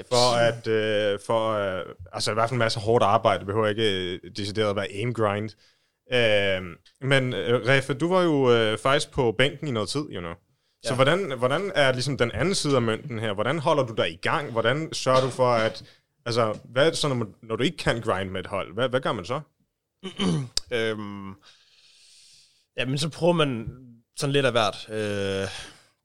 Yep. 0.00 0.06
For 0.08 0.36
at, 0.36 0.66
øh, 0.66 1.18
for, 1.26 1.50
øh, 1.52 1.84
altså 2.12 2.30
i 2.30 2.34
hvert 2.34 2.48
fald 2.48 2.54
en 2.54 2.58
masse 2.58 2.80
hårdt 2.80 3.04
arbejde, 3.04 3.38
det 3.38 3.46
behøver 3.46 3.66
ikke 3.66 4.12
øh, 4.14 4.20
decideret 4.36 4.70
at 4.70 4.76
være 4.76 4.88
aim 4.92 5.12
grind. 5.14 5.50
Øh, 6.12 6.76
men 7.08 7.32
øh, 7.34 7.66
Refe, 7.68 7.94
du 7.94 8.08
var 8.08 8.22
jo 8.22 8.52
øh, 8.54 8.78
faktisk 8.78 9.10
på 9.12 9.32
bænken 9.38 9.68
i 9.68 9.70
noget 9.70 9.88
tid, 9.88 10.00
you 10.10 10.20
know. 10.20 10.32
Så 10.84 10.90
Ja. 10.90 10.94
hvordan, 10.94 11.32
hvordan 11.38 11.72
er 11.74 11.92
ligesom 11.92 12.16
den 12.18 12.30
anden 12.32 12.54
side 12.54 12.76
af 12.76 12.82
mønten 12.82 13.18
her? 13.18 13.32
Hvordan 13.34 13.58
holder 13.58 13.86
du 13.86 13.94
dig 13.94 14.12
i 14.12 14.16
gang? 14.16 14.52
Hvordan 14.52 14.92
sørger 14.92 15.20
du 15.20 15.28
for, 15.28 15.48
at... 15.52 15.84
Altså, 16.26 16.58
hvad 16.64 16.92
så, 16.92 17.08
når, 17.08 17.14
man- 17.14 17.34
når 17.42 17.56
du 17.56 17.62
ikke 17.62 17.76
kan 17.76 18.00
grind 18.00 18.30
med 18.30 18.40
et 18.40 18.46
hold? 18.46 18.74
Hvad, 18.74 18.88
hvad 18.88 19.00
gør 19.00 19.12
man 19.12 19.24
så? 19.24 19.40
Øhm, 20.72 21.34
ja, 22.76 22.84
men 22.84 22.98
så 22.98 23.08
prøver 23.08 23.32
man 23.32 23.68
sådan 24.16 24.32
lidt 24.32 24.46
af 24.46 24.52
hvert. 24.52 24.88
Øh, 24.88 25.48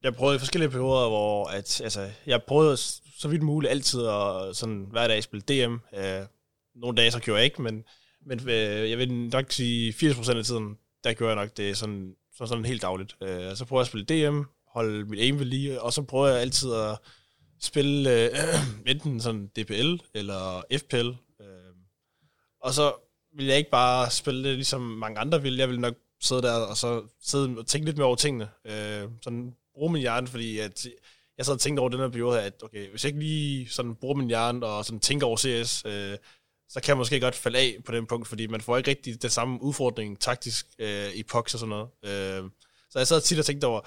jeg 0.04 0.16
prøvede 0.16 0.36
i 0.36 0.40
forskellige 0.40 0.70
perioder, 0.70 1.10
hvor 1.10 1.46
at, 1.46 1.82
altså, 1.82 2.10
jeg 2.26 2.44
prøvede 2.44 2.78
så 3.20 3.28
vidt 3.28 3.44
muligt 3.44 3.72
altid 3.72 4.06
at 4.06 4.56
sådan, 4.56 4.88
hver 4.92 5.08
dag 5.08 5.24
spille 5.24 5.44
DM. 5.48 5.74
Øh, 5.74 6.26
nogle 6.76 6.98
dage 6.98 7.12
så 7.12 7.20
gjorde 7.20 7.38
jeg 7.38 7.46
ikke, 7.46 7.62
men, 7.62 7.84
men 8.26 8.50
øh, 8.50 8.90
jeg 8.90 8.98
vil 8.98 9.14
nok 9.14 9.52
sige 9.52 9.94
80% 10.12 10.38
af 10.38 10.46
tiden, 10.46 10.78
der 11.04 11.14
gjorde 11.14 11.34
jeg 11.34 11.46
nok 11.46 11.58
det 11.58 11.78
sådan, 11.78 12.16
sådan, 12.36 12.48
sådan 12.48 12.66
helt 12.66 12.82
dagligt. 12.82 13.16
Øh, 13.22 13.56
så 13.56 13.66
prøver 13.66 13.82
jeg 13.82 13.84
at 13.84 13.88
spille 13.88 14.30
DM, 14.30 14.44
holde 14.68 15.06
mit 15.06 15.20
aim 15.20 15.40
ved 15.40 15.46
lige, 15.46 15.82
og 15.82 15.94
så 15.94 16.02
prøver 16.02 16.28
jeg 16.28 16.42
altid 16.42 16.74
at 16.74 16.98
spille 17.62 18.24
øh, 18.24 18.30
enten 18.92 19.22
sådan 19.22 19.48
DPL 19.48 19.96
eller 20.14 20.64
FPL. 20.78 21.08
Øh, 21.42 21.74
og 22.62 22.74
så 22.74 22.94
vil 23.36 23.46
jeg 23.46 23.58
ikke 23.58 23.72
bare 23.72 24.12
spille 24.12 24.44
det, 24.44 24.56
ligesom 24.56 24.82
mange 24.82 25.20
andre 25.20 25.42
vil. 25.42 25.58
Jeg 25.58 25.70
vil 25.70 25.80
nok 25.80 25.96
sidde 26.22 26.42
der 26.42 26.54
og 26.54 26.78
så 26.78 27.04
sidde 27.22 27.58
og 27.58 27.68
tænke 27.68 27.86
lidt 27.86 27.98
mere 27.98 28.08
over 28.08 28.16
tingene. 28.16 28.50
Øh, 28.66 29.10
sådan 29.22 29.56
bruge 29.74 29.92
min 29.92 30.02
hjerne, 30.02 30.28
fordi 30.28 30.60
at 30.60 30.88
jeg 31.38 31.46
sad 31.46 31.54
og 31.54 31.60
tænkte 31.60 31.80
over 31.82 31.90
den 31.90 32.00
her 32.00 32.10
periode 32.10 32.36
her, 32.36 32.42
at 32.42 32.64
okay, 32.64 32.90
hvis 32.90 33.04
jeg 33.04 33.10
ikke 33.10 33.20
lige 33.20 33.70
sådan 33.70 33.96
bruger 33.96 34.16
min 34.16 34.28
hjerne 34.28 34.66
og 34.66 34.86
sådan 34.86 35.00
tænker 35.00 35.28
over 35.28 35.38
CS, 35.38 35.86
øh, 35.86 36.18
så 36.70 36.82
kan 36.82 36.88
jeg 36.88 36.98
måske 36.98 37.20
godt 37.20 37.36
falde 37.36 37.60
af 37.60 37.78
på 37.86 37.92
den 37.92 38.06
punkt, 38.06 38.28
fordi 38.28 38.48
man 38.48 38.62
får 38.62 38.78
ikke 38.78 38.90
rigtig 38.90 39.22
den 39.22 39.30
samme 39.30 39.62
udfordring 39.62 40.20
taktisk 40.20 40.66
øh, 40.80 41.14
i 41.14 41.24
POX 41.24 41.54
og 41.54 41.60
sådan 41.60 41.70
noget. 41.70 41.90
Øh, 42.04 42.50
så 42.90 43.00
jeg 43.00 43.08
sad 43.08 43.22
tit 43.22 43.40
og 43.40 43.46
tænkte 43.46 43.66
over, 43.66 43.82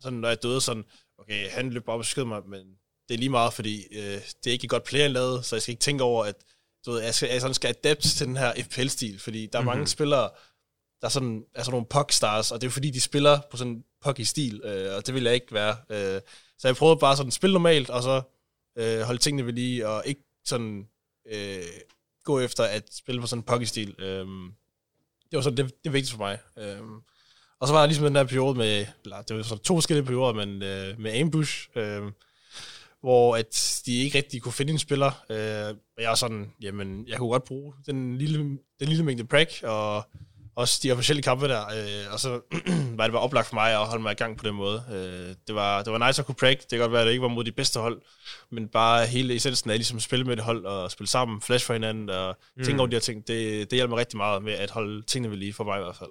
sådan, 0.00 0.18
når 0.18 0.28
jeg 0.28 0.42
døde, 0.42 0.60
sådan, 0.60 0.84
okay, 1.18 1.50
han 1.50 1.70
løb 1.70 1.88
op 1.88 1.98
og 1.98 2.04
skød 2.04 2.24
mig, 2.24 2.42
men 2.48 2.60
det 3.08 3.14
er 3.14 3.18
lige 3.18 3.28
meget, 3.28 3.52
fordi 3.52 3.86
øh, 3.92 4.20
det 4.44 4.46
er 4.46 4.50
ikke 4.50 4.64
et 4.64 4.70
godt 4.70 4.84
player 4.84 5.08
lavet, 5.08 5.44
så 5.44 5.56
jeg 5.56 5.62
skal 5.62 5.72
ikke 5.72 5.82
tænke 5.82 6.04
over, 6.04 6.24
at 6.24 6.34
du 6.86 6.90
ved, 6.90 7.02
jeg, 7.02 7.14
skal, 7.14 7.28
jeg 7.28 7.40
sådan 7.40 7.54
skal 7.54 7.68
adapt 7.68 8.00
til 8.00 8.26
den 8.26 8.36
her 8.36 8.54
FPL-stil, 8.62 9.18
fordi 9.18 9.46
der 9.46 9.58
er 9.58 9.62
mm-hmm. 9.62 9.76
mange 9.76 9.86
spillere, 9.86 10.30
der 11.00 11.06
er 11.06 11.10
sådan, 11.10 11.44
altså 11.54 11.70
nogle 11.70 11.86
puckstars, 11.86 12.52
og 12.52 12.60
det 12.60 12.66
er 12.66 12.68
jo 12.68 12.72
fordi, 12.72 12.90
de 12.90 13.00
spiller 13.00 13.40
på 13.50 13.56
sådan 13.56 13.72
en 13.72 13.84
pucky 14.04 14.20
stil, 14.20 14.60
øh, 14.64 14.96
og 14.96 15.06
det 15.06 15.14
vil 15.14 15.22
jeg 15.22 15.34
ikke 15.34 15.52
være. 15.54 15.76
Øh, 15.90 16.20
så 16.58 16.68
jeg 16.68 16.76
prøvede 16.76 16.98
bare 16.98 17.16
sådan 17.16 17.28
at 17.28 17.34
spille 17.34 17.54
normalt, 17.54 17.90
og 17.90 18.02
så 18.02 18.22
øh, 18.78 19.00
holde 19.00 19.20
tingene 19.20 19.46
ved 19.46 19.52
lige, 19.52 19.88
og 19.88 20.02
ikke 20.06 20.22
sådan 20.44 20.88
øh, 21.32 21.62
gå 22.24 22.40
efter 22.40 22.64
at 22.64 22.94
spille 22.94 23.20
på 23.20 23.26
sådan 23.26 23.40
en 23.40 23.46
pucky 23.46 23.64
stil. 23.64 23.94
Øh, 23.98 24.26
det 25.30 25.36
var 25.36 25.40
sådan, 25.40 25.56
det, 25.56 25.66
det 25.66 25.88
er 25.88 25.92
vigtigt 25.92 26.12
for 26.12 26.18
mig. 26.18 26.38
Øh, 26.58 26.82
og 27.60 27.66
så 27.68 27.72
var 27.74 27.80
der 27.80 27.86
ligesom 27.86 28.04
den 28.04 28.14
der 28.14 28.24
periode 28.24 28.58
med, 28.58 28.86
eller 29.04 29.22
det 29.22 29.36
var 29.36 29.42
sådan 29.42 29.64
to 29.64 29.74
forskellige 29.74 30.04
perioder, 30.06 30.32
men 30.32 30.62
øh, 30.62 31.00
med 31.00 31.20
ambush, 31.20 31.68
øh, 31.76 32.02
hvor 33.00 33.36
at 33.36 33.82
de 33.86 33.96
ikke 33.96 34.18
rigtig 34.18 34.42
kunne 34.42 34.52
finde 34.52 34.72
en 34.72 34.78
spiller. 34.78 35.24
Øh, 35.30 35.76
og 35.96 36.02
jeg 36.02 36.08
var 36.08 36.14
sådan, 36.14 36.52
jamen, 36.62 37.08
jeg 37.08 37.18
kunne 37.18 37.30
godt 37.30 37.44
bruge 37.44 37.74
den 37.86 38.18
lille, 38.18 38.38
den 38.80 38.88
lille 38.88 39.04
mængde 39.04 39.26
prak, 39.26 39.48
og 39.62 40.04
også 40.56 40.80
de 40.82 40.92
officielle 40.92 41.22
kampe 41.22 41.48
der, 41.48 41.60
øh, 41.66 42.12
og 42.12 42.20
så 42.20 42.40
var 42.98 43.04
det 43.04 43.12
bare 43.12 43.22
oplagt 43.22 43.46
for 43.48 43.54
mig 43.54 43.72
at 43.72 43.86
holde 43.86 44.02
mig 44.02 44.12
i 44.12 44.14
gang 44.14 44.38
på 44.38 44.46
den 44.46 44.54
måde. 44.54 44.84
Øh, 44.92 45.34
det, 45.46 45.54
var, 45.54 45.82
det 45.82 45.92
var 45.92 46.06
nice 46.06 46.22
at 46.22 46.26
kunne 46.26 46.34
prag, 46.34 46.50
det 46.60 46.68
kan 46.70 46.78
godt 46.78 46.92
være, 46.92 47.00
at 47.00 47.06
det 47.06 47.12
ikke 47.12 47.22
var 47.22 47.28
mod 47.28 47.44
de 47.44 47.52
bedste 47.52 47.80
hold, 47.80 48.02
men 48.50 48.68
bare 48.68 49.06
hele 49.06 49.34
essensen 49.34 49.70
af 49.70 49.76
ligesom 49.78 49.96
at 49.96 50.02
spille 50.02 50.24
med 50.24 50.36
et 50.36 50.42
hold, 50.44 50.64
og 50.64 50.90
spille 50.90 51.08
sammen, 51.08 51.40
flash 51.40 51.66
for 51.66 51.72
hinanden, 51.72 52.10
og 52.10 52.36
mm. 52.56 52.64
tænke 52.64 52.80
over 52.80 52.86
de 52.90 52.94
her 52.96 53.00
ting, 53.00 53.26
det, 53.28 53.70
det 53.70 53.76
hjælper 53.76 53.88
mig 53.90 53.98
rigtig 53.98 54.16
meget 54.16 54.42
med 54.42 54.52
at 54.52 54.70
holde 54.70 55.02
tingene 55.02 55.30
ved 55.30 55.38
lige, 55.38 55.52
for 55.52 55.64
mig 55.64 55.78
i 55.80 55.82
hvert 55.82 55.96
fald. 55.96 56.10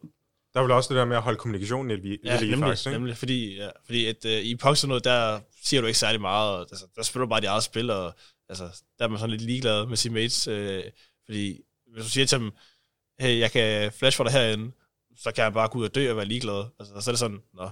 Der 0.53 0.59
er 0.59 0.63
vel 0.63 0.71
også 0.71 0.93
det 0.93 0.99
der 0.99 1.05
med 1.05 1.15
at 1.17 1.23
holde 1.23 1.37
kommunikationen 1.37 1.87
lidt 1.91 2.03
vi- 2.03 2.17
Ja, 2.25 2.39
lige, 2.39 2.51
nemlig, 2.51 2.67
faktisk, 2.67 2.87
ikke? 2.87 2.97
nemlig 2.97 3.17
fordi, 3.17 3.55
ja, 3.55 3.69
fordi 3.85 4.05
at, 4.05 4.25
uh, 4.25 4.31
i 4.31 4.55
Pox 4.55 4.85
noget, 4.85 5.03
der 5.03 5.39
siger 5.63 5.81
du 5.81 5.87
ikke 5.87 5.99
særlig 5.99 6.21
meget, 6.21 6.53
og, 6.55 6.59
altså, 6.71 6.85
der 6.95 7.03
spiller 7.03 7.25
du 7.25 7.29
bare 7.29 7.41
dit 7.41 7.47
eget 7.47 7.63
spil, 7.63 7.89
og 7.89 8.13
altså, 8.49 8.63
der 8.99 9.05
er 9.05 9.09
man 9.09 9.19
sådan 9.19 9.29
lidt 9.31 9.41
ligeglad 9.41 9.85
med 9.85 9.97
sine 9.97 10.13
mates, 10.13 10.47
øh, 10.47 10.83
fordi 11.25 11.59
hvis 11.93 12.03
du 12.05 12.09
siger 12.09 12.25
til 12.25 12.39
dem, 12.39 12.51
hey, 13.19 13.39
jeg 13.39 13.51
kan 13.51 13.91
flash 13.91 14.17
for 14.17 14.23
dig 14.23 14.33
herinde, 14.33 14.71
så 15.17 15.31
kan 15.31 15.43
jeg 15.43 15.53
bare 15.53 15.67
gå 15.67 15.79
ud 15.79 15.85
og 15.85 15.95
dø 15.95 16.09
og 16.09 16.17
være 16.17 16.25
ligeglad. 16.25 16.65
Altså, 16.79 17.01
så 17.01 17.09
er 17.09 17.11
det 17.11 17.19
sådan, 17.19 17.41
nå. 17.53 17.69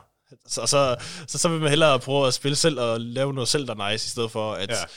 Så, 0.47 0.65
så, 0.65 0.95
så, 1.27 1.38
så 1.38 1.49
vil 1.49 1.60
man 1.60 1.69
hellere 1.69 1.99
prøve 1.99 2.27
at 2.27 2.33
spille 2.33 2.55
selv 2.55 2.79
og 2.79 3.01
lave 3.01 3.33
noget 3.33 3.47
selv, 3.47 3.67
der 3.67 3.75
er 3.75 3.91
nice, 3.91 4.05
i 4.05 4.10
stedet 4.10 4.31
for 4.31 4.53
at 4.53 4.88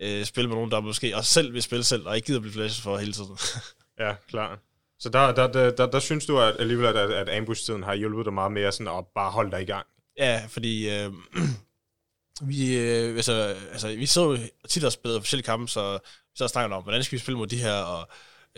ja. 0.00 0.18
øh, 0.18 0.24
spille 0.24 0.48
med 0.48 0.56
nogen, 0.56 0.70
der 0.70 0.80
måske 0.80 1.16
også 1.16 1.32
selv 1.32 1.54
vil 1.54 1.62
spille 1.62 1.84
selv, 1.84 2.06
og 2.06 2.16
ikke 2.16 2.26
gider 2.26 2.40
blive 2.40 2.52
flashet 2.52 2.82
for 2.82 2.98
hele 2.98 3.12
tiden. 3.12 3.38
Ja, 3.98 4.14
klar. 4.28 4.58
Så 4.98 5.08
der, 5.08 5.32
der, 5.32 5.46
der, 5.46 5.70
der, 5.70 5.86
der 5.86 5.98
synes 5.98 6.26
du 6.26 6.40
at 6.40 6.56
alligevel, 6.58 6.86
at, 6.86 6.96
at 6.96 7.28
ambush-tiden 7.28 7.82
har 7.82 7.94
hjulpet 7.94 8.24
dig 8.24 8.32
meget 8.32 8.52
mere 8.52 8.72
sådan 8.72 8.98
at 8.98 9.04
bare 9.14 9.30
holde 9.30 9.50
dig 9.50 9.62
i 9.62 9.64
gang? 9.64 9.86
Ja, 10.18 10.42
fordi 10.48 10.90
øh, 10.90 11.12
vi, 12.50 12.78
øh, 12.78 13.16
altså, 13.16 13.32
altså, 13.72 13.88
vi 13.88 14.06
så 14.06 14.38
tit 14.68 14.84
og 14.84 14.92
spillede 14.92 15.20
forskellige 15.20 15.46
kampe, 15.46 15.68
så 15.68 15.98
så 16.34 16.48
snakker 16.48 16.76
om, 16.76 16.82
hvordan 16.82 17.04
skal 17.04 17.16
vi 17.16 17.22
spille 17.22 17.38
mod 17.38 17.46
de 17.46 17.56
her, 17.56 17.74
og 17.74 18.08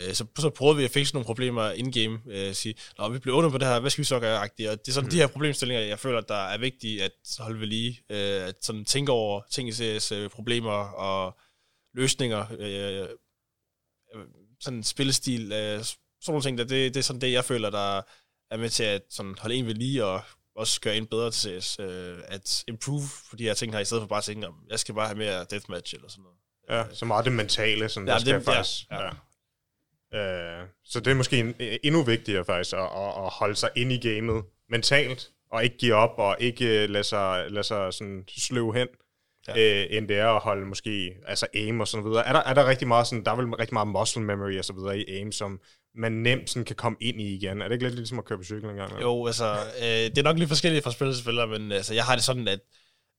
øh, 0.01 0.15
så, 0.15 0.27
så 0.39 0.51
prøvede 0.51 0.77
vi 0.77 0.85
at 0.85 0.91
fikse 0.91 1.15
nogle 1.15 1.27
problemer 1.27 1.71
in-game, 1.71 2.21
øh, 2.27 2.55
sige, 2.55 2.75
Nå, 2.99 3.09
vi 3.09 3.19
bliver 3.19 3.37
under 3.37 3.51
på 3.51 3.59
det 3.59 3.67
her, 3.69 3.81
hvad 3.81 3.91
skal 3.91 4.03
vi 4.03 4.07
så 4.07 4.21
gøre? 4.21 4.43
-agtigt? 4.45 4.71
Og 4.71 4.79
det 4.79 4.89
er 4.89 4.93
sådan 4.93 5.07
mm. 5.07 5.11
de 5.11 5.17
her 5.17 5.27
problemstillinger, 5.27 5.83
jeg 5.85 5.99
føler, 5.99 6.21
der 6.21 6.35
er 6.49 6.59
vigtige 6.59 7.05
at 7.05 7.13
holde 7.39 7.61
ved 7.61 7.67
lige, 7.67 8.01
øh, 8.11 8.49
at 8.49 8.55
sådan 8.65 8.85
tænke 8.85 9.13
over 9.13 9.43
ting 9.51 9.69
i 9.69 9.73
CS, 9.73 10.13
øh, 10.13 10.31
problemer 10.31 10.73
og 10.95 11.39
løsninger, 11.95 12.47
øh, 12.59 13.09
sådan 14.61 14.83
spillestil, 14.83 15.53
øh, 15.53 15.85
sådan 15.85 15.95
nogle 16.29 16.43
ting, 16.43 16.59
der, 16.59 16.65
det, 16.65 16.95
det 16.95 17.01
er 17.01 17.05
sådan 17.05 17.21
det, 17.21 17.33
jeg 17.33 17.45
føler, 17.45 17.71
der 17.71 18.03
er 18.51 18.57
med 18.57 18.71
til 18.71 18.83
at 18.85 19.03
sådan 19.11 19.35
holde 19.39 19.55
en 19.55 19.67
ved 19.67 19.75
lige, 19.75 20.05
og 20.05 20.23
også 20.57 20.81
gøre 20.81 20.97
en 20.97 21.07
bedre 21.07 21.31
til 21.31 21.63
CS, 21.63 21.77
øh, 21.81 22.19
at 22.25 22.65
improve 22.69 23.03
på 23.31 23.37
de 23.37 23.45
her 23.45 23.55
ting 23.55 23.73
her, 23.73 23.81
i 23.81 23.85
stedet 23.85 24.01
for 24.03 24.07
bare 24.07 24.19
at 24.19 24.25
tænke, 24.25 24.47
om 24.49 24.55
jeg 24.71 24.79
skal 24.79 24.95
bare 24.95 25.07
have 25.07 25.19
mere 25.19 25.45
deathmatch 25.51 25.95
eller 25.95 26.09
sådan 26.09 26.23
noget. 26.23 26.39
Ja, 26.89 26.95
så 26.95 27.05
meget 27.05 27.25
det 27.25 27.33
mentale, 27.33 27.89
sådan, 27.89 28.09
Ja, 28.09 28.15
der 28.15 28.21
skal 28.21 28.35
det- 28.35 28.45
faktisk... 28.45 28.91
ja, 28.91 29.03
Ja, 29.05 29.11
Øh, 30.15 30.67
så 30.85 31.01
det 31.01 31.11
er 31.11 31.15
måske 31.15 31.39
en, 31.39 31.55
endnu 31.83 32.03
vigtigere 32.03 32.45
faktisk, 32.45 32.73
at, 32.73 32.81
at, 32.81 33.25
at 33.25 33.31
holde 33.33 33.57
sig 33.57 33.71
ind 33.77 33.93
i 33.93 34.09
gamet 34.09 34.45
mentalt, 34.71 35.31
og 35.53 35.65
ikke 35.65 35.79
give 35.79 35.95
op, 35.95 36.15
og 36.19 36.37
ikke 36.41 36.83
øh, 36.83 36.91
lade 36.91 37.05
sig, 37.05 37.51
lade 37.51 37.65
sig 37.65 37.95
sådan 37.95 38.25
sløve 38.39 38.75
hen, 38.75 38.89
ja. 39.49 39.83
Øh, 39.83 39.87
end 39.91 40.09
det 40.09 40.19
er 40.19 40.29
at 40.29 40.41
holde 40.41 40.67
måske, 40.67 41.17
altså 41.27 41.47
aim 41.55 41.81
og 41.81 41.89
sådan 41.89 42.05
videre. 42.05 42.27
Er 42.27 42.33
der, 42.33 42.41
er 42.41 42.55
der 42.55 42.67
rigtig 42.67 42.89
meget 42.89 43.07
sådan, 43.07 43.25
der 43.25 43.33
er 43.33 43.37
vel 43.37 43.47
rigtig 43.47 43.75
meget 43.75 43.89
muscle 43.89 44.23
memory 44.23 44.59
og 44.59 44.65
så 44.65 44.73
videre 44.73 44.99
i 44.99 45.17
aim, 45.17 45.33
som 45.33 45.61
man 45.95 46.13
nemt 46.13 46.51
sådan 46.51 46.65
kan 46.65 46.77
komme 46.77 46.99
ind 47.01 47.21
i 47.21 47.35
igen. 47.35 47.63
Er 47.63 47.69
det 47.69 47.73
ikke 47.73 47.85
lidt 47.85 47.95
ligesom 47.95 48.19
at 48.19 48.25
køre 48.25 48.39
på 48.39 48.45
cykel 48.45 48.71
en 48.71 48.77
gang? 48.77 49.01
Jo, 49.01 49.27
altså, 49.27 49.57
øh, 49.83 49.87
det 49.87 50.19
er 50.19 50.23
nok 50.23 50.39
lidt 50.39 50.49
forskelligt 50.49 50.85
fra 50.85 50.93
til 50.93 51.17
spiller, 51.17 51.47
men 51.47 51.73
altså, 51.73 51.95
jeg 51.95 52.05
har 52.05 52.15
det 52.15 52.25
sådan, 52.25 52.49
at 52.49 52.61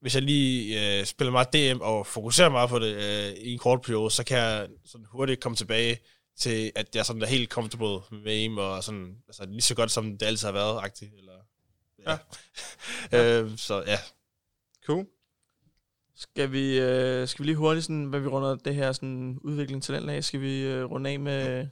hvis 0.02 0.16
jeg 0.16 0.24
lige 0.24 1.00
øh, 1.00 1.06
spiller 1.06 1.32
meget 1.32 1.54
DM 1.54 1.82
og 1.82 2.08
fokuserer 2.08 2.50
meget 2.50 2.70
på 2.70 2.80
det 2.80 2.96
øh, 2.96 3.34
i 3.38 3.54
en 3.54 3.60
kort 3.60 3.82
periode, 3.82 4.12
så 4.12 4.24
kan 4.24 4.38
jeg 4.38 4.68
sådan 4.86 5.06
hurtigt 5.12 5.42
komme 5.42 5.56
tilbage 5.56 6.00
til, 6.38 6.72
at 6.76 6.96
jeg 6.96 7.06
sådan 7.06 7.22
er 7.22 7.26
helt 7.26 7.50
comfortable 7.50 8.18
med 8.24 8.32
aim, 8.32 8.58
og 8.58 8.84
sådan, 8.84 9.18
altså, 9.28 9.46
lige 9.46 9.62
så 9.62 9.76
godt, 9.76 9.92
som 9.92 10.18
det 10.18 10.26
altid 10.26 10.48
har 10.48 10.54
været, 10.54 10.80
agtigt. 10.84 11.14
Eller, 11.18 11.34
ja. 12.08 12.18
ja. 13.12 13.42
øh, 13.42 13.58
så 13.58 13.84
ja. 13.88 13.98
Cool. 14.86 15.06
Skal 16.16 16.52
vi, 16.52 16.80
øh, 16.80 17.28
skal 17.28 17.44
vi 17.44 17.48
lige 17.48 17.56
hurtigt, 17.56 17.86
sådan, 17.86 18.04
hvad 18.04 18.20
vi 18.20 18.28
runder 18.28 18.56
det 18.56 18.76
her 18.76 18.92
sådan, 18.92 19.40
udvikling 19.42 19.84
til 19.84 19.96
den 19.96 20.10
af, 20.10 20.24
skal 20.24 20.42
vi 20.42 20.62
øh, 20.62 20.92
runde 20.92 21.10
af 21.10 21.20
med, 21.20 21.68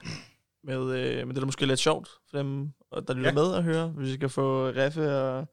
med, 0.64 0.80
øh, 0.80 1.26
med 1.26 1.34
det, 1.34 1.36
der 1.36 1.44
måske 1.44 1.62
er 1.62 1.66
lidt 1.66 1.80
sjovt 1.80 2.08
for 2.30 2.38
dem, 2.38 2.68
og 2.90 3.08
der 3.08 3.14
lytter 3.14 3.30
Ja. 3.30 3.34
med 3.34 3.54
at 3.54 3.62
høre. 3.62 3.88
Hvis 3.88 4.08
vi 4.08 4.14
skal 4.14 4.28
få 4.28 4.68
Raffe 4.70 5.16
og, 5.16 5.46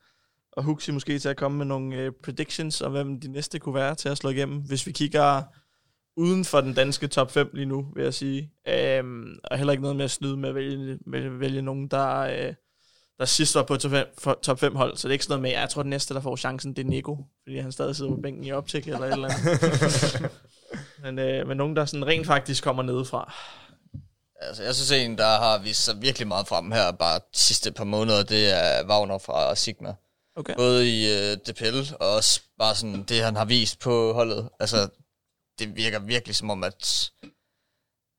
og 0.51 0.63
Huxi 0.63 0.91
måske 0.91 1.19
til 1.19 1.29
at 1.29 1.37
komme 1.37 1.57
med 1.57 1.65
nogle 1.65 1.95
øh, 1.95 2.11
predictions, 2.23 2.81
og 2.81 2.91
hvem 2.91 3.19
de 3.19 3.27
næste 3.27 3.59
kunne 3.59 3.75
være 3.75 3.95
til 3.95 4.09
at 4.09 4.17
slå 4.17 4.29
igennem. 4.29 4.59
Hvis 4.59 4.87
vi 4.87 4.91
kigger 4.91 5.43
uden 6.19 6.45
for 6.45 6.61
den 6.61 6.73
danske 6.73 7.07
top 7.07 7.31
5 7.31 7.49
lige 7.53 7.65
nu, 7.65 7.87
vil 7.95 8.03
jeg 8.03 8.13
sige. 8.13 8.51
Øhm, 8.67 9.39
og 9.43 9.57
heller 9.57 9.71
ikke 9.71 9.81
noget 9.81 9.97
med 9.97 10.05
at 10.05 10.11
snyde 10.11 10.37
med 10.37 10.49
at 10.49 10.55
vælge, 10.55 10.97
med 11.05 11.29
vælge 11.29 11.61
nogen, 11.61 11.87
der, 11.87 12.19
øh, 12.19 12.53
der 13.19 13.25
sidst 13.25 13.55
var 13.55 13.63
på 13.63 13.77
top 13.77 13.91
5, 13.91 14.05
for, 14.17 14.39
top 14.41 14.59
5 14.59 14.75
hold. 14.75 14.97
Så 14.97 15.07
det 15.07 15.11
er 15.11 15.13
ikke 15.13 15.25
sådan 15.25 15.31
noget 15.31 15.41
med, 15.41 15.59
jeg 15.59 15.69
tror, 15.69 15.83
den 15.83 15.89
næste, 15.89 16.13
der 16.13 16.21
får 16.21 16.35
chancen, 16.35 16.73
det 16.73 16.85
er 16.85 16.89
Nico. 16.89 17.17
Fordi 17.43 17.59
han 17.59 17.71
stadig 17.71 17.95
sidder 17.95 18.11
på 18.11 18.21
bænken 18.21 18.43
i 18.43 18.51
optik 18.51 18.87
eller 18.87 18.99
et 18.99 19.11
eller 19.11 19.29
andet. 19.29 20.31
men, 21.03 21.19
øh, 21.19 21.47
men 21.47 21.57
nogen, 21.57 21.75
der 21.75 21.85
sådan 21.85 22.07
rent 22.07 22.27
faktisk 22.27 22.63
kommer 22.63 22.83
nedefra. 22.83 23.33
Altså, 24.41 24.63
jeg 24.63 24.75
synes 24.75 24.91
en, 24.91 25.17
der 25.17 25.39
har 25.39 25.57
vist 25.57 25.85
sig 25.85 26.01
virkelig 26.01 26.27
meget 26.27 26.47
frem 26.47 26.71
her, 26.71 26.91
bare 26.91 27.15
de 27.15 27.39
sidste 27.39 27.71
par 27.71 27.83
måneder, 27.83 28.23
det 28.23 28.49
er 28.49 28.87
Wagner 28.87 29.17
fra 29.17 29.55
Sigma. 29.55 29.93
Okay. 30.35 30.55
Både 30.55 30.89
i 30.89 31.13
øh, 31.13 31.37
DPL, 31.37 31.93
og 31.99 32.15
også 32.15 32.41
bare 32.59 32.75
sådan 32.75 33.03
det, 33.03 33.23
han 33.23 33.35
har 33.35 33.45
vist 33.45 33.79
på 33.79 34.13
holdet. 34.13 34.49
Altså, 34.59 34.89
det 35.59 35.75
virker 35.75 35.99
virkelig 35.99 36.35
som 36.35 36.49
om, 36.49 36.63
at 36.63 37.11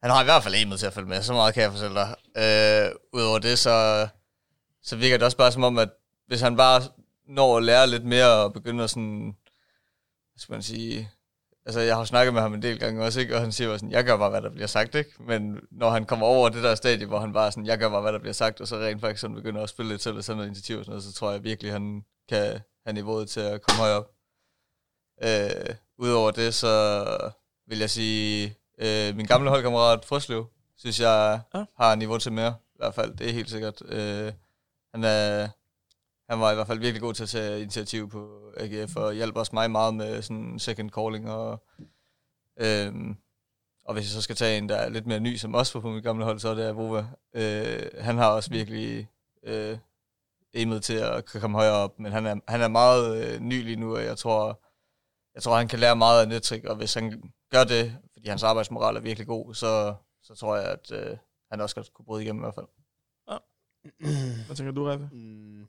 han 0.03 0.11
har 0.11 0.20
i 0.20 0.24
hvert 0.24 0.42
fald 0.42 0.55
emet 0.55 0.79
til 0.79 0.87
at 0.87 0.92
følge 0.92 1.09
med. 1.09 1.22
Så 1.22 1.33
meget 1.33 1.55
kan 1.55 1.62
jeg 1.62 1.72
fortælle 1.72 1.94
dig. 1.94 2.14
Øh, 2.37 2.90
Udover 3.12 3.38
det, 3.38 3.59
så, 3.59 4.09
så 4.83 4.96
virker 4.96 5.16
det 5.16 5.24
også 5.24 5.37
bare 5.37 5.53
som 5.53 5.64
om, 5.64 5.79
at 5.79 5.88
hvis 6.26 6.40
han 6.40 6.57
bare 6.57 6.83
når 7.29 7.57
at 7.57 7.62
lære 7.62 7.87
lidt 7.87 8.05
mere 8.05 8.31
og 8.44 8.53
begynder 8.53 8.87
sådan, 8.87 9.37
hvad 10.33 10.38
skal 10.38 10.53
man 10.53 10.62
sige, 10.62 11.11
altså 11.66 11.81
jeg 11.81 11.96
har 11.96 12.05
snakket 12.05 12.35
med 12.35 12.42
ham 12.42 12.55
en 12.55 12.62
del 12.62 12.79
gange 12.79 13.05
også, 13.05 13.20
ikke? 13.20 13.35
og 13.35 13.40
han 13.40 13.53
siger 13.53 13.68
jo 13.68 13.79
sådan, 13.79 13.90
jeg 13.90 14.05
gør 14.05 14.16
bare, 14.16 14.31
hvad 14.31 14.42
der 14.42 14.50
bliver 14.50 14.66
sagt, 14.66 14.94
ikke? 14.94 15.11
Men 15.22 15.61
når 15.70 15.90
han 15.90 16.05
kommer 16.05 16.26
over 16.26 16.48
det 16.48 16.62
der 16.62 16.74
stadie, 16.74 17.07
hvor 17.07 17.18
han 17.18 17.33
bare 17.33 17.53
sådan, 17.53 17.66
jeg 17.66 17.79
gør 17.79 17.88
bare, 17.88 18.00
hvad 18.00 18.12
der 18.12 18.18
bliver 18.18 18.33
sagt, 18.33 18.61
og 18.61 18.68
så 18.68 18.76
rent 18.76 19.00
faktisk 19.00 19.20
sådan 19.20 19.37
begynder 19.37 19.62
at 19.62 19.68
spille 19.68 19.92
lidt 19.92 20.03
selv 20.03 20.16
og 20.16 20.24
sådan 20.24 20.37
noget 20.37 20.48
initiativ 20.48 20.79
og 20.79 20.85
sådan 20.85 20.92
noget, 20.92 21.05
så 21.05 21.12
tror 21.12 21.31
jeg 21.31 21.44
virkelig, 21.44 21.72
han 21.72 22.05
kan 22.29 22.61
have 22.87 22.94
niveauet 22.94 23.31
til 23.31 23.40
at 23.40 23.62
komme 23.62 23.81
højere 23.81 23.96
op. 23.96 24.09
Øh, 25.23 25.75
Udover 25.99 26.31
det, 26.31 26.55
så 26.55 27.05
vil 27.67 27.79
jeg 27.79 27.91
sige, 27.91 28.57
øh, 28.79 29.17
min 29.17 29.27
gamle 29.27 29.51
holdkammerat 29.51 30.05
Frøslev, 30.05 30.47
synes 30.77 31.01
jeg 31.01 31.41
Ja. 31.55 31.65
har 31.77 31.95
niveau 31.95 32.19
til 32.19 32.33
mere, 32.33 32.55
i 32.75 32.77
hvert 32.77 32.95
fald, 32.95 33.17
det 33.17 33.29
er 33.29 33.33
helt 33.33 33.51
sikkert. 33.51 33.83
Øh, 33.87 34.33
han 34.95 35.05
er, 35.05 35.49
han 36.33 36.41
var 36.41 36.51
i 36.53 36.55
hvert 36.55 36.67
fald 36.67 36.79
virkelig 36.79 37.01
god 37.03 37.15
til 37.15 37.23
at 37.23 37.29
tage 37.29 37.61
initiativ 37.61 38.11
på 38.11 38.53
AGF, 38.57 38.97
og 38.97 39.15
hjalp 39.15 39.37
også 39.37 39.51
mig 39.55 39.71
meget 39.71 39.95
med 39.95 40.23
sådan 40.23 40.59
second 40.59 40.91
calling, 40.91 41.31
og, 41.31 41.63
øhm, 42.61 43.17
og 43.85 43.95
hvis 43.95 44.05
jeg 44.05 44.11
så 44.11 44.23
skal 44.23 44.37
tage 44.37 44.59
en, 44.59 44.69
der 44.69 44.77
er 44.77 44.89
lidt 44.89 45.07
mere 45.07 45.21
ny, 45.21 45.37
som 45.37 45.55
også 45.55 45.73
var 45.73 45.81
på 45.81 45.91
mit 45.91 46.05
gamle 46.05 46.25
hold, 46.25 46.39
så 46.39 46.49
er 46.49 46.55
det 46.55 46.63
Avova. 46.63 47.07
Øh, 47.35 47.83
han 48.01 48.19
har 48.19 48.29
også 48.31 48.51
virkelig 48.51 49.09
øh, 49.43 49.79
aimet 50.55 50.83
til 50.83 50.95
at 50.95 51.25
komme 51.25 51.59
højere 51.59 51.75
op, 51.75 51.99
men 51.99 52.13
han 52.13 52.27
er, 52.27 52.37
han 52.49 52.61
er 52.61 52.69
meget 52.69 53.25
øh, 53.25 53.41
ny 53.41 53.63
lige 53.65 53.77
nu, 53.77 53.97
og 53.97 54.05
jeg 54.05 54.19
tror, 54.19 54.61
jeg 55.35 55.43
tror, 55.43 55.57
han 55.57 55.69
kan 55.69 55.79
lære 55.79 55.97
meget 55.97 56.23
af 56.23 56.29
Nettrick, 56.29 56.64
og 56.64 56.77
hvis 56.77 56.95
han 56.95 57.33
gør 57.51 57.64
det, 57.64 57.97
fordi 58.12 58.29
hans 58.29 58.43
arbejdsmoral 58.43 58.97
er 58.97 59.01
virkelig 59.01 59.27
god, 59.27 59.55
så, 59.55 59.95
så 60.23 60.35
tror 60.35 60.57
jeg, 60.57 60.64
at 60.64 60.93
øh, 60.93 61.16
han 61.51 61.61
også 61.61 61.75
godt 61.75 61.93
kunne 61.95 62.05
bryde 62.05 62.23
igennem 62.23 62.43
i 62.43 62.45
hvert 62.45 62.55
fald. 62.55 62.66
Hvad 64.47 64.57
tænker 64.57 64.73
du, 64.73 64.85
Raffe? 64.85 65.09
Mm. 65.12 65.66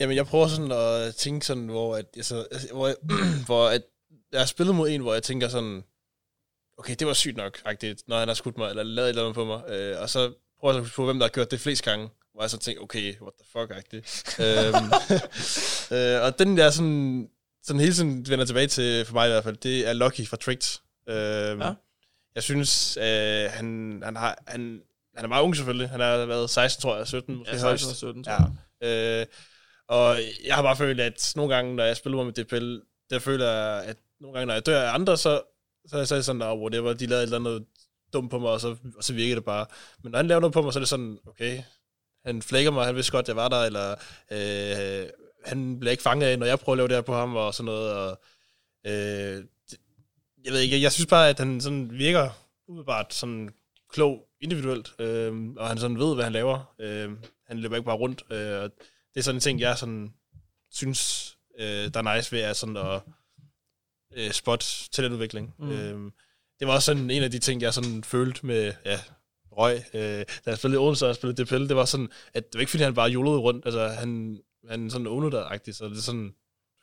Jamen, 0.00 0.16
jeg 0.16 0.26
prøver 0.26 0.46
sådan 0.46 0.72
at 0.72 1.14
tænke 1.14 1.46
sådan, 1.46 1.66
hvor, 1.66 1.96
at, 1.96 2.06
altså, 2.16 2.46
altså, 2.50 2.68
hvor, 2.72 2.86
jeg, 2.86 2.96
hvor 3.46 3.68
at, 3.68 3.82
jeg 4.32 4.40
har 4.40 4.46
spillet 4.46 4.74
mod 4.74 4.90
en, 4.90 5.00
hvor 5.00 5.12
jeg 5.12 5.22
tænker 5.22 5.48
sådan, 5.48 5.84
okay, 6.78 6.94
det 6.98 7.06
var 7.06 7.12
sygt 7.12 7.36
nok, 7.36 7.58
rigtigt, 7.66 8.02
når 8.08 8.18
han 8.18 8.28
har 8.28 8.34
skudt 8.34 8.58
mig, 8.58 8.70
eller 8.70 8.82
lavet 8.82 9.06
et 9.06 9.08
eller 9.08 9.22
andet 9.22 9.34
på 9.34 9.44
mig. 9.44 9.70
Øh, 9.70 10.00
og 10.00 10.10
så 10.10 10.32
prøver 10.60 10.74
jeg 10.74 10.86
så 10.86 10.94
på, 10.94 11.04
hvem 11.04 11.18
der 11.18 11.26
har 11.26 11.30
gjort 11.30 11.50
det 11.50 11.60
flest 11.60 11.84
gange, 11.84 12.08
hvor 12.32 12.42
jeg 12.42 12.50
så 12.50 12.58
tænker, 12.58 12.82
okay, 12.82 13.20
what 13.20 13.34
the 13.38 13.46
fuck, 13.52 13.70
rigtigt. 13.76 14.06
øhm, 14.44 14.86
øh, 15.98 16.22
og 16.22 16.38
den 16.38 16.56
der 16.56 16.70
sådan, 16.70 17.30
sådan 17.66 17.80
hele 17.80 17.94
tiden 17.94 18.28
vender 18.28 18.44
tilbage 18.44 18.66
til, 18.66 19.04
for 19.04 19.14
mig 19.14 19.26
i 19.28 19.30
hvert 19.30 19.44
fald, 19.44 19.56
det 19.56 19.88
er 19.88 19.92
Lucky 19.92 20.26
fra 20.28 20.36
Tricked. 20.36 20.80
Øhm, 21.08 21.60
Ja. 21.60 21.72
Jeg 22.34 22.42
synes, 22.42 22.96
øh, 22.96 23.50
han, 23.50 24.00
han, 24.04 24.16
har, 24.16 24.38
han, 24.46 24.82
han 25.16 25.24
er 25.24 25.28
meget 25.28 25.42
ung 25.42 25.56
selvfølgelig. 25.56 25.88
Han 25.88 26.00
har 26.00 26.26
været 26.26 26.50
16, 26.50 26.82
tror 26.82 26.96
jeg, 26.96 27.06
17 27.06 27.34
måske 27.36 27.54
Ja, 27.56 27.60
højst. 27.62 27.84
16 27.84 28.08
og 28.08 28.14
17, 28.14 28.24
tror 28.24 28.32
Ja. 28.32 28.38
jeg. 28.88 29.20
Øh, 29.20 29.26
og 29.88 30.16
jeg 30.46 30.54
har 30.54 30.62
bare 30.62 30.76
følt, 30.76 31.00
at 31.00 31.32
nogle 31.36 31.54
gange, 31.54 31.76
når 31.76 31.84
jeg 31.84 31.96
spiller 31.96 32.24
med 32.24 32.32
DPL, 32.32 32.76
der 33.10 33.18
føler 33.18 33.50
jeg, 33.50 33.84
at 33.84 33.96
nogle 34.20 34.34
gange, 34.34 34.46
når 34.46 34.54
jeg 34.54 34.66
dør 34.66 34.82
af 34.82 34.94
andre, 34.94 35.16
så, 35.16 35.42
så, 35.88 35.96
er 35.96 36.04
det 36.04 36.24
sådan, 36.24 36.42
at 36.42 36.58
whatever, 36.58 36.92
de 36.92 37.06
lavede 37.06 37.22
et 37.22 37.26
eller 37.26 37.38
andet 37.38 37.64
dumt 38.12 38.30
på 38.30 38.38
mig, 38.38 38.50
og 38.50 38.60
så, 38.60 38.76
og 38.96 39.04
så 39.04 39.12
virker 39.14 39.34
det 39.34 39.44
bare. 39.44 39.66
Men 40.02 40.10
når 40.12 40.16
han 40.18 40.26
laver 40.26 40.40
noget 40.40 40.52
på 40.52 40.62
mig, 40.62 40.72
så 40.72 40.78
er 40.78 40.80
det 40.80 40.88
sådan, 40.88 41.18
okay, 41.26 41.62
han 42.24 42.42
flækker 42.42 42.70
mig, 42.70 42.86
han 42.86 42.94
vidste 42.96 43.12
godt, 43.12 43.28
jeg 43.28 43.36
var 43.36 43.48
der, 43.48 43.62
eller 43.64 43.90
øh, 44.30 45.08
han 45.44 45.80
bliver 45.80 45.90
ikke 45.90 46.02
fanget 46.02 46.26
af, 46.26 46.38
når 46.38 46.46
jeg 46.46 46.58
prøver 46.58 46.74
at 46.74 46.78
lave 46.78 46.88
det 46.88 46.96
her 46.96 47.02
på 47.02 47.14
ham, 47.14 47.36
og 47.36 47.54
sådan 47.54 47.64
noget, 47.64 47.92
og 47.92 48.20
øh, 48.86 49.44
jeg 50.44 50.52
ved 50.52 50.60
ikke, 50.60 50.74
jeg, 50.74 50.82
jeg 50.82 50.92
synes 50.92 51.06
bare, 51.06 51.28
at 51.28 51.38
han 51.38 51.60
sådan 51.60 51.90
virker 51.98 52.30
umiddelbart 52.68 53.14
sådan 53.14 53.50
klog 53.88 54.28
individuelt, 54.40 54.94
øh, 54.98 55.48
og 55.56 55.68
han 55.68 55.78
sådan 55.78 55.98
ved, 55.98 56.14
hvad 56.14 56.24
han 56.24 56.32
laver. 56.32 56.74
Øh, 56.78 57.10
han 57.46 57.58
løber 57.58 57.76
ikke 57.76 57.86
bare 57.86 57.96
rundt, 57.96 58.22
øh, 58.30 58.62
og 58.62 58.70
det 59.14 59.20
er 59.20 59.22
sådan 59.22 59.36
en 59.36 59.40
ting, 59.40 59.60
jeg 59.60 59.78
sådan 59.78 60.12
synes, 60.70 61.32
øh, 61.58 61.94
der 61.94 62.02
er 62.02 62.16
nice 62.16 62.32
ved, 62.32 62.40
at 62.40 62.56
sådan 62.56 62.76
at 62.76 63.00
øh, 64.16 64.30
spot 64.30 64.88
talentudvikling. 64.92 65.54
Mm. 65.58 65.70
Øh, 65.70 66.12
det 66.60 66.68
var 66.68 66.74
også 66.74 66.86
sådan 66.86 67.10
en 67.10 67.22
af 67.22 67.30
de 67.30 67.38
ting, 67.38 67.62
jeg 67.62 67.74
sådan 67.74 68.04
følte 68.04 68.46
med, 68.46 68.72
ja, 68.84 69.00
Røg, 69.52 69.84
øh, 69.94 70.00
da 70.44 70.50
jeg 70.50 70.58
spillede 70.58 70.80
i 70.80 70.84
Odense 70.84 71.06
og 71.06 71.14
spillede 71.14 71.44
DPL, 71.44 71.68
det 71.68 71.76
var 71.76 71.84
sådan, 71.84 72.08
at 72.34 72.44
det 72.44 72.54
var 72.54 72.60
ikke 72.60 72.70
fordi, 72.70 72.82
han 72.82 72.94
bare 72.94 73.10
jolede 73.10 73.36
rundt, 73.36 73.66
altså 73.66 73.88
han, 73.88 74.40
han 74.70 74.90
sådan 74.90 75.06
ownede 75.06 75.32
der 75.36 75.44
agtigt 75.44 75.76
så 75.76 75.84
det 75.84 75.96
er 75.98 76.02
sådan, 76.02 76.34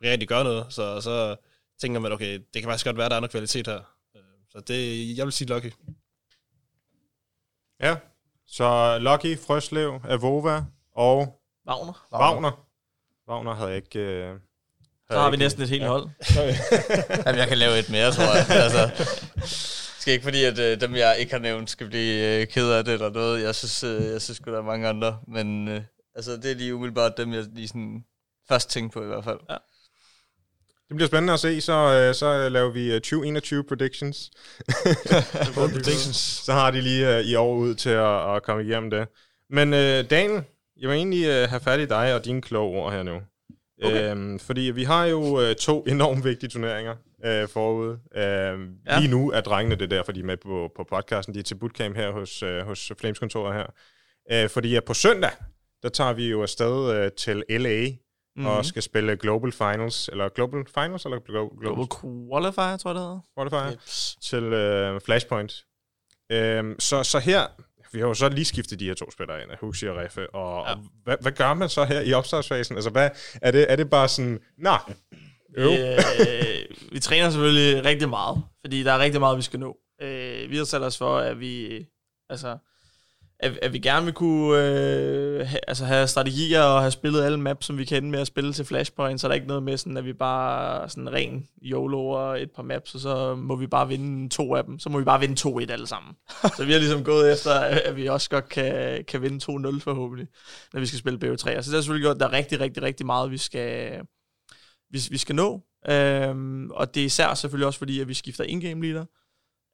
rigtig 0.03 0.27
gør 0.27 0.43
noget, 0.43 0.65
så, 0.69 1.01
så 1.01 1.35
tænker 1.81 1.99
man, 1.99 2.11
okay, 2.11 2.33
det 2.33 2.61
kan 2.61 2.63
faktisk 2.63 2.85
godt 2.85 2.97
være, 2.97 3.09
der 3.09 3.15
er 3.15 3.19
noget 3.19 3.31
kvalitet 3.31 3.67
her. 3.67 3.79
Øh, 4.15 4.21
Så 4.49 4.59
det, 4.59 5.17
jeg 5.17 5.25
vil 5.25 5.33
sige 5.33 5.47
Lucky. 5.53 5.73
Ja, 7.81 7.95
så 8.45 8.97
Lucky, 8.99 9.39
Frøslev, 9.39 9.99
Avova 10.09 10.63
og 10.95 11.39
Wagner. 11.67 11.93
Wagner. 12.13 12.65
Wagner 13.29 13.53
havde 13.55 13.75
ikke... 13.75 13.99
Øh, 13.99 14.25
havde 14.27 14.39
Så 15.11 15.19
har 15.19 15.29
vi 15.31 15.37
næsten 15.37 15.61
et 15.63 15.69
helt 15.69 15.83
Ja. 15.83 15.87
hold. 15.87 16.03
Jamen, 17.25 17.39
jeg 17.39 17.47
kan 17.47 17.57
lave 17.57 17.79
et 17.79 17.89
mere, 17.89 18.11
tror 18.11 18.23
jeg. 18.23 18.63
altså, 18.63 19.05
skal 19.99 20.13
ikke 20.13 20.23
fordi, 20.23 20.43
at 20.43 20.59
øh, 20.59 20.81
dem, 20.81 20.95
jeg 20.95 21.15
ikke 21.19 21.31
har 21.31 21.39
nævnt, 21.39 21.69
skal 21.69 21.87
blive 21.87 22.41
øh, 22.41 22.47
ked 22.47 22.71
af 22.71 22.85
det 22.85 22.93
eller 22.93 23.09
noget. 23.09 23.43
Jeg 23.43 23.55
synes, 23.55 23.83
øh, 23.83 24.11
jeg 24.11 24.21
synes 24.21 24.39
der 24.39 24.57
er 24.57 24.61
mange 24.61 24.87
andre. 24.87 25.19
Men 25.27 25.67
øh, 25.67 25.81
altså, 26.15 26.37
det 26.37 26.51
er 26.51 26.55
lige 26.55 26.75
umiddelbart 26.75 27.17
dem, 27.17 27.33
jeg 27.33 27.45
lige 27.53 27.67
sådan 27.67 28.03
først 28.49 28.69
tænkte 28.69 28.93
på 28.93 29.03
i 29.03 29.07
hvert 29.07 29.23
fald. 29.23 29.39
Det 30.89 30.95
bliver 30.95 31.07
spændende 31.07 31.33
at 31.33 31.39
se, 31.39 31.61
så, 31.61 31.73
øh, 31.73 32.15
så 32.15 32.49
laver 32.49 32.71
vi 32.71 32.87
øh, 32.87 33.01
2021 33.01 33.63
predictions. 33.63 34.31
predictions. 35.55 36.15
så 36.17 36.53
har 36.53 36.71
de 36.71 36.81
lige 36.81 37.17
øh, 37.17 37.23
i 37.23 37.35
år 37.35 37.55
ud 37.55 37.75
til 37.75 37.89
at, 37.89 38.35
at 38.35 38.43
komme 38.43 38.63
igennem 38.63 38.89
det. 38.89 39.07
Men 39.49 39.73
øh, 39.73 40.09
Daniel, 40.09 40.43
jeg 40.77 40.89
vil 40.89 40.95
egentlig 40.95 41.25
øh, 41.25 41.49
have 41.49 41.59
fat 41.59 41.79
i 41.79 41.85
dig 41.85 42.15
og 42.15 42.25
dine 42.25 42.41
kloge 42.41 42.79
ord 42.79 42.93
her 42.93 43.03
nu. 43.03 43.21
Okay. 43.83 44.11
Øhm, 44.11 44.39
fordi 44.39 44.61
vi 44.61 44.83
har 44.83 45.05
jo 45.05 45.41
øh, 45.41 45.55
to 45.55 45.83
enormt 45.87 46.23
vigtige 46.23 46.49
turneringer 46.49 46.95
øh, 47.25 47.47
forude. 47.47 47.91
Øhm, 47.91 48.15
ja. 48.15 48.93
Ja. 48.93 48.99
Lige 48.99 49.11
nu 49.11 49.31
er 49.31 49.41
drengene 49.41 49.75
det 49.75 49.83
er 49.83 49.97
derfor, 49.97 50.11
de 50.11 50.19
er 50.19 50.23
med 50.23 50.37
på, 50.37 50.71
på 50.75 50.83
podcasten. 50.89 51.33
De 51.33 51.39
er 51.39 51.43
til 51.43 51.55
bootcamp 51.55 51.95
her 51.95 52.11
hos, 52.11 52.43
øh, 52.43 52.61
hos 52.65 52.91
Flames-kontoret 52.99 53.53
her. 53.55 53.65
Øh, 54.31 54.49
fordi 54.49 54.75
at 54.75 54.83
på 54.83 54.93
søndag, 54.93 55.31
der 55.83 55.89
tager 55.89 56.13
vi 56.13 56.29
jo 56.29 56.41
afsted 56.41 56.95
øh, 56.95 57.11
til 57.11 57.43
LA 57.49 57.89
mm. 58.35 58.45
og 58.45 58.65
skal 58.65 58.81
spille 58.81 59.17
Global 59.17 59.51
Finals, 59.51 60.09
eller 60.09 60.29
Global 60.29 60.65
Finals, 60.73 61.05
eller 61.05 61.19
Global, 61.19 61.57
Global 61.59 61.85
Qualifier, 62.01 62.77
tror 62.77 62.89
jeg, 62.89 62.95
det 62.95 63.03
hedder. 63.03 63.19
Qualifier, 63.37 63.81
til 64.21 64.43
øh, 64.43 65.01
Flashpoint. 65.01 65.65
Øhm, 66.31 66.79
så, 66.79 67.03
så 67.03 67.19
her, 67.19 67.47
vi 67.93 67.99
har 67.99 68.07
jo 68.07 68.13
så 68.13 68.29
lige 68.29 68.45
skiftet 68.45 68.79
de 68.79 68.85
her 68.85 68.93
to 68.93 69.11
spillere 69.11 69.41
ind, 69.41 69.49
Huxi 69.61 69.87
og 69.87 69.95
Reffe, 69.95 70.29
og, 70.35 70.65
ja. 70.67 70.71
og 70.73 70.79
hvad, 71.03 71.15
hvad 71.21 71.31
gør 71.31 71.53
man 71.53 71.69
så 71.69 71.85
her 71.85 72.01
i 72.01 72.13
opstartsfasen? 72.13 72.75
Altså, 72.75 72.89
hvad, 72.89 73.09
er, 73.41 73.51
det, 73.51 73.71
er 73.71 73.75
det 73.75 73.89
bare 73.89 74.07
sådan, 74.07 74.39
nej, 74.57 74.81
Vi, 75.55 75.61
øh, 75.61 75.97
vi 76.91 76.99
træner 76.99 77.29
selvfølgelig 77.29 77.85
rigtig 77.85 78.09
meget, 78.09 78.43
fordi 78.61 78.83
der 78.83 78.91
er 78.91 78.99
rigtig 78.99 79.19
meget, 79.19 79.37
vi 79.37 79.41
skal 79.41 79.59
nå. 79.59 79.77
Øh, 80.01 80.49
vi 80.49 80.57
har 80.57 80.63
sat 80.63 80.81
os 80.81 80.97
for, 80.97 81.17
at 81.17 81.39
vi, 81.39 81.85
altså, 82.29 82.57
at, 83.43 83.59
at 83.61 83.73
vi 83.73 83.79
gerne 83.79 84.05
vil 84.05 84.13
kunne 84.13 84.57
øh, 84.57 85.47
ha, 85.47 85.57
altså 85.67 85.85
have 85.85 86.07
strategier 86.07 86.61
og 86.61 86.79
have 86.81 86.91
spillet 86.91 87.23
alle 87.23 87.39
maps, 87.39 87.65
som 87.65 87.77
vi 87.77 87.85
kender 87.85 88.09
med 88.09 88.19
at 88.19 88.27
spille 88.27 88.53
til 88.53 88.65
Flashpoint, 88.65 89.21
så 89.21 89.27
er 89.27 89.29
der 89.29 89.35
ikke 89.35 89.47
noget 89.47 89.63
med 89.63 89.77
sådan, 89.77 89.97
at 89.97 90.05
vi 90.05 90.13
bare 90.13 90.89
sådan 90.89 91.13
ren 91.13 91.47
YOLO 91.63 92.09
og 92.09 92.41
et 92.41 92.51
par 92.51 92.63
maps, 92.63 92.95
og 92.95 93.01
så 93.01 93.35
må 93.35 93.55
vi 93.55 93.67
bare 93.67 93.87
vinde 93.87 94.29
to 94.29 94.55
af 94.55 94.63
dem. 94.63 94.79
Så 94.79 94.89
må 94.89 94.99
vi 94.99 95.05
bare 95.05 95.19
vinde 95.19 95.49
2-1 95.49 95.71
alle 95.71 95.87
sammen. 95.87 96.13
så 96.57 96.65
vi 96.65 96.71
har 96.71 96.79
ligesom 96.79 97.03
gået 97.03 97.33
efter, 97.33 97.51
at 97.59 97.95
vi 97.95 98.07
også 98.07 98.29
godt 98.29 98.49
kan, 98.49 99.03
kan 99.07 99.21
vinde 99.21 99.35
2-0 99.35 99.79
forhåbentlig, 99.79 100.27
når 100.73 100.79
vi 100.79 100.85
skal 100.85 100.99
spille 100.99 101.19
BO3. 101.23 101.37
Så 101.37 101.45
det 101.45 101.55
har 101.55 101.61
selvfølgelig 101.61 102.05
gjort, 102.05 102.15
at 102.15 102.19
der 102.19 102.27
er 102.27 102.33
rigtig, 102.33 102.59
rigtig, 102.59 102.83
rigtig 102.83 103.05
meget, 103.05 103.31
vi 103.31 103.37
skal, 103.37 104.01
vi, 104.89 104.99
vi 105.09 105.17
skal 105.17 105.35
nå. 105.35 105.61
Øhm, 105.89 106.71
og 106.71 106.95
det 106.95 107.01
er 107.01 107.05
især 107.05 107.33
selvfølgelig 107.33 107.67
også 107.67 107.79
fordi, 107.79 107.99
at 107.99 108.07
vi 108.07 108.13
skifter 108.13 108.43
in-game 108.43 108.81
leader. 108.81 109.05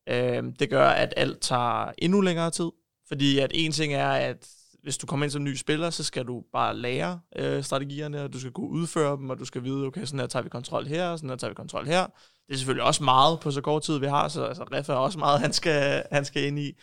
Øhm, 0.10 0.54
det 0.54 0.70
gør, 0.70 0.90
at 0.90 1.14
alt 1.18 1.42
tager 1.42 1.92
endnu 1.98 2.22
længere 2.22 2.52
tid. 2.52 2.70
Fordi 3.10 3.40
at 3.40 3.52
en 3.54 3.72
ting 3.72 3.94
er, 3.94 4.10
at 4.10 4.48
hvis 4.84 4.98
du 4.98 5.06
kommer 5.06 5.24
ind 5.24 5.32
som 5.32 5.44
ny 5.44 5.56
spiller, 5.56 5.90
så 5.90 6.04
skal 6.04 6.26
du 6.26 6.44
bare 6.54 6.78
lære 6.78 7.20
øh, 7.36 7.64
strategierne, 7.64 8.24
og 8.24 8.34
du 8.34 8.40
skal 8.40 8.52
kunne 8.52 8.70
udføre 8.70 9.18
dem, 9.18 9.30
og 9.30 9.40
du 9.40 9.46
skal 9.46 9.64
vide, 9.64 9.86
okay, 9.86 10.06
sådan 10.06 10.20
her 10.20 10.28
tager 10.28 10.44
vi 10.44 10.50
kontrol 10.50 10.86
her, 10.86 11.08
og 11.08 11.20
sådan 11.20 11.30
her 11.30 11.38
tager 11.38 11.52
vi 11.52 11.56
kontrol 11.56 11.86
her. 11.86 12.06
Det 12.48 12.54
er 12.54 12.58
selvfølgelig 12.58 12.84
også 12.84 13.04
meget 13.04 13.40
på 13.40 13.52
så 13.52 13.62
kort 13.62 13.84
tid, 13.84 14.00
vi 14.00 14.06
har, 14.06 14.28
så 14.28 14.44
altså, 14.44 14.64
Reffa 14.64 14.94
er 14.94 14.98
også 14.98 15.20
meget, 15.20 15.40
han 15.40 15.54
skal, 15.54 16.04
han 16.12 16.26
skal 16.26 16.44
ind 16.44 16.60
i. 16.60 16.74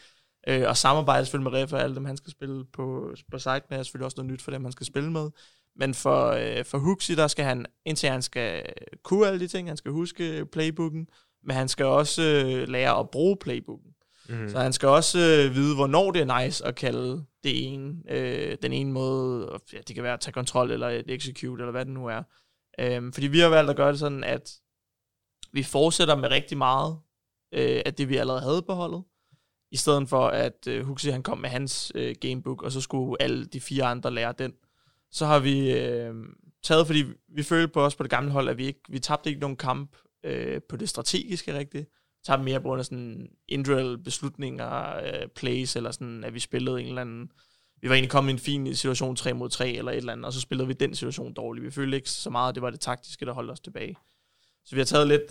Øh, 0.48 0.68
og 0.68 0.76
samarbejde 0.76 1.24
selvfølgelig 1.24 1.52
med 1.52 1.60
Reffa, 1.60 1.76
alle 1.76 1.94
dem, 1.94 2.04
han 2.04 2.16
skal 2.16 2.30
spille 2.30 2.64
på, 2.72 3.14
på 3.30 3.38
site 3.38 3.62
med, 3.70 3.78
er 3.78 3.82
selvfølgelig 3.82 4.04
også 4.04 4.16
noget 4.16 4.32
nyt 4.32 4.42
for 4.42 4.50
dem, 4.50 4.64
han 4.64 4.72
skal 4.72 4.86
spille 4.86 5.12
med. 5.12 5.30
Men 5.76 5.94
for, 5.94 6.26
øh, 6.26 6.64
for 6.64 6.78
Huxi, 6.78 7.14
der 7.14 7.26
skal 7.26 7.44
han, 7.44 7.66
indtil 7.84 8.08
han 8.08 8.22
skal 8.22 8.62
kunne 9.02 9.26
alle 9.26 9.40
de 9.40 9.48
ting, 9.48 9.68
han 9.68 9.76
skal 9.76 9.92
huske 9.92 10.46
playbooken, 10.52 11.06
men 11.44 11.56
han 11.56 11.68
skal 11.68 11.86
også 11.86 12.22
øh, 12.22 12.68
lære 12.68 12.98
at 12.98 13.10
bruge 13.10 13.36
playbooken 13.40 13.90
mm. 14.28 14.48
Så 14.48 14.58
han 14.58 14.72
skal 14.72 14.88
også 14.88 15.18
øh, 15.18 15.54
vide, 15.54 15.74
hvornår 15.74 16.10
det 16.10 16.22
er 16.22 16.42
nice 16.42 16.66
at 16.66 16.74
kalde 16.74 17.24
det 17.44 17.72
ene, 17.72 17.94
øh, 18.08 18.56
den 18.62 18.72
ene 18.72 18.92
måde, 18.92 19.58
ja, 19.72 19.78
det 19.88 19.94
kan 19.94 20.04
være 20.04 20.12
at 20.12 20.20
tage 20.20 20.32
kontrol, 20.32 20.70
eller 20.70 20.88
et 20.88 21.10
execute, 21.10 21.62
eller 21.62 21.70
hvad 21.70 21.84
det 21.84 21.94
nu 21.94 22.06
er. 22.06 22.22
Øh, 22.80 23.12
fordi 23.12 23.26
vi 23.26 23.38
har 23.38 23.48
valgt 23.48 23.70
at 23.70 23.76
gøre 23.76 23.92
det 23.92 23.98
sådan, 23.98 24.24
at 24.24 24.52
vi 25.52 25.62
fortsætter 25.62 26.16
med 26.16 26.30
rigtig 26.30 26.58
meget 26.58 26.98
øh, 27.54 27.82
af 27.86 27.94
det, 27.94 28.08
vi 28.08 28.16
allerede 28.16 28.42
havde 28.42 28.62
på 28.62 28.72
holdet, 28.72 29.02
i 29.72 29.76
stedet 29.76 30.08
for 30.08 30.28
at 30.28 30.66
øh, 30.68 30.86
Huxi 30.86 31.10
han 31.10 31.22
kom 31.22 31.38
med 31.38 31.50
hans 31.50 31.92
øh, 31.94 32.14
gamebook, 32.20 32.62
og 32.62 32.72
så 32.72 32.80
skulle 32.80 33.22
alle 33.22 33.44
de 33.44 33.60
fire 33.60 33.84
andre 33.84 34.10
lære 34.10 34.34
den. 34.38 34.52
Så 35.10 35.26
har 35.26 35.38
vi 35.38 35.72
øh, 35.72 36.14
taget, 36.62 36.86
fordi 36.86 37.04
vi 37.28 37.42
følte 37.42 37.68
på 37.68 37.80
os 37.80 37.96
på 37.96 38.02
det 38.02 38.10
gamle 38.10 38.30
hold, 38.30 38.48
at 38.48 38.58
vi 38.58 38.66
ikke 38.66 38.80
vi 38.88 38.98
tabte 38.98 39.30
ikke 39.30 39.40
nogen 39.40 39.56
kamp 39.56 39.96
øh, 40.24 40.60
på 40.68 40.76
det 40.76 40.88
strategiske 40.88 41.58
rigtigt. 41.58 41.90
Tager 42.26 42.36
dem 42.36 42.44
mere 42.44 42.60
på 42.60 42.68
grund 42.68 42.78
af 42.78 42.84
sådan 42.84 43.28
individuelle 43.48 43.98
beslutninger, 43.98 44.96
øh, 44.96 45.28
plays, 45.36 45.76
eller 45.76 45.90
sådan, 45.90 46.24
at 46.24 46.34
vi 46.34 46.40
spillede 46.40 46.80
en 46.80 46.86
eller 46.86 47.00
anden... 47.00 47.30
Vi 47.80 47.88
var 47.88 47.94
egentlig 47.94 48.10
kommet 48.10 48.30
i 48.30 48.32
en 48.32 48.38
fin 48.38 48.74
situation 48.74 49.16
3 49.16 49.32
mod 49.32 49.48
3 49.48 49.72
eller 49.72 49.92
et 49.92 49.96
eller 49.96 50.12
andet, 50.12 50.26
og 50.26 50.32
så 50.32 50.40
spillede 50.40 50.66
vi 50.66 50.72
den 50.72 50.94
situation 50.94 51.32
dårligt. 51.32 51.66
Vi 51.66 51.70
følte 51.70 51.96
ikke 51.96 52.10
så 52.10 52.30
meget, 52.30 52.48
at 52.48 52.54
det 52.54 52.62
var 52.62 52.70
det 52.70 52.80
taktiske, 52.80 53.26
der 53.26 53.32
holdt 53.32 53.50
os 53.50 53.60
tilbage. 53.60 53.96
Så 54.64 54.74
vi 54.74 54.80
har 54.80 54.84
taget 54.84 55.08
lidt 55.08 55.22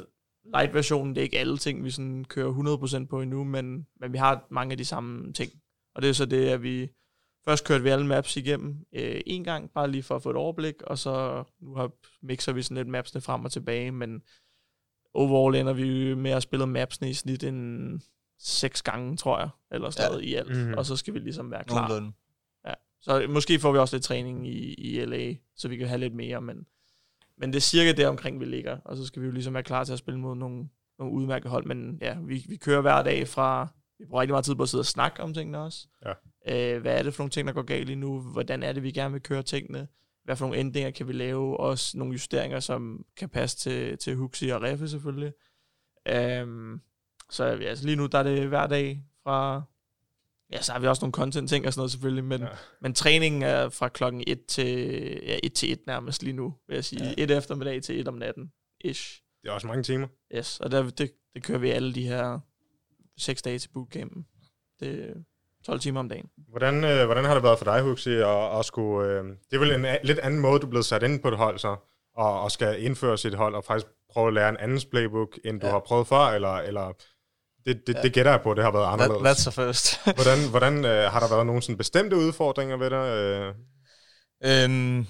light-versionen. 0.54 1.16
Det 1.16 1.22
er 1.22 1.24
ikke 1.24 1.40
alle 1.40 1.58
ting, 1.58 1.84
vi 1.84 1.92
sådan 1.92 2.26
kører 2.26 3.00
100% 3.04 3.08
på 3.08 3.22
endnu, 3.22 3.44
men, 3.44 3.88
men 4.00 4.14
vi 4.14 4.18
har 4.18 4.48
mange 4.52 4.72
af 4.72 4.78
de 4.78 4.86
samme 4.86 5.34
ting. 5.34 5.52
Og 5.96 6.02
det 6.02 6.10
er 6.10 6.14
så 6.14 6.26
det, 6.26 6.50
at 6.50 6.64
vi 6.64 6.90
først 7.46 7.66
kørte 7.66 7.84
vi 7.84 7.90
alle 7.90 8.08
maps 8.08 8.38
igennem 8.38 8.86
øh, 8.96 9.22
en 9.26 9.44
gang, 9.44 9.72
bare 9.72 9.92
lige 9.92 10.04
for 10.04 10.16
at 10.16 10.24
få 10.24 10.30
et 10.30 10.36
overblik, 10.36 10.82
og 10.82 10.98
så 10.98 11.44
nu 11.62 11.76
har, 11.76 11.92
mixer 12.22 12.54
vi 12.54 12.62
sådan 12.62 12.78
lidt 12.78 12.88
mapsene 12.88 13.22
frem 13.22 13.46
og 13.46 13.52
tilbage, 13.52 13.92
men 13.92 14.22
overall 15.16 15.56
ender 15.56 15.74
vi 15.74 16.14
med 16.14 16.32
at 16.32 16.44
spille 16.44 16.68
mapsene 16.68 17.10
i 17.10 17.14
snit 17.14 17.44
en 17.44 18.02
seks 18.40 18.82
gange, 18.82 19.18
tror 19.18 19.40
jeg, 19.40 19.50
eller 19.72 19.90
stadig 19.90 20.24
ja. 20.24 20.30
i 20.30 20.34
alt, 20.34 20.56
mm-hmm. 20.58 20.74
og 20.74 20.86
så 20.86 20.96
skal 20.96 21.14
vi 21.14 21.20
ligesom 21.20 21.52
være 21.52 21.64
klar. 21.64 21.88
Nogenlunde. 21.88 22.16
Ja. 22.68 22.74
Så 23.02 23.26
måske 23.30 23.60
får 23.60 23.72
vi 23.72 23.78
også 23.78 23.96
lidt 23.96 24.04
træning 24.04 24.48
i, 24.48 24.74
i 24.74 25.06
LA, 25.06 25.34
så 25.56 25.68
vi 25.68 25.78
kan 25.78 25.88
have 25.88 26.00
lidt 26.00 26.16
mere, 26.16 26.42
men, 26.42 26.66
men 27.38 27.54
det 27.54 27.58
er 27.58 27.62
cirka 27.62 27.92
der 27.92 28.08
omkring, 28.08 28.40
vi 28.40 28.46
ligger, 28.46 28.78
og 28.86 28.98
så 28.98 29.06
skal 29.06 29.22
vi 29.22 29.28
jo 29.28 29.34
ligesom 29.34 29.54
være 29.54 29.64
klar 29.64 29.84
til 29.84 29.94
at 29.94 30.00
spille 30.00 30.20
mod 30.20 30.36
nogle, 30.36 30.70
nogle 31.00 31.14
udmærkede 31.14 31.50
hold, 31.50 31.66
men 31.66 31.98
ja, 32.02 32.18
vi, 32.22 32.46
vi 32.50 32.56
kører 32.56 32.82
hver 32.82 33.04
dag 33.04 33.28
fra, 33.28 33.68
vi 34.00 34.06
bruger 34.06 34.22
rigtig 34.22 34.34
meget 34.34 34.46
tid 34.46 34.56
på 34.56 34.64
at 34.64 34.70
sidde 34.70 34.82
og 34.82 34.86
snakke 34.86 35.24
om 35.24 35.34
tingene 35.34 35.60
også. 35.60 35.88
Ja. 36.06 36.76
Øh, 36.76 36.82
hvad 36.82 37.00
er 37.00 37.04
det 37.04 37.14
for 37.14 37.24
nogle 37.24 37.32
ting, 37.32 37.48
der 37.48 37.54
går 37.54 37.62
galt 37.62 37.86
lige 37.86 37.96
nu? 37.96 38.22
Hvordan 38.22 38.64
er 38.64 38.74
det, 38.74 38.84
vi 38.84 38.92
gerne 38.92 39.12
vil 39.12 39.22
køre 39.22 39.44
tingene? 39.44 39.88
Hvad 40.26 40.36
for 40.36 40.46
nogle 40.46 40.60
ændringer 40.60 40.92
kan 40.92 41.08
vi 41.08 41.14
lave? 41.14 41.60
Også 41.60 41.98
nogle 41.98 42.14
justeringer, 42.14 42.60
som 42.60 43.06
kan 43.18 43.30
passe 43.30 43.58
til, 43.58 43.98
til 43.98 44.16
Huxi 44.16 44.48
og 44.50 44.62
Reffe 44.62 44.90
selvfølgelig. 44.90 45.34
Um, 46.44 46.82
så 47.30 47.44
altså, 47.44 47.86
lige 47.86 47.96
nu 47.96 48.06
der 48.06 48.18
er 48.18 48.24
det 48.24 48.48
hver 48.48 48.68
dag 48.68 49.04
fra... 49.24 49.62
Ja, 50.52 50.62
så 50.62 50.72
har 50.72 50.80
vi 50.80 50.88
også 50.88 51.02
nogle 51.02 51.14
content-ting 51.14 51.68
og 51.68 51.74
sådan 51.74 51.80
noget 51.80 51.92
selvfølgelig, 51.92 52.24
men, 52.24 52.42
ja. 52.42 52.48
men 52.82 52.94
træningen 52.94 53.42
er 53.42 53.70
fra 53.70 53.90
klokken 53.90 54.24
1 54.28 54.46
til, 54.46 54.78
ja, 55.24 55.40
1 55.44 55.54
til 55.54 55.72
1 55.72 55.80
nærmest 55.88 56.24
lige 56.24 56.34
nu, 56.34 56.56
vil 56.68 56.76
jeg 56.76 56.86
sige. 56.86 57.06
Ja. 57.06 57.14
1 57.18 57.32
eftermiddag 57.32 57.84
til 57.84 58.00
1 58.00 58.08
om 58.08 58.14
natten, 58.14 58.52
ish. 58.82 59.22
Det 59.42 59.50
er 59.50 59.54
også 59.54 59.68
mange 59.68 59.84
timer. 59.84 60.08
Yes, 60.36 60.60
og 60.60 60.72
der, 60.72 60.90
det, 60.90 61.12
det 61.36 61.44
kører 61.44 61.60
vi 61.60 61.70
alle 61.70 61.96
de 61.96 62.08
her 62.08 62.40
6 63.18 63.42
dage 63.42 63.60
til 63.60 63.70
bootcampen. 63.70 64.26
Det, 64.80 65.26
12 65.66 65.80
timer 65.80 66.00
om 66.00 66.10
dagen. 66.10 66.26
Hvordan, 66.50 66.84
øh, 66.84 67.06
hvordan 67.06 67.26
har 67.26 67.34
det 67.34 67.44
været 67.44 67.58
for 67.58 67.66
dig, 67.66 67.82
Huxi, 67.82 68.14
at, 68.14 68.60
at 68.60 68.66
skulle... 68.66 69.10
Øh, 69.10 69.24
det 69.24 69.56
er 69.56 69.60
vel 69.60 69.72
en 69.72 69.86
lidt 70.04 70.20
anden 70.20 70.40
måde, 70.40 70.60
du 70.60 70.66
er 70.66 70.70
blevet 70.70 70.86
sat 70.86 71.04
ind 71.04 71.20
på 71.20 71.28
et 71.28 71.38
hold, 71.38 71.60
så, 71.60 71.76
og, 72.16 72.42
og 72.42 72.52
skal 72.52 72.84
indføre 72.84 73.18
sit 73.18 73.34
hold, 73.34 73.56
og 73.56 73.64
faktisk 73.64 73.88
prøve 74.14 74.28
at 74.28 74.34
lære 74.34 74.50
en 74.50 74.58
andens 74.58 74.86
playbook, 74.86 75.40
end 75.46 75.62
du 75.62 75.68
ja. 75.68 75.72
har 75.72 75.80
prøvet 75.80 76.08
før, 76.08 76.26
eller, 76.28 76.54
eller 76.54 76.94
det, 77.66 77.88
det, 77.88 77.96
ja. 77.96 78.02
det 78.02 78.14
gætter 78.14 78.32
jeg 78.32 78.42
på, 78.42 78.54
det 78.54 78.64
har 78.64 78.72
været 78.72 78.94
anderledes. 78.94 79.22
That, 79.22 79.38
that's 79.38 79.52
the 79.52 79.64
first. 79.64 80.00
hvordan 80.20 80.50
hvordan 80.50 80.86
øh, 80.86 81.12
har 81.12 81.20
der 81.20 81.30
været 81.30 81.46
nogle 81.46 81.62
sådan 81.62 81.78
bestemte 81.78 82.16
udfordringer 82.16 82.78
ved 82.78 82.90
dig? 82.90 83.08
Øh? 83.18 83.54
Øhm, 84.44 85.08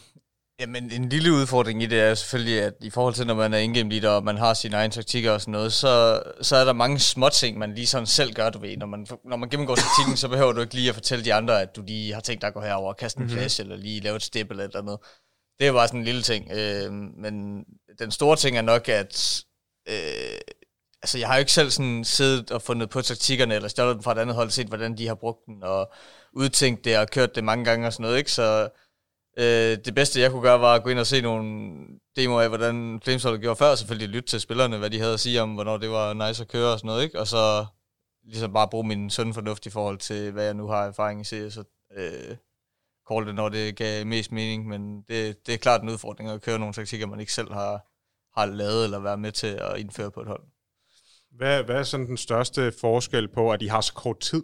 Jamen, 0.59 0.91
en 0.91 1.09
lille 1.09 1.33
udfordring 1.33 1.83
i 1.83 1.85
det 1.85 1.99
er 1.99 2.13
selvfølgelig, 2.13 2.61
at 2.61 2.73
i 2.81 2.89
forhold 2.89 3.13
til, 3.13 3.27
når 3.27 3.33
man 3.33 3.53
er 3.53 3.57
in-game 3.57 3.89
leader, 3.89 4.09
og 4.09 4.23
man 4.23 4.37
har 4.37 4.53
sine 4.53 4.77
egne 4.77 4.91
taktikker 4.91 5.31
og 5.31 5.41
sådan 5.41 5.51
noget, 5.51 5.73
så, 5.73 6.23
så 6.41 6.55
er 6.55 6.65
der 6.65 6.73
mange 6.73 6.99
små 6.99 7.29
ting, 7.29 7.57
man 7.57 7.75
lige 7.75 7.87
sådan 7.87 8.05
selv 8.07 8.33
gør, 8.33 8.49
du 8.49 8.59
ved. 8.59 8.77
Når 8.77 8.85
man, 8.85 9.07
når 9.25 9.37
man 9.37 9.49
gennemgår 9.49 9.75
taktikken, 9.75 10.17
så 10.17 10.27
behøver 10.27 10.51
du 10.51 10.61
ikke 10.61 10.73
lige 10.73 10.89
at 10.89 10.95
fortælle 10.95 11.25
de 11.25 11.33
andre, 11.33 11.61
at 11.61 11.75
du 11.75 11.81
lige 11.81 12.13
har 12.13 12.21
tænkt 12.21 12.41
dig 12.41 12.47
at 12.47 12.53
gå 12.53 12.61
herover 12.61 12.89
og 12.89 12.97
kaste 12.97 13.17
en 13.17 13.23
mm-hmm. 13.23 13.37
flash, 13.37 13.61
eller 13.61 13.75
lige 13.75 13.99
lave 13.99 14.15
et 14.15 14.23
step 14.23 14.51
eller 14.51 14.63
et 14.63 14.67
eller 14.67 14.81
andet. 14.81 14.97
Det 15.59 15.67
er 15.67 15.73
bare 15.73 15.87
sådan 15.87 15.99
en 15.99 16.05
lille 16.05 16.21
ting. 16.21 16.51
Øh, 16.51 16.91
men 16.93 17.63
den 17.99 18.11
store 18.11 18.35
ting 18.35 18.57
er 18.57 18.61
nok, 18.61 18.89
at 18.89 19.43
øh, 19.89 20.39
altså, 21.01 21.17
jeg 21.17 21.27
har 21.27 21.35
jo 21.35 21.39
ikke 21.39 21.51
selv 21.51 21.71
sådan 21.71 22.03
siddet 22.03 22.51
og 22.51 22.61
fundet 22.61 22.89
på 22.89 23.01
taktikkerne, 23.01 23.55
eller 23.55 23.69
stjålet 23.69 23.95
dem 23.95 24.03
fra 24.03 24.11
et 24.11 24.17
andet 24.17 24.35
hold, 24.35 24.49
set 24.49 24.67
hvordan 24.67 24.97
de 24.97 25.07
har 25.07 25.15
brugt 25.15 25.45
den, 25.45 25.63
og 25.63 25.93
udtænkt 26.33 26.85
det, 26.85 26.97
og 26.97 27.07
kørt 27.09 27.35
det 27.35 27.43
mange 27.43 27.65
gange 27.65 27.87
og 27.87 27.93
sådan 27.93 28.03
noget, 28.03 28.17
ikke? 28.17 28.31
Så 28.31 28.69
Øh, 29.37 29.77
det 29.85 29.95
bedste, 29.95 30.19
jeg 30.19 30.31
kunne 30.31 30.41
gøre, 30.41 30.61
var 30.61 30.75
at 30.75 30.83
gå 30.83 30.89
ind 30.89 30.99
og 30.99 31.07
se 31.07 31.21
nogle 31.21 31.77
demoer 32.15 32.41
af, 32.41 32.49
hvordan 32.49 32.99
Flamesholdet 33.03 33.41
gjorde 33.41 33.55
før, 33.55 33.71
og 33.71 33.77
selvfølgelig 33.77 34.09
lytte 34.09 34.29
til 34.29 34.39
spillerne, 34.39 34.77
hvad 34.77 34.89
de 34.89 34.99
havde 34.99 35.13
at 35.13 35.19
sige 35.19 35.41
om, 35.41 35.53
hvornår 35.53 35.77
det 35.77 35.89
var 35.89 36.27
nice 36.27 36.43
at 36.43 36.47
køre 36.47 36.73
og 36.73 36.79
sådan 36.79 36.87
noget, 36.87 37.03
ikke? 37.03 37.19
Og 37.19 37.27
så 37.27 37.65
ligesom 38.23 38.53
bare 38.53 38.67
bruge 38.67 38.87
min 38.87 39.09
sund 39.09 39.33
fornuft 39.33 39.65
i 39.65 39.69
forhold 39.69 39.97
til, 39.97 40.31
hvad 40.31 40.45
jeg 40.45 40.53
nu 40.53 40.67
har 40.67 40.85
erfaring 40.85 41.21
i 41.21 41.23
CS, 41.23 41.57
og 41.57 41.65
øh, 41.97 42.35
call 43.11 43.25
det, 43.27 43.35
når 43.35 43.49
det 43.49 43.75
gav 43.75 44.05
mest 44.05 44.31
mening, 44.31 44.67
men 44.67 45.01
det, 45.01 45.47
det 45.47 45.53
er 45.53 45.57
klart 45.57 45.81
en 45.81 45.89
udfordring 45.89 46.29
at 46.29 46.41
køre 46.41 46.59
nogle 46.59 46.73
taktikker, 46.73 47.07
man 47.07 47.19
ikke 47.19 47.33
selv 47.33 47.53
har, 47.53 47.71
har 48.39 48.45
lavet 48.45 48.83
eller 48.83 48.99
været 48.99 49.19
med 49.19 49.31
til 49.31 49.47
at 49.47 49.77
indføre 49.77 50.11
på 50.11 50.21
et 50.21 50.27
hold. 50.27 50.43
Hvad, 51.31 51.63
hvad 51.63 51.75
er 51.75 51.83
sådan 51.83 52.07
den 52.07 52.17
største 52.17 52.71
forskel 52.81 53.27
på, 53.27 53.51
at 53.51 53.59
de 53.59 53.69
har 53.69 53.81
så 53.81 53.93
kort 53.93 54.19
tid? 54.19 54.43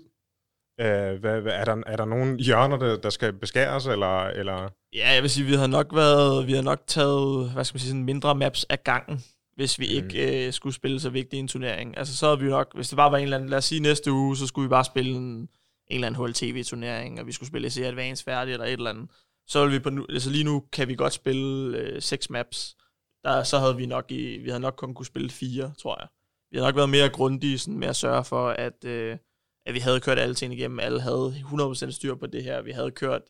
Øh, 0.80 1.20
hvad, 1.20 1.42
hvad, 1.42 1.54
er, 1.54 1.66
der, 1.66 1.84
er 1.86 1.96
der 1.96 2.06
nogle 2.06 2.40
hjørner, 2.40 2.78
der, 2.78 2.98
der 2.98 3.10
skal 3.10 3.34
beskæres, 3.34 3.86
eller, 3.88 4.24
eller? 4.24 4.70
Ja, 4.94 5.10
jeg 5.12 5.22
vil 5.22 5.30
sige, 5.30 5.46
vi 5.46 5.54
har 5.54 5.68
nok 5.68 5.96
været, 5.96 6.48
vi 6.48 6.54
har 6.54 6.62
nok 6.62 6.82
taget, 6.88 7.52
hvad 7.52 7.66
skal 7.66 7.76
man 7.76 7.80
sige, 7.80 7.90
sådan 7.90 8.04
mindre 8.04 8.36
maps 8.36 8.64
af 8.64 8.84
gangen, 8.84 9.24
hvis 9.56 9.80
vi 9.80 9.86
mm. 9.86 9.96
ikke 9.96 10.48
øh, 10.48 10.54
skulle 10.54 10.76
spille 10.76 11.00
så 11.00 11.10
vigtig 11.10 11.40
en 11.40 11.48
turnering. 11.48 11.98
Altså 11.98 12.18
så 12.18 12.26
havde 12.26 12.40
vi 12.40 12.50
nok, 12.50 12.76
hvis 12.76 12.90
det 12.90 12.96
bare 12.96 13.12
var 13.12 13.18
en 13.18 13.24
eller 13.24 13.38
anden, 13.38 13.50
lad 13.50 13.58
os 13.58 13.66
sige 13.66 13.82
næste 13.82 14.12
uge, 14.12 14.38
så 14.38 14.48
skulle 14.48 14.64
vi 14.68 14.70
bare 14.70 14.86
spille 14.86 15.16
en, 15.16 15.24
en 15.24 15.50
eller 15.90 16.08
anden 16.08 16.26
HLTV-turnering, 16.26 17.20
og 17.20 17.28
vi 17.28 17.32
skulle 17.32 17.48
spille 17.48 17.70
SE 17.70 17.86
Advance 17.86 18.24
færdig, 18.24 18.54
eller 18.54 18.66
et 18.66 18.72
eller 18.72 18.90
andet. 18.90 19.10
Så 19.48 19.62
ville 19.62 19.78
vi 19.78 19.84
på 19.84 19.90
nu, 19.90 20.06
altså 20.10 20.30
lige 20.30 20.44
nu 20.44 20.64
kan 20.72 20.88
vi 20.88 20.96
godt 20.96 21.14
spille 21.14 21.78
øh, 21.78 22.02
seks 22.02 22.30
maps. 22.30 22.76
Der, 23.24 23.44
så 23.44 23.60
havde 23.60 23.76
vi 23.76 23.86
nok 23.86 24.12
i, 24.12 24.38
vi 24.38 24.50
havde 24.50 24.62
nok 24.62 24.76
kun 24.78 24.94
kunne 24.94 25.06
spille 25.06 25.30
fire, 25.30 25.74
tror 25.82 25.98
jeg. 26.00 26.08
Vi 26.52 26.58
har 26.58 26.66
nok 26.66 26.76
været 26.76 26.90
mere 26.90 27.10
grundige 27.10 27.60
sådan, 27.60 27.80
med 27.80 27.88
at 27.88 27.96
sørge 27.96 28.24
for, 28.24 28.50
at, 28.50 28.86
øh, 28.86 29.18
at 29.66 29.74
vi 29.74 29.80
havde 29.80 30.00
kørt 30.00 30.20
alle 30.20 30.36
tingene 30.36 30.60
igennem. 30.60 30.80
Alle 30.80 31.02
havde 31.02 31.36
100% 31.46 31.92
styr 31.92 32.16
på 32.16 32.28
det 32.28 32.44
her. 32.44 32.62
Vi 32.62 32.72
havde 32.72 32.92
kørt 32.92 33.22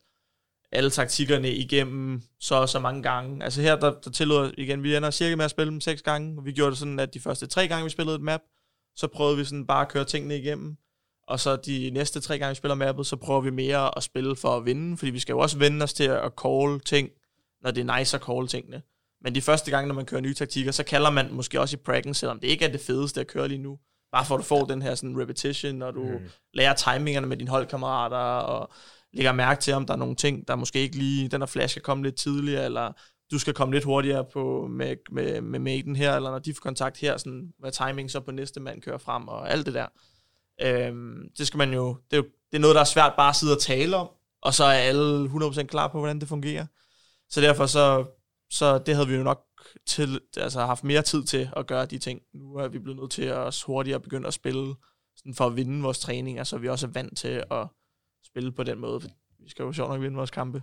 alle 0.72 0.90
taktikkerne 0.90 1.50
igennem 1.50 2.22
så 2.40 2.54
og 2.54 2.68
så 2.68 2.78
mange 2.78 3.02
gange. 3.02 3.44
Altså 3.44 3.62
her, 3.62 3.76
der, 3.76 3.94
der 4.04 4.10
tillod 4.10 4.52
igen, 4.58 4.82
vi 4.82 4.96
ender 4.96 5.10
cirka 5.10 5.36
med 5.36 5.44
at 5.44 5.50
spille 5.50 5.70
dem 5.70 5.80
seks 5.80 6.02
gange. 6.02 6.44
Vi 6.44 6.52
gjorde 6.52 6.70
det 6.70 6.78
sådan, 6.78 6.98
at 6.98 7.14
de 7.14 7.20
første 7.20 7.46
tre 7.46 7.68
gange, 7.68 7.84
vi 7.84 7.90
spillede 7.90 8.16
et 8.16 8.22
map, 8.22 8.40
så 8.96 9.08
prøvede 9.08 9.36
vi 9.36 9.44
sådan 9.44 9.66
bare 9.66 9.82
at 9.82 9.88
køre 9.88 10.04
tingene 10.04 10.38
igennem. 10.38 10.76
Og 11.28 11.40
så 11.40 11.56
de 11.56 11.90
næste 11.90 12.20
tre 12.20 12.38
gange, 12.38 12.50
vi 12.50 12.54
spiller 12.54 12.74
mappet, 12.74 13.06
så 13.06 13.16
prøver 13.16 13.40
vi 13.40 13.50
mere 13.50 13.96
at 13.96 14.02
spille 14.02 14.36
for 14.36 14.56
at 14.56 14.64
vinde, 14.64 14.96
fordi 14.96 15.10
vi 15.10 15.18
skal 15.18 15.32
jo 15.32 15.38
også 15.38 15.58
vende 15.58 15.82
os 15.82 15.92
til 15.92 16.04
at 16.04 16.32
call 16.42 16.80
ting, 16.80 17.10
når 17.62 17.70
det 17.70 17.88
er 17.88 17.98
nice 17.98 18.16
at 18.16 18.22
call 18.22 18.46
tingene. 18.46 18.82
Men 19.24 19.34
de 19.34 19.40
første 19.40 19.70
gange, 19.70 19.88
når 19.88 19.94
man 19.94 20.06
kører 20.06 20.20
nye 20.20 20.34
taktikker, 20.34 20.72
så 20.72 20.84
kalder 20.84 21.10
man 21.10 21.32
måske 21.32 21.60
også 21.60 21.76
i 21.76 21.80
praggen, 21.84 22.14
selvom 22.14 22.40
det 22.40 22.48
ikke 22.48 22.64
er 22.64 22.72
det 22.72 22.80
fedeste 22.80 23.20
at 23.20 23.26
køre 23.26 23.48
lige 23.48 23.62
nu. 23.62 23.78
Bare 24.12 24.24
for 24.24 24.34
at 24.34 24.38
du 24.38 24.44
får 24.44 24.64
den 24.64 24.82
her 24.82 24.94
sådan 24.94 25.20
repetition, 25.20 25.82
og 25.82 25.94
du 25.94 26.04
mm. 26.04 26.30
lærer 26.54 26.74
timingerne 26.74 27.26
med 27.26 27.36
dine 27.36 27.50
holdkammerater, 27.50 28.16
og 28.16 28.72
lægger 29.12 29.32
mærke 29.32 29.60
til, 29.60 29.74
om 29.74 29.86
der 29.86 29.94
er 29.94 29.98
nogle 29.98 30.16
ting, 30.16 30.48
der 30.48 30.56
måske 30.56 30.78
ikke 30.78 30.96
lige, 30.96 31.28
den 31.28 31.40
her 31.40 31.46
flash 31.46 31.72
skal 31.72 31.82
komme 31.82 32.04
lidt 32.04 32.16
tidligere, 32.16 32.64
eller 32.64 32.92
du 33.30 33.38
skal 33.38 33.54
komme 33.54 33.74
lidt 33.74 33.84
hurtigere 33.84 34.24
på 34.32 34.66
med, 34.70 34.96
med, 35.10 35.40
med 35.40 35.58
maiden 35.58 35.96
her, 35.96 36.16
eller 36.16 36.30
når 36.30 36.38
de 36.38 36.54
får 36.54 36.60
kontakt 36.60 36.98
her, 36.98 37.16
sådan, 37.16 37.52
hvad 37.58 37.72
timing 37.72 38.10
så 38.10 38.20
på 38.20 38.30
næste 38.30 38.60
mand 38.60 38.82
kører 38.82 38.98
frem, 38.98 39.28
og 39.28 39.50
alt 39.50 39.66
det 39.66 39.74
der. 39.74 39.86
Øhm, 40.62 41.28
det 41.38 41.46
skal 41.46 41.58
man 41.58 41.72
jo, 41.72 41.96
det 42.10 42.16
er 42.16 42.20
jo, 42.20 42.24
det 42.50 42.56
er 42.56 42.60
noget, 42.60 42.74
der 42.74 42.80
er 42.80 42.84
svært 42.84 43.12
bare 43.16 43.28
at 43.28 43.36
sidde 43.36 43.56
og 43.56 43.60
tale 43.60 43.96
om, 43.96 44.08
og 44.42 44.54
så 44.54 44.64
er 44.64 44.72
alle 44.72 45.26
100% 45.26 45.62
klar 45.62 45.88
på, 45.88 45.98
hvordan 45.98 46.20
det 46.20 46.28
fungerer. 46.28 46.66
Så 47.30 47.40
derfor 47.40 47.66
så, 47.66 48.04
så 48.50 48.78
det 48.78 48.94
havde 48.94 49.08
vi 49.08 49.14
jo 49.14 49.22
nok 49.22 49.44
til, 49.86 50.20
altså 50.36 50.60
haft 50.60 50.84
mere 50.84 51.02
tid 51.02 51.24
til 51.24 51.50
at 51.56 51.66
gøre 51.66 51.86
de 51.86 51.98
ting. 51.98 52.20
Nu 52.34 52.54
er 52.54 52.68
vi 52.68 52.78
blevet 52.78 53.00
nødt 53.00 53.10
til 53.10 53.22
at 53.22 53.62
hurtigere 53.66 54.00
begynde 54.00 54.28
at 54.28 54.34
spille 54.34 54.74
sådan 55.16 55.34
for 55.34 55.46
at 55.46 55.56
vinde 55.56 55.82
vores 55.82 55.98
træning, 55.98 56.46
så 56.46 56.58
vi 56.58 56.68
også 56.68 56.86
er 56.86 56.90
vant 56.90 57.18
til 57.18 57.44
at 57.50 57.68
spille 58.32 58.52
på 58.52 58.62
den 58.62 58.78
måde. 58.78 59.00
Vi 59.38 59.50
skal 59.50 59.62
jo 59.62 59.72
sjovt 59.72 59.90
nok 59.90 60.00
vinde 60.00 60.16
vores 60.16 60.30
kampe. 60.30 60.62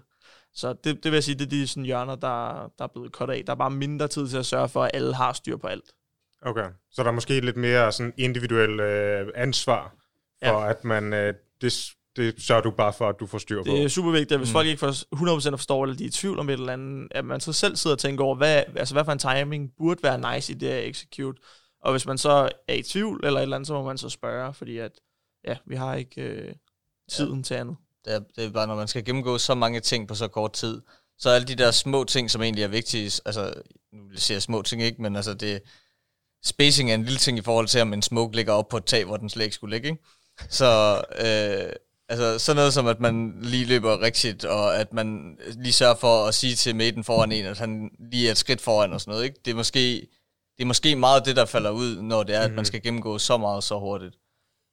Så 0.53 0.73
det, 0.73 1.03
det 1.03 1.05
vil 1.05 1.13
jeg 1.13 1.23
sige, 1.23 1.35
det 1.35 1.45
er 1.45 1.49
de 1.49 1.67
sådan 1.67 1.83
hjørner, 1.83 2.15
der, 2.15 2.67
der 2.77 2.83
er 2.83 2.87
blevet 2.87 3.11
kort 3.11 3.29
af. 3.29 3.43
Der 3.45 3.53
er 3.53 3.57
bare 3.57 3.71
mindre 3.71 4.07
tid 4.07 4.27
til 4.27 4.37
at 4.37 4.45
sørge 4.45 4.69
for, 4.69 4.83
at 4.83 4.91
alle 4.93 5.15
har 5.15 5.33
styr 5.33 5.57
på 5.57 5.67
alt. 5.67 5.93
Okay, 6.41 6.69
så 6.91 7.03
der 7.03 7.09
er 7.09 7.13
måske 7.13 7.39
lidt 7.39 7.57
mere 7.57 7.91
sådan 7.91 8.13
individuel 8.17 8.79
øh, 8.79 9.31
ansvar 9.35 9.95
for, 10.43 10.61
ja. 10.61 10.69
at 10.69 10.83
man 10.83 11.13
øh, 11.13 11.33
det 11.61 11.73
det 12.15 12.41
sørger 12.41 12.61
du 12.61 12.71
bare 12.71 12.93
for, 12.93 13.09
at 13.09 13.15
du 13.19 13.25
får 13.25 13.37
styr 13.37 13.63
på. 13.63 13.71
Det 13.71 13.83
er 13.83 13.87
super 13.87 14.11
vigtigt, 14.11 14.31
at 14.31 14.39
hvis 14.39 14.49
mm. 14.49 14.53
folk 14.53 14.67
ikke 14.67 14.79
får 14.79 15.49
100% 15.49 15.51
forstår, 15.51 15.83
eller 15.83 15.95
de 15.95 16.03
er 16.03 16.07
i 16.07 16.11
tvivl 16.11 16.39
om 16.39 16.49
et 16.49 16.53
eller 16.53 16.73
andet, 16.73 17.07
at 17.11 17.25
man 17.25 17.39
så 17.39 17.53
selv 17.53 17.75
sidder 17.75 17.95
og 17.95 17.99
tænker 17.99 18.23
over, 18.23 18.35
hvad, 18.35 18.63
altså, 18.75 18.95
hvad 18.95 19.05
for 19.05 19.11
en 19.11 19.19
timing 19.19 19.71
burde 19.77 20.03
være 20.03 20.35
nice 20.35 20.53
i 20.53 20.55
det 20.55 20.67
at 20.67 20.89
execute. 20.89 21.41
Og 21.81 21.91
hvis 21.91 22.05
man 22.05 22.17
så 22.17 22.49
er 22.67 22.73
i 22.73 22.81
tvivl 22.81 23.25
eller 23.25 23.39
et 23.39 23.43
eller 23.43 23.55
andet, 23.55 23.67
så 23.67 23.73
må 23.73 23.83
man 23.83 23.97
så 23.97 24.09
spørge, 24.09 24.53
fordi 24.53 24.77
at, 24.77 24.91
ja, 25.47 25.57
vi 25.65 25.75
har 25.75 25.95
ikke 25.95 26.21
øh, 26.21 26.53
tiden 27.09 27.37
ja. 27.37 27.43
til 27.43 27.53
andet. 27.53 27.75
Det 28.05 28.13
er, 28.13 28.19
det 28.35 28.45
er 28.45 28.49
bare, 28.49 28.67
når 28.67 28.75
man 28.75 28.87
skal 28.87 29.05
gennemgå 29.05 29.37
så 29.37 29.55
mange 29.55 29.79
ting 29.79 30.07
på 30.07 30.15
så 30.15 30.27
kort 30.27 30.53
tid, 30.53 30.81
så 31.17 31.29
alle 31.29 31.47
de 31.47 31.55
der 31.55 31.71
små 31.71 32.03
ting, 32.03 32.31
som 32.31 32.41
egentlig 32.41 32.63
er 32.63 32.67
vigtige, 32.67 33.21
altså, 33.25 33.53
nu 33.93 33.99
siger 34.15 34.35
jeg 34.35 34.41
små 34.41 34.61
ting 34.61 34.81
ikke, 34.83 35.01
men 35.01 35.15
altså 35.15 35.33
det, 35.33 35.61
spacing 36.45 36.91
er 36.91 36.95
en 36.95 37.03
lille 37.03 37.17
ting 37.19 37.37
i 37.37 37.41
forhold 37.41 37.67
til, 37.67 37.81
om 37.81 37.93
en 37.93 38.01
smoke 38.01 38.35
ligger 38.35 38.53
op 38.53 38.67
på 38.67 38.77
et 38.77 38.85
tag, 38.85 39.05
hvor 39.05 39.17
den 39.17 39.29
slet 39.29 39.43
ikke 39.43 39.55
skulle 39.55 39.75
ligge, 39.75 39.89
ikke? 39.89 40.03
Så 40.49 41.01
øh, 41.19 41.73
Altså 42.11 42.39
sådan 42.39 42.55
noget 42.55 42.73
som, 42.73 42.87
at 42.87 42.99
man 42.99 43.37
lige 43.41 43.65
løber 43.65 44.01
rigtigt, 44.01 44.45
og 44.45 44.77
at 44.79 44.93
man 44.93 45.37
lige 45.57 45.73
sørger 45.73 45.95
for 45.95 46.25
at 46.25 46.35
sige 46.35 46.55
til 46.55 46.75
maten 46.75 47.03
foran 47.03 47.31
en, 47.31 47.45
at 47.45 47.57
han 47.57 47.89
lige 48.11 48.27
er 48.27 48.31
et 48.31 48.37
skridt 48.37 48.61
foran 48.61 48.93
og 48.93 49.01
sådan 49.01 49.11
noget. 49.11 49.23
Ikke? 49.23 49.39
Det 49.45 49.51
er 49.51 49.55
måske 49.55 50.07
det 50.57 50.63
er 50.63 50.65
måske 50.65 50.95
meget 50.95 51.25
det, 51.25 51.35
der 51.35 51.45
falder 51.45 51.69
ud, 51.69 52.01
når 52.01 52.23
det 52.23 52.35
er, 52.35 52.39
at 52.39 52.49
Mhm. 52.49 52.55
man 52.55 52.65
skal 52.65 52.81
gennemgå 52.81 53.17
så 53.17 53.37
meget 53.37 53.63
så 53.63 53.79
hurtigt. 53.79 54.15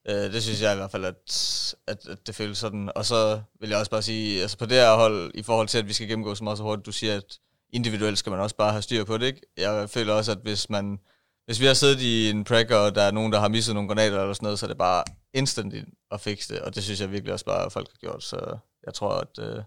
Øh, 0.09 0.33
det 0.33 0.43
synes 0.43 0.61
jeg 0.61 0.73
i 0.73 0.75
hvert 0.75 0.91
fald, 0.91 1.05
at, 1.05 1.75
at, 1.87 2.07
at 2.07 2.27
det 2.27 2.35
føles 2.35 2.57
sådan. 2.57 2.91
Og 2.95 3.05
så 3.05 3.41
vil 3.59 3.69
jeg 3.69 3.79
også 3.79 3.91
bare 3.91 4.01
sige, 4.01 4.41
altså 4.41 4.57
på 4.57 4.65
det 4.65 4.77
her 4.77 4.95
hold, 4.95 5.31
i 5.33 5.43
forhold 5.43 5.67
til, 5.67 5.77
at 5.77 5.87
vi 5.87 5.93
skal 5.93 6.07
gennemgå 6.07 6.35
så 6.35 6.43
meget 6.43 6.57
så 6.57 6.63
hurtigt, 6.63 6.85
du 6.85 6.91
siger, 6.91 7.15
at 7.15 7.39
individuelt 7.73 8.17
skal 8.17 8.29
man 8.29 8.39
også 8.39 8.55
bare 8.55 8.71
have 8.71 8.81
styr 8.81 9.03
på 9.03 9.17
det, 9.17 9.25
ikke? 9.25 9.41
Jeg 9.57 9.89
føler 9.89 10.13
også, 10.13 10.31
at 10.31 10.39
hvis 10.43 10.69
man 10.69 10.99
hvis 11.47 11.59
vi 11.59 11.65
har 11.65 11.73
siddet 11.73 12.01
i 12.01 12.29
en 12.29 12.43
prack, 12.43 12.71
og 12.71 12.95
der 12.95 13.01
er 13.01 13.11
nogen, 13.11 13.31
der 13.31 13.39
har 13.39 13.47
misset 13.47 13.75
nogle 13.75 13.89
granater 13.89 14.21
eller 14.21 14.33
sådan 14.33 14.45
noget, 14.45 14.59
så 14.59 14.65
er 14.65 14.67
det 14.67 14.77
bare 14.77 15.03
instant 15.33 15.73
at 16.11 16.21
fikse 16.21 16.53
det, 16.53 16.61
og 16.61 16.75
det 16.75 16.83
synes 16.83 17.01
jeg 17.01 17.11
virkelig 17.11 17.33
også 17.33 17.45
bare, 17.45 17.65
at 17.65 17.71
folk 17.71 17.87
har 17.89 17.97
gjort, 17.97 18.23
så 18.23 18.57
jeg 18.85 18.93
tror, 18.93 19.11
at 19.11 19.39
øh, 19.39 19.63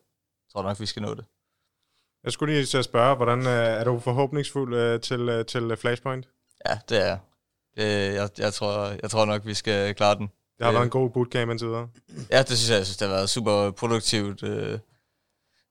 tror 0.52 0.62
nok, 0.62 0.80
vi 0.80 0.86
skal 0.86 1.02
nå 1.02 1.14
det. 1.14 1.24
Jeg 2.24 2.32
skulle 2.32 2.54
lige 2.54 2.66
til 2.66 2.78
at 2.78 2.84
spørge, 2.84 3.16
hvordan 3.16 3.38
øh, 3.38 3.80
er 3.80 3.84
du 3.84 3.98
forhåbningsfuld 3.98 4.74
øh, 4.74 5.00
til, 5.00 5.28
øh, 5.28 5.46
til 5.46 5.76
Flashpoint? 5.76 6.28
Ja, 6.68 6.78
det 6.88 7.02
er 7.02 7.06
jeg. 7.06 7.18
Det, 7.76 8.14
jeg, 8.14 8.28
jeg, 8.38 8.54
tror, 8.54 8.92
jeg 9.02 9.10
tror 9.10 9.24
nok, 9.24 9.46
vi 9.46 9.54
skal 9.54 9.94
klare 9.94 10.14
den. 10.14 10.26
Det 10.26 10.64
har 10.64 10.68
Øh. 10.68 10.74
været 10.74 10.84
en 10.84 10.90
god 10.90 11.10
bootcamp 11.10 11.50
indtil 11.50 11.68
videre. 11.68 11.88
Ja, 12.30 12.38
det 12.42 12.58
synes 12.58 12.70
jeg, 12.70 12.76
jeg 12.76 12.86
synes, 12.86 12.96
det 12.96 13.08
har 13.08 13.14
været 13.14 13.30
super 13.30 13.70
produktivt. 13.70 14.42
øh. 14.42 14.78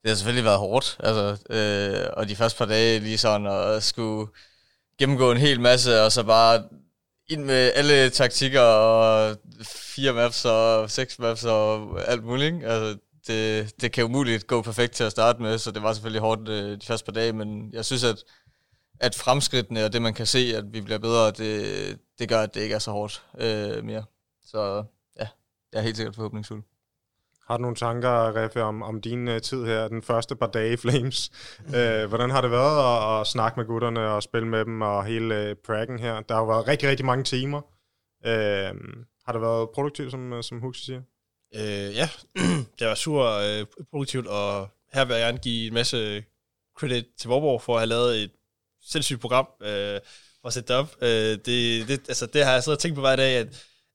Det 0.01 0.09
har 0.09 0.15
selvfølgelig 0.15 0.45
været 0.45 0.57
hårdt, 0.59 0.97
altså, 0.99 1.37
øh, 1.49 2.07
og 2.13 2.29
de 2.29 2.35
første 2.35 2.57
par 2.57 2.65
dage 2.65 2.99
lige 2.99 3.17
sådan 3.17 3.47
at 3.47 3.83
skulle 3.83 4.31
gennemgå 4.99 5.31
en 5.31 5.37
hel 5.37 5.59
masse, 5.61 6.01
og 6.01 6.11
så 6.11 6.23
bare 6.23 6.63
ind 7.29 7.43
med 7.43 7.71
alle 7.75 8.09
taktikker 8.09 8.61
og 8.61 9.37
fire 9.63 10.13
maps 10.13 10.45
og 10.45 10.91
seks 10.91 11.19
maps 11.19 11.43
og 11.45 11.99
alt 12.07 12.23
muligt. 12.23 12.53
ikke? 12.55 12.67
Altså, 12.67 12.97
det, 13.27 13.71
det 13.81 13.91
kan 13.91 14.03
umuligt 14.03 14.47
gå 14.47 14.61
perfekt 14.61 14.93
til 14.93 15.03
at 15.03 15.11
starte 15.11 15.41
med, 15.41 15.57
så 15.57 15.71
det 15.71 15.83
var 15.83 15.93
selvfølgelig 15.93 16.21
hårdt 16.21 16.49
øh, 16.49 16.71
de 16.81 16.85
første 16.85 17.05
par 17.05 17.11
dage, 17.11 17.33
men 17.33 17.73
jeg 17.73 17.85
synes, 17.85 18.03
at, 18.03 18.23
at 18.99 19.15
fremskridtene 19.15 19.85
og 19.85 19.93
det, 19.93 20.01
man 20.01 20.13
kan 20.13 20.25
se, 20.25 20.53
at 20.55 20.73
vi 20.73 20.81
bliver 20.81 20.99
bedre, 20.99 21.31
det, 21.31 21.99
det 22.19 22.29
gør, 22.29 22.39
at 22.39 22.55
det 22.55 22.61
ikke 22.61 22.75
er 22.75 22.79
så 22.79 22.91
hårdt 22.91 23.23
øh, 23.39 23.83
mere. 23.83 24.03
Så 24.45 24.83
ja, 25.19 25.27
jeg 25.73 25.79
er 25.79 25.81
helt 25.81 25.97
sikkert 25.97 26.15
forhåbningsfuld. 26.15 26.63
Har 27.47 27.57
du 27.57 27.61
nogle 27.61 27.75
tanker, 27.75 28.35
Reffe, 28.35 28.63
om, 28.63 28.83
om 28.83 29.01
din 29.01 29.27
uh, 29.27 29.39
tid 29.39 29.65
her, 29.65 29.87
den 29.87 30.01
første 30.01 30.35
par 30.35 30.47
dage 30.47 30.73
i 30.73 30.77
Flames? 30.77 31.31
uh, 31.67 32.03
hvordan 32.09 32.29
har 32.29 32.41
det 32.41 32.51
været 32.51 33.15
at, 33.15 33.21
at 33.21 33.27
snakke 33.27 33.59
med 33.59 33.67
gutterne 33.67 34.09
og 34.09 34.23
spille 34.23 34.47
med 34.47 34.65
dem 34.65 34.81
og 34.81 35.05
hele 35.05 35.51
uh, 35.51 35.57
prakken 35.65 35.99
her? 35.99 36.21
Der 36.21 36.35
har 36.35 36.41
jo 36.41 36.47
været 36.47 36.67
rigtig, 36.67 36.89
rigtig 36.89 37.05
mange 37.05 37.23
timer. 37.23 37.61
Uh, 38.25 38.77
har 39.29 39.33
det 39.33 39.41
været 39.41 39.69
produktivt, 39.69 40.11
som, 40.11 40.33
øh, 40.33 40.43
som 40.43 40.59
Huxi 40.59 40.85
siger? 40.85 41.01
Øh, 41.55 41.95
ja, 41.95 42.09
det 42.79 42.87
var 42.87 42.95
super 42.95 43.25
øh, 43.25 43.65
produktivt, 43.91 44.27
og 44.27 44.67
her 44.93 45.05
vil 45.05 45.13
jeg 45.13 45.25
gerne 45.25 45.37
give 45.37 45.67
en 45.67 45.73
masse 45.73 46.23
credit 46.77 47.05
til 47.17 47.27
Vorborg 47.27 47.61
for 47.61 47.73
at 47.73 47.79
have 47.79 47.89
lavet 47.89 48.23
et 48.23 48.31
sindssygt 48.83 49.21
program 49.21 49.47
øh, 49.61 49.99
at 50.45 50.53
sætte 50.53 50.67
det 50.67 50.75
op. 50.75 50.95
Øh, 51.01 51.09
det, 51.09 51.87
det, 51.87 51.91
altså, 52.07 52.25
det 52.25 52.45
har 52.45 52.53
jeg 52.53 52.63
siddet 52.63 52.77
og 52.77 52.81
tænkt 52.81 52.95
på 52.95 53.01
hver 53.01 53.15
dag, 53.15 53.35
at 53.37 53.47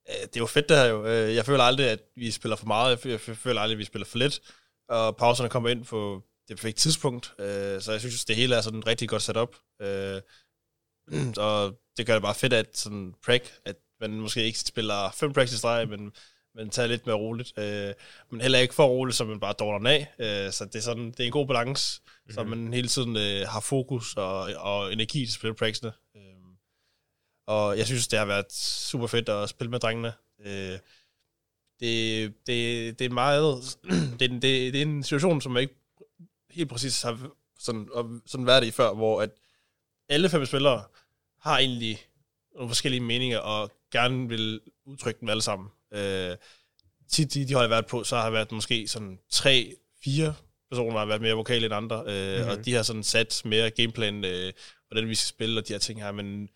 øh, 0.09 0.23
det 0.23 0.37
er 0.37 0.41
jo 0.41 0.47
fedt 0.47 0.69
det 0.69 0.77
her 0.77 0.85
jo. 0.85 1.07
Øh, 1.07 1.35
jeg 1.35 1.47
føler 1.47 1.65
aldrig, 1.65 1.91
at 1.91 2.01
vi 2.17 2.31
spiller 2.31 2.57
for 2.57 2.67
meget. 2.67 3.05
Jeg 3.05 3.21
føler, 3.21 3.61
aldrig, 3.61 3.75
at 3.75 3.79
vi 3.79 3.85
spiller 3.85 4.07
for 4.07 4.19
lidt. 4.19 4.41
Og 4.89 5.17
pauserne 5.17 5.49
kommer 5.51 5.69
ind 5.69 5.85
på 5.85 6.23
det 6.49 6.57
perfekte 6.57 6.81
tidspunkt. 6.83 7.33
Øh, 7.39 7.81
Så 7.83 7.93
jeg 7.93 8.01
synes, 8.01 8.25
det 8.25 8.37
hele 8.37 8.55
er 8.57 8.61
sådan 8.61 8.87
rigtig 8.87 9.09
godt 9.09 9.23
sat 9.23 9.37
op. 9.37 9.57
Øh, 9.83 10.21
Og 11.37 11.79
det 11.97 12.07
gør 12.07 12.13
det 12.15 12.23
bare 12.23 12.35
fedt, 12.35 12.53
at 12.53 12.79
sådan 12.79 13.15
prak, 13.25 13.43
at 13.65 13.77
man 14.01 14.11
måske 14.11 14.45
ikke 14.45 14.59
spiller 14.59 15.11
fem 15.11 15.33
pracks 15.33 15.53
i 15.53 15.59
streg, 15.59 15.89
men 15.89 16.13
men 16.55 16.71
tager 16.71 16.89
lidt 16.89 17.07
mere 17.07 17.17
roligt. 17.17 17.59
Øh, 17.59 17.95
men 18.31 18.41
heller 18.41 18.59
ikke 18.59 18.75
for 18.75 18.87
roligt, 18.87 19.17
så 19.17 19.25
man 19.25 19.41
bare 19.41 19.55
dårler 19.59 19.79
den 19.79 19.87
af. 19.87 20.15
Øh, 20.19 20.53
så 20.53 20.65
det 20.65 20.75
er, 20.75 20.81
sådan, 20.81 21.07
det 21.11 21.21
er 21.21 21.25
en 21.25 21.31
god 21.33 21.47
balance, 21.47 22.01
mm-hmm. 22.05 22.35
så 22.35 22.45
man 22.45 22.73
hele 22.75 22.89
tiden 22.89 23.17
øh, 23.17 23.49
har 23.49 23.61
fokus 23.61 24.15
og, 24.17 24.39
og 24.57 24.93
energi 24.93 25.19
til 25.19 25.31
at 25.31 25.35
spille 25.35 25.55
praksene. 25.55 25.93
Øh, 26.17 26.23
og 27.47 27.79
jeg 27.79 27.87
synes, 27.87 28.09
det 28.09 28.19
har 28.19 28.27
været 28.27 28.53
super 28.53 29.07
fedt 29.07 29.29
at 29.29 29.49
spille 29.49 29.71
med 29.71 29.81
drengene. 29.81 30.13
Øh, 30.47 30.79
det, 31.81 32.35
det, 32.47 32.99
det 32.99 33.05
er 33.05 33.11
meget... 33.11 33.79
det, 34.19 34.31
en- 34.31 34.43
det, 34.43 34.73
det 34.73 34.77
er 34.77 34.83
en 34.83 35.03
situation, 35.03 35.41
som 35.41 35.55
jeg 35.55 35.63
ikke 35.63 35.75
helt 36.51 36.71
præcis 36.71 37.03
har 37.03 37.31
sådan, 37.59 37.89
sådan 38.27 38.47
været 38.47 38.65
i 38.65 38.71
før, 38.71 38.95
hvor 38.95 39.23
at 39.23 39.31
alle 40.09 40.29
fem 40.29 40.47
spillere 40.47 40.85
har 41.41 41.59
egentlig 41.59 42.07
nogle 42.55 42.69
forskellige 42.69 43.01
meninger, 43.01 43.39
og 43.39 43.71
gerne 43.93 44.29
vil 44.29 44.61
udtrykke 44.85 45.21
dem 45.21 45.29
alle 45.29 45.43
sammen. 45.43 45.69
Øh, 45.95 46.37
tit 47.13 47.35
de, 47.35 47.49
de 47.49 47.55
hold, 47.55 47.65
jeg 47.65 47.69
har 47.69 47.83
været 47.83 47.87
på, 47.87 48.05
så 48.05 48.17
har 48.17 48.23
jeg 48.23 48.33
været 48.33 48.53
måske 48.53 48.89
sådan 48.89 49.19
tre, 49.31 49.75
fire 50.05 50.35
personer, 50.71 50.93
der 50.93 50.99
har 50.99 51.07
været 51.07 51.21
mere 51.21 51.35
vokale 51.35 51.65
end 51.65 51.75
andre, 51.75 52.05
øh, 52.07 52.37
mm-hmm. 52.37 52.51
og 52.51 52.65
de 52.65 52.75
har 52.75 52.83
sådan 52.83 53.03
sat 53.03 53.43
mere 53.45 53.71
gameplan, 53.71 54.25
øh, 54.25 54.53
hvordan 54.89 55.09
vi 55.09 55.15
skal 55.15 55.29
spille, 55.29 55.61
og 55.61 55.69
de 55.69 55.73
her 55.73 55.81
ting 55.81 56.03
her, 56.03 56.13
men 56.13 56.49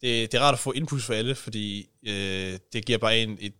det, 0.00 0.32
det 0.32 0.34
er 0.34 0.42
rart 0.42 0.54
at 0.54 0.58
få 0.58 0.72
input 0.72 1.02
fra 1.02 1.14
alle, 1.14 1.34
fordi 1.34 1.88
øh, 2.06 2.58
det 2.72 2.86
giver 2.86 2.98
bare 2.98 3.18
en 3.18 3.38
et, 3.40 3.52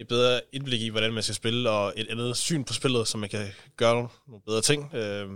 et 0.00 0.08
bedre 0.08 0.40
indblik 0.52 0.80
i, 0.80 0.88
hvordan 0.88 1.12
man 1.12 1.22
skal 1.22 1.34
spille, 1.34 1.70
og 1.70 1.92
et 1.96 2.08
andet 2.10 2.36
syn 2.36 2.64
på 2.64 2.72
spillet, 2.72 3.08
så 3.08 3.18
man 3.18 3.28
kan 3.28 3.48
gøre 3.76 4.08
nogle 4.28 4.42
bedre 4.46 4.62
ting. 4.62 4.94
Øh, 4.94 5.28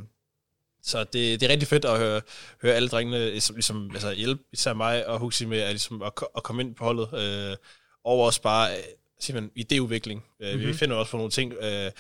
så 0.83 1.05
det, 1.05 1.41
det 1.41 1.43
er 1.43 1.49
rigtig 1.49 1.69
fedt 1.69 1.85
at 1.85 1.99
høre, 1.99 2.21
høre 2.63 2.75
alle 2.75 2.89
drengene 2.89 3.31
ligesom, 3.31 3.91
altså 3.91 4.13
hjælpe 4.13 4.43
især 4.53 4.73
mig 4.73 5.07
og 5.07 5.19
Huxi 5.19 5.45
med 5.45 5.61
at, 5.61 5.71
ligesom, 5.71 6.03
at, 6.03 6.13
at 6.37 6.43
komme 6.43 6.63
ind 6.63 6.75
på 6.75 6.85
holdet. 6.85 7.09
Øh, 7.15 7.57
og 8.05 8.21
også 8.21 8.43
bare 8.43 8.77
simpelthen 9.21 9.53
idéudvikling. 9.57 10.21
Øh, 10.41 10.53
mm-hmm. 10.55 10.69
Vi 10.69 10.73
finder 10.73 10.97
også 10.97 11.11
på 11.11 11.17
nogle 11.17 11.31
ting. 11.31 11.53
Øh, 11.53 11.91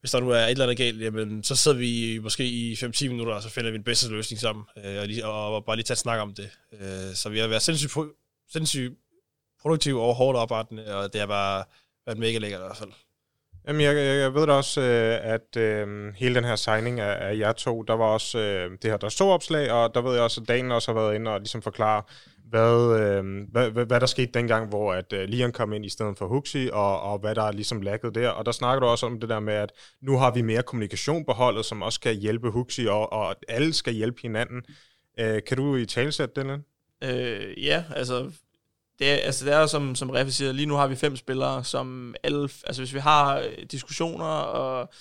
hvis 0.00 0.10
der 0.10 0.20
nu 0.20 0.30
er 0.30 0.38
et 0.38 0.50
eller 0.50 0.64
andet 0.64 0.76
galt, 0.78 1.00
jamen, 1.00 1.44
så 1.44 1.56
sidder 1.56 1.78
vi 1.78 2.18
måske 2.22 2.44
i 2.44 2.74
5-10 2.74 3.08
minutter, 3.08 3.34
og 3.34 3.42
så 3.42 3.48
finder 3.48 3.70
vi 3.70 3.76
en 3.76 3.84
bedste 3.84 4.10
løsning 4.10 4.40
sammen, 4.40 4.64
øh, 4.84 5.00
og, 5.00 5.06
lige, 5.06 5.26
og, 5.26 5.54
og 5.54 5.64
bare 5.64 5.76
lige 5.76 5.84
tage 5.84 5.94
et 5.94 5.98
snak 5.98 6.20
om 6.20 6.34
det. 6.34 6.50
Øh, 6.72 7.14
så 7.14 7.28
vi 7.28 7.38
har 7.38 7.46
været 7.46 7.62
sindssygt, 7.62 7.92
pro- 7.92 8.46
sindssygt 8.52 8.92
produktive 9.60 10.02
og 10.02 10.14
hårdt 10.14 10.38
oparbejdende, 10.38 10.96
og 10.96 11.12
det 11.12 11.20
har 11.20 11.26
bare 11.26 11.64
været 12.06 12.18
mega 12.18 12.38
lækkert 12.38 12.60
i 12.60 12.64
hvert 12.64 12.76
fald. 12.76 12.90
Jamen, 13.68 13.80
jeg, 13.80 13.96
jeg, 13.96 14.20
jeg 14.20 14.34
ved 14.34 14.46
da 14.46 14.52
også, 14.52 14.80
øh, 14.80 15.32
at 15.32 15.56
øh, 15.56 16.14
hele 16.16 16.34
den 16.34 16.44
her 16.44 16.56
signing 16.56 17.00
af, 17.00 17.28
af 17.30 17.38
jer 17.38 17.52
to, 17.52 17.82
der 17.82 17.94
var 17.94 18.04
også 18.04 18.38
øh, 18.38 18.70
det 18.82 18.90
her, 18.90 18.96
der 18.96 19.08
stod 19.08 19.32
opslag, 19.32 19.72
og 19.72 19.94
der 19.94 20.00
ved 20.00 20.14
jeg 20.14 20.22
også, 20.22 20.40
at 20.40 20.48
Daniel 20.48 20.72
også 20.72 20.92
har 20.92 21.00
været 21.00 21.14
inde 21.14 21.30
og 21.30 21.38
ligesom 21.38 21.62
forklare, 21.62 22.02
hvad, 22.50 23.00
øh, 23.00 23.24
hvad, 23.50 23.70
hvad, 23.70 23.86
hvad 23.86 24.00
der 24.00 24.06
skete 24.06 24.32
dengang, 24.34 24.68
hvor 24.68 24.92
at 24.92 25.12
øh, 25.12 25.28
Leon 25.28 25.52
kom 25.52 25.72
ind 25.72 25.84
i 25.84 25.88
stedet 25.88 26.18
for 26.18 26.26
Huxi, 26.26 26.68
og, 26.72 27.00
og 27.00 27.18
hvad 27.18 27.34
der 27.34 27.42
er 27.42 27.52
ligesom 27.52 27.80
lagget 27.82 28.14
der. 28.14 28.28
Og 28.28 28.46
der 28.46 28.52
snakker 28.52 28.80
du 28.80 28.86
også 28.86 29.06
om 29.06 29.20
det 29.20 29.28
der 29.28 29.40
med, 29.40 29.54
at 29.54 29.72
nu 30.02 30.18
har 30.18 30.30
vi 30.30 30.42
mere 30.42 30.62
kommunikation 30.62 31.24
på 31.24 31.32
holdet, 31.32 31.64
som 31.64 31.82
også 31.82 31.96
skal 31.96 32.14
hjælpe 32.14 32.50
Huxi, 32.50 32.86
og, 32.86 33.12
og 33.12 33.36
alle 33.48 33.72
skal 33.72 33.92
hjælpe 33.92 34.22
hinanden. 34.22 34.62
Øh, 35.20 35.42
kan 35.46 35.56
du 35.56 35.76
i 35.76 35.86
talsætte 35.86 36.40
den 36.40 36.46
lidt? 36.50 36.60
Øh, 37.04 37.64
ja, 37.64 37.84
altså 37.96 38.30
det, 39.00 39.10
er, 39.10 39.16
altså 39.16 39.44
det 39.44 39.54
er 39.54 39.66
som, 39.66 39.94
som 39.94 40.10
Reffe 40.10 40.32
siger, 40.32 40.52
lige 40.52 40.66
nu 40.66 40.74
har 40.74 40.86
vi 40.86 40.96
fem 40.96 41.16
spillere, 41.16 41.64
som 41.64 42.14
alle, 42.22 42.48
altså 42.66 42.82
hvis 42.82 42.94
vi 42.94 42.98
har 42.98 43.38
øh, 43.38 43.66
diskussioner, 43.70 44.24
og 44.24 44.92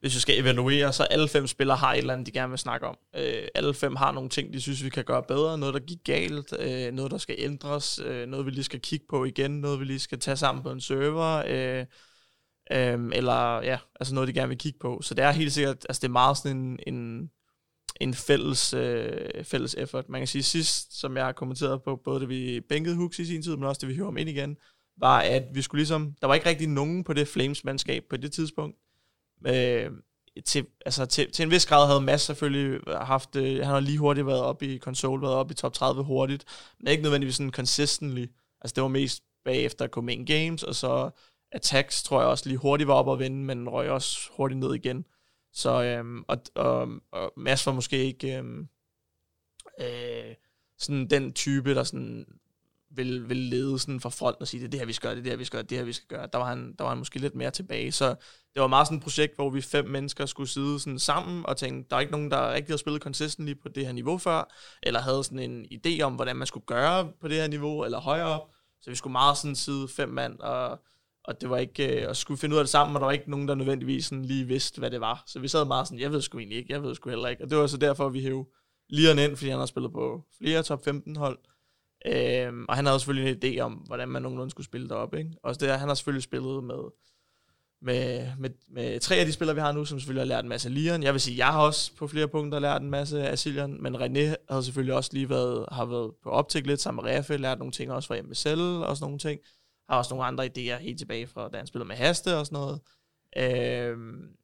hvis 0.00 0.14
vi 0.14 0.20
skal 0.20 0.40
evaluere, 0.40 0.92
så 0.92 1.02
alle 1.02 1.28
fem 1.28 1.46
spillere 1.46 1.76
har 1.76 1.92
et 1.92 1.98
eller 1.98 2.12
andet, 2.12 2.26
de 2.26 2.32
gerne 2.32 2.50
vil 2.50 2.58
snakke 2.58 2.86
om. 2.86 2.98
Øh, 3.16 3.48
alle 3.54 3.74
fem 3.74 3.96
har 3.96 4.12
nogle 4.12 4.28
ting, 4.28 4.52
de 4.52 4.60
synes, 4.60 4.84
vi 4.84 4.90
kan 4.90 5.04
gøre 5.04 5.22
bedre, 5.22 5.58
noget, 5.58 5.74
der 5.74 5.80
gik 5.80 5.98
galt, 6.04 6.54
øh, 6.58 6.92
noget, 6.92 7.10
der 7.10 7.18
skal 7.18 7.34
ændres, 7.38 8.00
øh, 8.04 8.28
noget, 8.28 8.46
vi 8.46 8.50
lige 8.50 8.64
skal 8.64 8.80
kigge 8.80 9.06
på 9.10 9.24
igen, 9.24 9.60
noget, 9.60 9.80
vi 9.80 9.84
lige 9.84 9.98
skal 9.98 10.18
tage 10.18 10.36
sammen 10.36 10.62
på 10.62 10.70
en 10.70 10.80
server, 10.80 11.42
øh, 11.46 11.86
øh, 12.72 13.10
eller 13.12 13.62
ja, 13.62 13.78
altså 14.00 14.14
noget, 14.14 14.28
de 14.28 14.32
gerne 14.32 14.48
vil 14.48 14.58
kigge 14.58 14.78
på. 14.78 15.00
Så 15.02 15.14
det 15.14 15.24
er 15.24 15.30
helt 15.30 15.52
sikkert, 15.52 15.86
altså 15.88 16.00
det 16.00 16.08
er 16.08 16.12
meget 16.12 16.36
sådan 16.36 16.56
en, 16.56 16.94
en 16.94 17.30
en 18.00 18.14
fælles, 18.14 18.74
øh, 18.74 19.44
fælles 19.44 19.74
effort. 19.74 20.08
Man 20.08 20.20
kan 20.20 20.28
sige 20.28 20.42
sidst, 20.42 21.00
som 21.00 21.16
jeg 21.16 21.24
har 21.24 21.32
kommenteret 21.32 21.82
på, 21.82 21.96
både 22.04 22.20
det 22.20 22.28
vi 22.28 22.60
bænkede 22.60 22.96
Hooks 22.96 23.18
i 23.18 23.24
sin 23.24 23.42
tid, 23.42 23.56
men 23.56 23.64
også 23.64 23.78
det 23.80 23.88
vi 23.88 23.96
hører 23.96 24.08
om 24.08 24.16
ind 24.16 24.28
igen, 24.28 24.56
var, 24.96 25.20
at 25.20 25.42
vi 25.54 25.62
skulle 25.62 25.78
ligesom, 25.78 26.14
der 26.20 26.26
var 26.26 26.34
ikke 26.34 26.48
rigtig 26.48 26.68
nogen 26.68 27.04
på 27.04 27.12
det 27.12 27.28
Flames-mandskab 27.28 28.04
på 28.10 28.16
det 28.16 28.32
tidspunkt. 28.32 28.76
Øh, 29.46 29.90
til, 30.44 30.66
altså 30.86 31.06
til, 31.06 31.32
til 31.32 31.42
en 31.42 31.50
vis 31.50 31.66
grad 31.66 31.86
havde 31.86 32.00
Mads 32.00 32.22
selvfølgelig 32.22 32.80
haft, 32.86 33.36
øh, 33.36 33.56
han 33.56 33.64
har 33.64 33.80
lige 33.80 33.98
hurtigt 33.98 34.26
været 34.26 34.40
op 34.40 34.62
i 34.62 34.76
konsol, 34.76 35.22
været 35.22 35.34
op 35.34 35.50
i 35.50 35.54
top 35.54 35.72
30 35.72 36.04
hurtigt, 36.04 36.44
men 36.80 36.88
ikke 36.88 37.02
nødvendigvis 37.02 37.36
sådan 37.36 37.52
consistently. 37.52 38.26
Altså 38.60 38.74
det 38.74 38.82
var 38.82 38.88
mest 38.88 39.22
bagefter 39.44 39.84
at 39.84 39.90
komme 39.90 40.12
ind 40.12 40.26
games, 40.26 40.62
og 40.62 40.74
så 40.74 41.10
attacks 41.52 42.02
tror 42.02 42.20
jeg 42.20 42.28
også 42.28 42.48
lige 42.48 42.58
hurtigt 42.58 42.88
var 42.88 42.94
op 42.94 43.06
og 43.06 43.18
vinde, 43.18 43.44
men 43.44 43.68
røg 43.68 43.90
også 43.90 44.18
hurtigt 44.36 44.60
ned 44.60 44.74
igen. 44.74 45.04
Så, 45.56 45.82
øhm, 45.82 46.24
og, 46.28 46.38
og, 46.54 46.88
og 47.12 47.32
Mads 47.36 47.66
var 47.66 47.72
måske 47.72 48.04
ikke 48.04 48.38
øhm, 48.38 48.68
øh, 49.80 50.34
sådan 50.78 51.10
den 51.10 51.32
type, 51.32 51.74
der 51.74 51.84
sådan 51.84 52.26
vil, 52.90 53.28
vil 53.28 53.36
lede 53.36 53.78
sådan 53.78 54.00
fra 54.00 54.08
fronten 54.08 54.42
og 54.42 54.48
sige, 54.48 54.60
det 54.60 54.66
er 54.66 54.70
det 54.70 54.80
her, 54.80 54.86
vi 54.86 54.92
skal 54.92 55.08
gøre, 55.08 55.14
det 55.14 55.20
er 55.20 55.22
det 55.22 55.32
her, 55.32 55.36
vi 55.36 55.44
skal 55.44 55.56
gøre, 55.56 55.66
det 55.66 55.78
her, 55.78 55.84
vi 55.84 55.92
skal 55.92 56.06
gøre. 56.06 56.28
Der 56.32 56.38
var, 56.38 56.44
han, 56.44 56.74
der 56.78 56.84
var 56.84 56.88
han 56.88 56.98
måske 56.98 57.18
lidt 57.18 57.34
mere 57.34 57.50
tilbage. 57.50 57.92
Så 57.92 58.08
det 58.54 58.62
var 58.62 58.66
meget 58.66 58.86
sådan 58.86 58.98
et 58.98 59.02
projekt, 59.02 59.34
hvor 59.34 59.50
vi 59.50 59.60
fem 59.60 59.84
mennesker 59.84 60.26
skulle 60.26 60.48
sidde 60.48 60.80
sådan 60.80 60.98
sammen 60.98 61.46
og 61.46 61.56
tænke, 61.56 61.88
der 61.90 61.96
er 61.96 62.00
ikke 62.00 62.12
nogen, 62.12 62.30
der 62.30 62.52
rigtig 62.52 62.72
har 62.72 62.76
spillet 62.76 63.02
consistently 63.02 63.54
på 63.62 63.68
det 63.68 63.86
her 63.86 63.92
niveau 63.92 64.18
før, 64.18 64.52
eller 64.82 65.00
havde 65.00 65.24
sådan 65.24 65.38
en 65.38 65.66
idé 65.72 66.00
om, 66.02 66.14
hvordan 66.14 66.36
man 66.36 66.46
skulle 66.46 66.66
gøre 66.66 67.12
på 67.20 67.28
det 67.28 67.36
her 67.36 67.48
niveau, 67.48 67.84
eller 67.84 68.00
højere 68.00 68.26
op. 68.26 68.50
Så 68.80 68.90
vi 68.90 68.96
skulle 68.96 69.12
meget 69.12 69.36
sådan 69.36 69.56
sidde 69.56 69.88
fem 69.88 70.08
mand 70.08 70.38
og 70.40 70.80
og 71.26 71.40
det 71.40 71.50
var 71.50 71.56
ikke, 71.56 72.02
øh, 72.02 72.08
og 72.08 72.16
skulle 72.16 72.38
finde 72.38 72.54
ud 72.54 72.58
af 72.58 72.64
det 72.64 72.70
sammen, 72.70 72.96
og 72.96 73.00
der 73.00 73.06
var 73.06 73.12
ikke 73.12 73.30
nogen, 73.30 73.48
der 73.48 73.54
nødvendigvis 73.54 74.06
sådan 74.06 74.24
lige 74.24 74.44
vidste, 74.44 74.78
hvad 74.78 74.90
det 74.90 75.00
var. 75.00 75.22
Så 75.26 75.40
vi 75.40 75.48
sad 75.48 75.64
meget 75.64 75.86
sådan, 75.86 76.00
jeg 76.00 76.12
ved 76.12 76.20
sgu 76.20 76.38
egentlig 76.38 76.58
ikke, 76.58 76.72
jeg 76.72 76.82
ved 76.82 76.94
sgu 76.94 77.10
heller 77.10 77.28
ikke. 77.28 77.44
Og 77.44 77.50
det 77.50 77.58
var 77.58 77.66
så 77.66 77.76
derfor, 77.76 78.08
vi 78.08 78.20
hævde 78.20 78.44
Lieren 78.88 79.18
ind, 79.18 79.36
fordi 79.36 79.50
han 79.50 79.58
har 79.58 79.66
spillet 79.66 79.92
på 79.92 80.24
flere 80.38 80.62
top 80.62 80.84
15 80.84 81.16
hold. 81.16 81.38
Øhm, 82.06 82.64
og 82.68 82.76
han 82.76 82.86
havde 82.86 82.98
selvfølgelig 82.98 83.30
en 83.30 83.58
idé 83.58 83.60
om, 83.60 83.72
hvordan 83.72 84.08
man 84.08 84.22
nogenlunde 84.22 84.50
skulle 84.50 84.64
spille 84.64 84.88
derop. 84.88 85.14
Ikke? 85.14 85.30
Også 85.42 85.66
det, 85.66 85.78
han 85.78 85.88
har 85.88 85.94
selvfølgelig 85.94 86.22
spillet 86.22 86.64
med, 86.64 86.92
med, 87.82 88.28
med, 88.38 88.50
med 88.68 89.00
tre 89.00 89.16
af 89.16 89.26
de 89.26 89.32
spillere, 89.32 89.54
vi 89.54 89.60
har 89.60 89.72
nu, 89.72 89.84
som 89.84 90.00
selvfølgelig 90.00 90.20
har 90.20 90.36
lært 90.36 90.44
en 90.44 90.48
masse 90.48 90.68
af 90.68 91.02
Jeg 91.02 91.12
vil 91.12 91.20
sige, 91.20 91.36
jeg 91.38 91.46
har 91.46 91.60
også 91.60 91.96
på 91.96 92.08
flere 92.08 92.28
punkter 92.28 92.58
lært 92.58 92.82
en 92.82 92.90
masse 92.90 93.28
af 93.28 93.38
Siljan, 93.38 93.82
men 93.82 93.96
René 93.96 94.34
havde 94.48 94.62
selvfølgelig 94.62 94.94
også 94.94 95.10
lige 95.12 95.30
været, 95.30 95.66
har 95.72 95.84
været 95.84 96.12
på 96.22 96.30
optik 96.30 96.66
lidt 96.66 96.80
sammen 96.80 97.04
med 97.04 97.12
Refe, 97.12 97.36
lært 97.36 97.58
nogle 97.58 97.72
ting 97.72 97.92
også 97.92 98.06
fra 98.06 98.22
MSL 98.22 98.60
og 98.60 98.96
sådan 98.96 99.04
nogle 99.04 99.18
ting. 99.18 99.40
Har 99.88 99.98
også 99.98 100.14
nogle 100.14 100.26
andre 100.26 100.44
idéer 100.46 100.78
helt 100.78 100.98
tilbage 100.98 101.26
fra, 101.26 101.48
da 101.48 101.56
han 101.56 101.66
spillede 101.66 101.88
med 101.88 101.96
Haste 101.96 102.36
og 102.36 102.46
sådan 102.46 102.58
noget. 102.58 102.80
Øhm, 103.36 104.36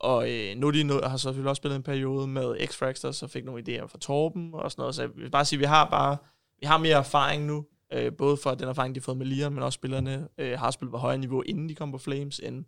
og 0.00 0.30
øh, 0.30 0.56
nu 0.56 0.70
de 0.70 0.84
nu, 0.84 0.94
har 0.94 1.16
så 1.16 1.22
selvfølgelig 1.22 1.50
også 1.50 1.60
spillet 1.60 1.76
en 1.76 1.82
periode 1.82 2.26
med 2.26 2.66
x 2.66 2.76
factor 2.76 3.10
så 3.10 3.26
fik 3.26 3.44
nogle 3.44 3.62
idéer 3.68 3.86
fra 3.86 3.98
Torben 3.98 4.54
og 4.54 4.70
sådan 4.70 4.82
noget. 4.82 4.94
Så 4.94 5.02
jeg 5.02 5.10
vil 5.16 5.30
bare 5.30 5.44
sige, 5.44 5.56
at 5.56 5.60
vi 5.60 5.64
har 5.64 5.90
bare 5.90 6.16
vi 6.60 6.66
har 6.66 6.78
mere 6.78 6.98
erfaring 6.98 7.46
nu, 7.46 7.66
øh, 7.92 8.12
både 8.12 8.36
for 8.36 8.54
den 8.54 8.68
erfaring, 8.68 8.94
de 8.94 9.00
har 9.00 9.04
fået 9.04 9.16
med 9.16 9.26
Lian, 9.26 9.52
men 9.52 9.62
også 9.62 9.76
spillerne 9.76 10.28
øh, 10.38 10.58
har 10.58 10.70
spillet 10.70 10.92
på 10.92 10.98
højere 10.98 11.18
niveau, 11.18 11.42
inden 11.42 11.68
de 11.68 11.74
kom 11.74 11.92
på 11.92 11.98
Flames, 11.98 12.38
end 12.38 12.64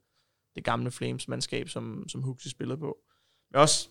det 0.55 0.64
gamle 0.64 0.91
Flames-mandskab, 0.91 1.68
som, 1.68 2.05
som 2.09 2.23
Huxi 2.23 2.51
spillede 2.51 2.79
på. 2.79 2.99
Men 3.51 3.61
også 3.61 3.89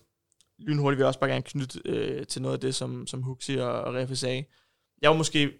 lynhurtigt 0.58 0.98
vil 0.98 1.02
jeg 1.02 1.08
også 1.08 1.20
bare 1.20 1.30
gerne 1.30 1.42
knytte 1.42 1.80
øh, 1.84 2.26
til 2.26 2.42
noget 2.42 2.54
af 2.54 2.60
det, 2.60 2.74
som, 2.74 3.06
som 3.06 3.22
Huxi 3.22 3.56
og, 3.56 3.72
og 3.72 3.94
Refe 3.94 4.16
sagde. 4.16 4.44
Jeg 5.02 5.10
var 5.10 5.16
måske, 5.16 5.52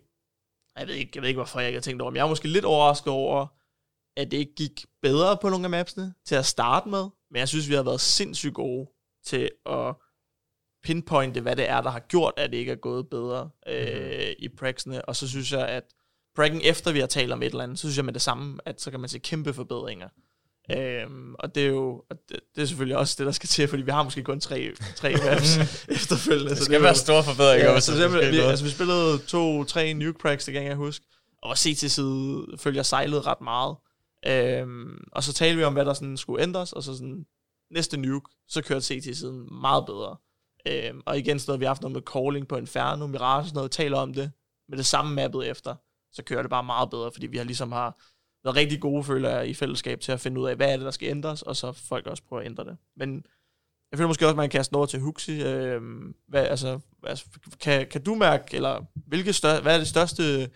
jeg 0.78 0.88
ved, 0.88 0.94
ikke, 0.94 1.10
jeg 1.14 1.22
ved 1.22 1.28
ikke, 1.28 1.38
hvorfor 1.38 1.60
jeg 1.60 1.68
ikke 1.68 1.76
har 1.76 1.82
tænkt 1.82 2.02
over, 2.02 2.10
men 2.10 2.16
jeg 2.16 2.24
var 2.24 2.28
måske 2.28 2.48
lidt 2.48 2.64
overrasket 2.64 3.12
over, 3.12 3.46
at 4.16 4.30
det 4.30 4.36
ikke 4.36 4.54
gik 4.54 4.84
bedre 5.02 5.36
på 5.36 5.48
nogle 5.48 5.66
af 5.66 5.70
mapsene 5.70 6.14
til 6.26 6.34
at 6.34 6.46
starte 6.46 6.88
med, 6.88 7.08
men 7.30 7.38
jeg 7.38 7.48
synes, 7.48 7.68
vi 7.68 7.74
har 7.74 7.82
været 7.82 8.00
sindssygt 8.00 8.54
gode 8.54 8.90
til 9.24 9.50
at 9.66 9.94
pinpointe, 10.82 11.40
hvad 11.40 11.56
det 11.56 11.68
er, 11.68 11.80
der 11.80 11.90
har 11.90 12.00
gjort, 12.00 12.34
at 12.36 12.50
det 12.50 12.56
ikke 12.56 12.72
er 12.72 12.76
gået 12.76 13.10
bedre 13.10 13.50
øh, 13.66 13.86
mm-hmm. 13.86 14.34
i 14.38 14.48
praksene. 14.48 15.04
Og 15.04 15.16
så 15.16 15.28
synes 15.28 15.52
jeg, 15.52 15.68
at 15.68 15.84
prakken 16.36 16.60
efter 16.64 16.92
vi 16.92 17.00
har 17.00 17.06
talt 17.06 17.32
om 17.32 17.42
et 17.42 17.46
eller 17.46 17.64
andet, 17.64 17.78
så 17.78 17.82
synes 17.82 17.96
jeg 17.96 18.04
med 18.04 18.12
det 18.12 18.22
samme, 18.22 18.58
at 18.64 18.80
så 18.80 18.90
kan 18.90 19.00
man 19.00 19.08
se 19.08 19.18
kæmpe 19.18 19.52
forbedringer. 19.52 20.08
Øhm, 20.70 21.34
og 21.34 21.54
det 21.54 21.62
er 21.62 21.68
jo 21.68 22.04
og 22.10 22.16
det, 22.28 22.40
det 22.54 22.62
er 22.62 22.66
selvfølgelig 22.66 22.96
også 22.96 23.14
det, 23.18 23.26
der 23.26 23.32
skal 23.32 23.48
til, 23.48 23.68
fordi 23.68 23.82
vi 23.82 23.90
har 23.90 24.02
måske 24.02 24.22
kun 24.22 24.40
tre, 24.40 24.72
tre 24.96 25.14
maps 25.24 25.56
efterfølgende. 25.96 26.50
Det 26.50 26.58
så 26.58 26.64
skal 26.64 26.74
det 26.74 26.82
være 26.82 26.94
store 26.94 27.24
forbedringer. 27.24 27.70
Ja, 27.70 27.80
så 27.80 27.92
det, 27.92 28.32
vi, 28.32 28.38
altså, 28.38 28.64
vi 28.64 28.70
spillede 28.70 29.18
to-tre 29.18 29.94
nuke 29.94 30.18
cracks, 30.18 30.44
det 30.44 30.54
kan 30.54 30.64
jeg 30.64 30.76
huske. 30.76 31.06
Og 31.42 31.58
CT-side 31.58 32.46
følger 32.56 32.82
sejlet 32.82 33.26
ret 33.26 33.40
meget. 33.40 33.76
Øhm, 34.26 35.04
og 35.12 35.22
så 35.22 35.32
talte 35.32 35.56
vi 35.56 35.64
om, 35.64 35.72
hvad 35.72 35.84
der 35.84 35.94
sådan 35.94 36.16
skulle 36.16 36.42
ændres, 36.42 36.72
og 36.72 36.82
så 36.82 36.94
sådan, 36.94 37.24
næste 37.70 37.96
nuke, 37.96 38.30
så 38.48 38.62
kørte 38.62 38.84
CT-siden 38.84 39.60
meget 39.60 39.86
bedre. 39.86 40.16
Øhm, 40.66 41.00
og 41.06 41.18
igen 41.18 41.38
sådan 41.38 41.50
noget, 41.50 41.60
vi 41.60 41.64
har 41.64 41.70
haft 41.70 41.82
noget 41.82 41.92
med 41.92 42.02
calling 42.02 42.48
på 42.48 42.56
Inferno, 42.56 43.06
Mirage, 43.06 43.44
sådan 43.44 43.56
noget, 43.56 43.70
taler 43.70 43.98
om 43.98 44.14
det, 44.14 44.32
med 44.68 44.78
det 44.78 44.86
samme 44.86 45.14
mappet 45.14 45.48
efter, 45.48 45.74
så 46.12 46.22
kører 46.22 46.42
det 46.42 46.50
bare 46.50 46.64
meget 46.64 46.90
bedre, 46.90 47.12
fordi 47.12 47.26
vi 47.26 47.36
har 47.36 47.44
ligesom 47.44 47.72
har 47.72 48.02
været 48.44 48.56
rigtig 48.56 48.80
gode, 48.80 49.04
føler 49.04 49.30
jeg, 49.30 49.48
i 49.48 49.54
fællesskab 49.54 50.00
til 50.00 50.12
at 50.12 50.20
finde 50.20 50.40
ud 50.40 50.48
af, 50.48 50.56
hvad 50.56 50.72
er 50.72 50.76
det, 50.76 50.84
der 50.84 50.90
skal 50.90 51.08
ændres, 51.08 51.42
og 51.42 51.56
så 51.56 51.72
folk 51.72 52.06
også 52.06 52.22
prøve 52.28 52.42
at 52.42 52.46
ændre 52.46 52.64
det. 52.64 52.76
Men 52.96 53.24
jeg 53.90 53.98
føler 53.98 54.08
måske 54.08 54.26
også, 54.26 54.32
at 54.32 54.36
man 54.36 54.50
kan 54.50 54.58
kaste 54.58 54.74
over 54.74 54.86
til 54.86 55.00
Huxi. 55.00 55.42
Øhm, 55.42 56.14
hvad, 56.28 56.46
altså, 56.46 56.80
altså, 57.06 57.24
kan, 57.60 57.86
kan 57.86 58.02
du 58.02 58.14
mærke, 58.14 58.56
eller 58.56 58.84
hvilke 59.06 59.32
stør, 59.32 59.60
hvad 59.60 59.74
er 59.74 59.78
det 59.78 59.88
største 59.88 60.50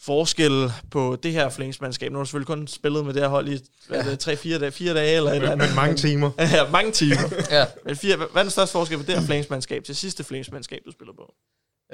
forskel 0.00 0.72
på 0.90 1.16
det 1.22 1.32
her 1.32 1.48
flingsmandskab? 1.48 2.12
Nu 2.12 2.18
har 2.18 2.22
du 2.22 2.26
selvfølgelig 2.26 2.46
kun 2.46 2.66
spillet 2.66 3.06
med 3.06 3.14
det 3.14 3.22
her 3.22 3.28
hold 3.28 3.48
i 3.48 3.58
hvad 3.88 4.04
det, 4.04 4.28
3-4 4.28 4.58
dage, 4.58 4.72
4 4.72 4.94
dage 4.94 5.16
eller 5.16 5.30
et 5.30 5.36
eller 5.36 5.50
andet. 5.50 5.68
men 5.68 5.76
mange 5.76 5.96
timer. 5.96 6.30
ja, 6.56 6.70
mange 6.70 6.92
timer. 6.92 7.44
Ja. 7.50 7.66
Men 7.84 7.96
fire, 7.96 8.16
hvad 8.16 8.26
er 8.34 8.42
den 8.42 8.50
største 8.50 8.72
forskel 8.72 8.98
på 8.98 9.04
det 9.04 9.18
her 9.18 9.26
flingsmandskab 9.26 9.84
til 9.84 9.96
sidste 9.96 10.24
flingsmandskab, 10.24 10.82
du 10.86 10.90
spiller 10.90 11.12
på? 11.12 11.34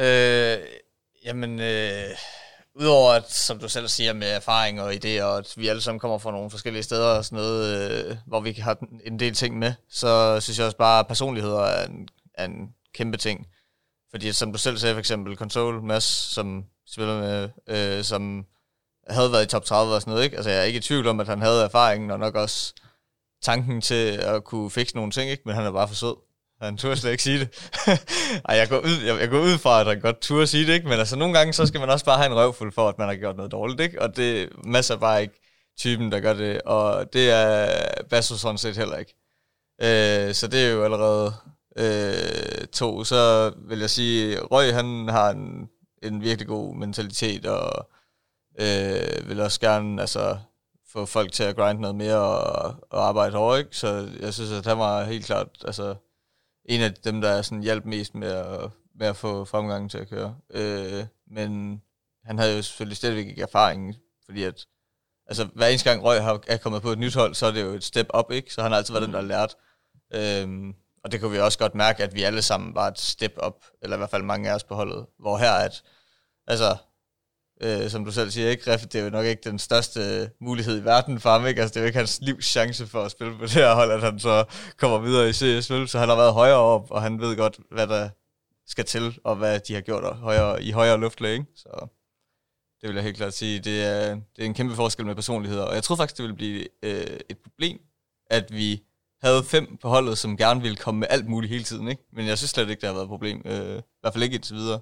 Øh, 0.01 0.59
jamen, 1.24 1.61
øh, 1.61 2.11
udover 2.81 3.12
at, 3.12 3.33
som 3.33 3.59
du 3.59 3.68
selv 3.68 3.89
siger, 3.89 4.12
med 4.12 4.31
erfaring 4.31 4.81
og 4.81 4.93
idéer, 4.93 5.22
og 5.22 5.39
at 5.39 5.55
vi 5.57 5.68
alle 5.68 5.83
sammen 5.83 6.01
kommer 6.01 6.18
fra 6.18 6.31
nogle 6.31 6.51
forskellige 6.51 6.83
steder 6.83 7.18
og 7.18 7.24
sådan 7.24 7.37
noget, 7.37 7.91
øh, 7.91 8.16
hvor 8.27 8.41
vi 8.41 8.53
har 8.53 8.79
en 9.05 9.18
del 9.18 9.35
ting 9.35 9.59
med, 9.59 9.72
så 9.91 10.41
synes 10.41 10.59
jeg 10.59 10.66
også 10.66 10.77
bare, 10.77 10.99
at 10.99 11.07
personligheder 11.07 11.61
er 11.61 11.87
en, 11.87 12.09
er 12.35 12.45
en 12.45 12.74
kæmpe 12.95 13.16
ting. 13.16 13.47
Fordi 14.11 14.33
som 14.33 14.53
du 14.53 14.59
selv 14.59 14.79
sagde, 14.79 14.95
for 14.95 14.99
eksempel 14.99 15.37
Console 15.37 15.83
Mads, 15.83 16.05
som 16.05 16.64
spiller 16.87 17.20
med, 17.20 17.49
øh, 17.68 18.05
som 18.05 18.47
havde 19.09 19.33
været 19.33 19.45
i 19.45 19.49
top 19.49 19.64
30 19.64 19.95
og 19.95 20.01
sådan 20.01 20.11
noget, 20.11 20.24
ikke? 20.24 20.37
Altså 20.37 20.51
jeg 20.51 20.61
er 20.61 20.64
ikke 20.64 20.77
i 20.77 20.83
tvivl 20.83 21.07
om, 21.07 21.20
at 21.20 21.29
han 21.29 21.43
havde 21.43 21.64
erfaringen, 21.64 22.11
og 22.11 22.18
nok 22.18 22.35
også 22.35 22.74
tanken 23.43 23.81
til 23.81 24.11
at 24.11 24.45
kunne 24.45 24.70
fikse 24.70 24.97
nogle 24.97 25.12
ting, 25.12 25.31
ikke? 25.31 25.43
Men 25.47 25.55
han 25.55 25.64
er 25.64 25.72
bare 25.72 25.89
for 25.89 25.95
sød. 25.95 26.16
Han 26.63 26.77
turde 26.77 26.97
slet 26.97 27.11
ikke 27.11 27.23
sige 27.23 27.39
det. 27.39 27.71
Ej, 28.49 28.57
jeg 28.57 28.69
går, 28.69 28.79
ud, 28.79 29.03
jeg, 29.07 29.21
jeg 29.21 29.29
går 29.29 29.41
ud 29.41 29.59
fra, 29.59 29.81
at 29.81 29.87
han 29.87 30.01
godt 30.01 30.21
turde 30.21 30.47
sige 30.47 30.67
det, 30.67 30.75
ikke? 30.75 30.89
Men 30.89 30.99
altså, 30.99 31.17
nogle 31.17 31.39
gange, 31.39 31.53
så 31.53 31.67
skal 31.67 31.81
man 31.81 31.91
også 31.91 32.05
bare 32.05 32.19
have 32.19 32.27
en 32.27 32.37
røvfuld 32.37 32.73
for, 32.73 32.89
at 32.89 32.99
man 32.99 33.09
har 33.09 33.15
gjort 33.17 33.37
noget 33.37 33.53
dårligt, 33.53 33.81
ikke? 33.81 34.03
Og 34.03 34.17
det 34.17 34.49
masser 34.65 34.97
bare 34.97 35.23
ikke 35.23 35.41
typen, 35.79 36.13
der 36.13 36.21
gør 36.21 36.33
det. 36.33 36.63
Og 36.63 37.13
det 37.13 37.31
er 37.31 37.69
Basso 38.11 38.37
sådan 38.37 38.59
set 38.59 38.77
heller 38.77 38.97
ikke. 38.97 39.15
Øh, 39.83 40.35
så 40.35 40.47
det 40.47 40.67
er 40.67 40.71
jo 40.71 40.85
allerede 40.85 41.33
øh, 41.79 42.67
to. 42.67 43.05
Så 43.05 43.53
vil 43.69 43.79
jeg 43.79 43.91
sige, 43.91 44.41
Røg, 44.41 44.75
han 44.75 45.09
har 45.09 45.31
en, 45.31 45.69
en 46.03 46.23
virkelig 46.23 46.49
god 46.49 46.77
mentalitet, 46.77 47.47
og 47.47 47.89
øh, 48.61 49.29
vil 49.29 49.41
også 49.41 49.61
gerne, 49.61 50.01
altså, 50.01 50.39
få 50.93 51.07
folk 51.07 51.33
til 51.33 51.45
at 51.45 51.57
grinde 51.57 51.81
noget 51.81 51.97
mere 51.97 52.17
og, 52.17 52.75
og 52.91 53.09
arbejde 53.09 53.37
hårdt. 53.37 53.59
ikke? 53.59 53.77
Så 53.77 54.09
jeg 54.21 54.35
synes, 54.35 54.53
at 54.53 54.67
han 54.67 54.79
var 54.79 55.05
helt 55.05 55.27
klart, 55.27 55.49
altså, 55.65 55.95
en 56.69 56.81
af 56.81 56.95
dem, 56.95 57.21
der 57.21 57.43
sådan 57.43 57.62
hjalp 57.62 57.85
mest 57.85 58.14
med 58.14 58.33
at, 58.33 58.71
med 58.95 59.07
at 59.07 59.17
få 59.17 59.45
fremgangen 59.45 59.89
til 59.89 59.99
at 59.99 60.09
køre. 60.09 60.37
Øh, 60.51 61.05
men 61.31 61.83
han 62.25 62.39
havde 62.39 62.57
jo 62.57 62.62
selvfølgelig 62.62 62.97
stadigvæk 62.97 63.27
ikke 63.27 63.43
erfaring, 63.43 63.95
fordi 64.25 64.43
at, 64.43 64.67
altså 65.27 65.49
hver 65.55 65.67
eneste 65.67 65.91
gang 65.91 66.03
Røg 66.03 66.23
har, 66.23 66.41
er 66.47 66.57
kommet 66.57 66.83
på 66.83 66.91
et 66.91 66.99
nyt 66.99 67.14
hold, 67.14 67.35
så 67.35 67.47
er 67.47 67.51
det 67.51 67.62
jo 67.62 67.71
et 67.71 67.85
step 67.85 68.07
up, 68.19 68.31
ikke? 68.31 68.55
Så 68.55 68.62
han 68.62 68.71
har 68.71 68.79
altid 68.79 68.95
været 68.95 69.07
den, 69.07 69.14
der 69.14 69.21
har 69.21 69.27
lært. 69.27 69.55
Øh, 70.14 70.75
og 71.05 71.12
det 71.12 71.21
kunne 71.21 71.33
vi 71.33 71.39
også 71.39 71.59
godt 71.59 71.75
mærke, 71.75 72.03
at 72.03 72.14
vi 72.14 72.23
alle 72.23 72.43
sammen 72.43 72.75
var 72.75 72.89
et 72.89 72.99
step 72.99 73.39
up, 73.47 73.64
eller 73.83 73.97
i 73.97 73.99
hvert 73.99 74.11
fald 74.11 74.23
mange 74.23 74.51
af 74.51 74.55
os 74.55 74.64
på 74.64 74.75
holdet. 74.75 75.07
Hvor 75.19 75.37
her, 75.39 75.53
at, 75.53 75.83
altså, 76.47 76.77
øh, 77.63 77.91
som 77.91 78.05
du 78.05 78.13
selv 78.13 78.31
siger, 78.31 78.51
ikke, 78.51 78.73
Riff, 78.73 78.83
det 78.83 79.01
er 79.01 79.05
jo 79.05 79.11
nok 79.11 79.27
ikke 79.27 79.51
den 79.51 79.59
største 79.59 80.31
mulighed 80.41 80.81
i 80.83 80.85
verden 80.85 81.21
for 81.21 81.31
ham, 81.31 81.47
ikke? 81.47 81.61
Altså, 81.61 81.75
det 81.75 81.81
er 81.81 81.85
jo 81.85 81.87
ikke 81.87 81.99
hans 81.99 82.19
livs 82.23 82.47
chance 82.47 82.87
for 82.87 83.03
at 83.03 83.11
spille 83.11 83.39
på 83.39 83.43
det 83.43 83.51
her 83.51 83.75
hold, 83.75 83.91
at 83.91 84.03
han 84.03 84.19
så 84.19 84.45
kommer 84.77 84.99
videre 84.99 85.29
i 85.29 85.33
CS, 85.33 85.71
vel? 85.71 85.89
Så 85.89 85.99
han 85.99 86.09
har 86.09 86.17
været 86.17 86.33
højere 86.33 86.57
op, 86.57 86.91
og 86.91 87.03
han 87.03 87.21
ved 87.21 87.37
godt, 87.37 87.59
hvad 87.71 87.87
der 87.87 88.09
skal 88.67 88.85
til, 88.85 89.19
og 89.25 89.37
hvad 89.37 89.61
de 89.61 89.75
har 89.75 89.81
gjort 89.81 90.17
højere, 90.17 90.63
i 90.63 90.71
højere 90.71 91.01
luftlag, 91.01 91.33
ikke? 91.33 91.47
Så 91.57 91.89
det 92.81 92.89
vil 92.89 92.95
jeg 92.95 93.05
helt 93.05 93.17
klart 93.17 93.35
sige, 93.35 93.59
det 93.61 93.85
er, 93.85 94.15
det 94.15 94.43
er 94.43 94.45
en 94.45 94.55
kæmpe 94.55 94.75
forskel 94.75 95.07
med 95.07 95.15
personligheder, 95.15 95.65
og 95.65 95.75
jeg 95.75 95.83
tror 95.83 95.97
faktisk, 95.97 96.17
det 96.17 96.25
vil 96.25 96.35
blive 96.35 96.67
øh, 96.83 97.21
et 97.31 97.39
problem, 97.39 97.81
at 98.31 98.53
vi 98.53 98.83
havde 99.23 99.45
fem 99.45 99.77
på 99.77 99.89
holdet, 99.89 100.19
som 100.19 100.37
gerne 100.37 100.63
ville 100.63 100.77
komme 100.77 101.01
med 101.01 101.09
alt 101.11 101.29
muligt 101.29 101.53
hele 101.53 101.65
tiden, 101.65 101.89
ikke? 101.89 102.03
Men 102.13 102.27
jeg 102.27 102.39
synes 102.39 102.51
slet 102.51 102.71
ikke, 102.71 102.81
det 102.81 102.87
har 102.87 102.95
været 102.95 103.05
et 103.05 103.09
problem. 103.09 103.43
Øh, 103.45 103.79
I 103.79 103.83
hvert 104.01 104.13
fald 104.13 104.25
ikke 104.25 104.35
indtil 104.35 104.57
videre. 104.57 104.81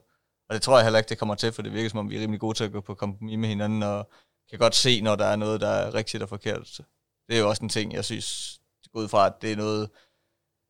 Og 0.48 0.54
det 0.54 0.62
tror 0.62 0.76
jeg 0.76 0.84
heller 0.84 0.98
ikke, 0.98 1.08
det 1.08 1.18
kommer 1.18 1.34
til, 1.34 1.52
for 1.52 1.62
det 1.62 1.72
virker 1.72 1.90
som 1.90 1.98
om, 1.98 2.10
vi 2.10 2.16
er 2.16 2.20
rimelig 2.20 2.40
gode 2.40 2.56
til 2.56 2.64
at 2.64 2.72
gå 2.72 2.80
på 2.80 2.94
kompromis 2.94 3.38
med 3.38 3.48
hinanden, 3.48 3.82
og 3.82 4.10
kan 4.50 4.58
godt 4.58 4.74
se, 4.74 5.00
når 5.00 5.16
der 5.16 5.24
er 5.24 5.36
noget, 5.36 5.60
der 5.60 5.68
er 5.68 5.94
rigtigt 5.94 6.22
og 6.22 6.28
forkert. 6.28 6.68
Så 6.68 6.82
det 7.28 7.36
er 7.36 7.40
jo 7.40 7.48
også 7.48 7.62
en 7.62 7.68
ting, 7.68 7.92
jeg 7.92 8.04
synes, 8.04 8.58
det 8.82 8.92
går 8.92 9.00
ud 9.00 9.08
fra, 9.08 9.26
at 9.26 9.42
det 9.42 9.52
er 9.52 9.56
noget... 9.56 9.90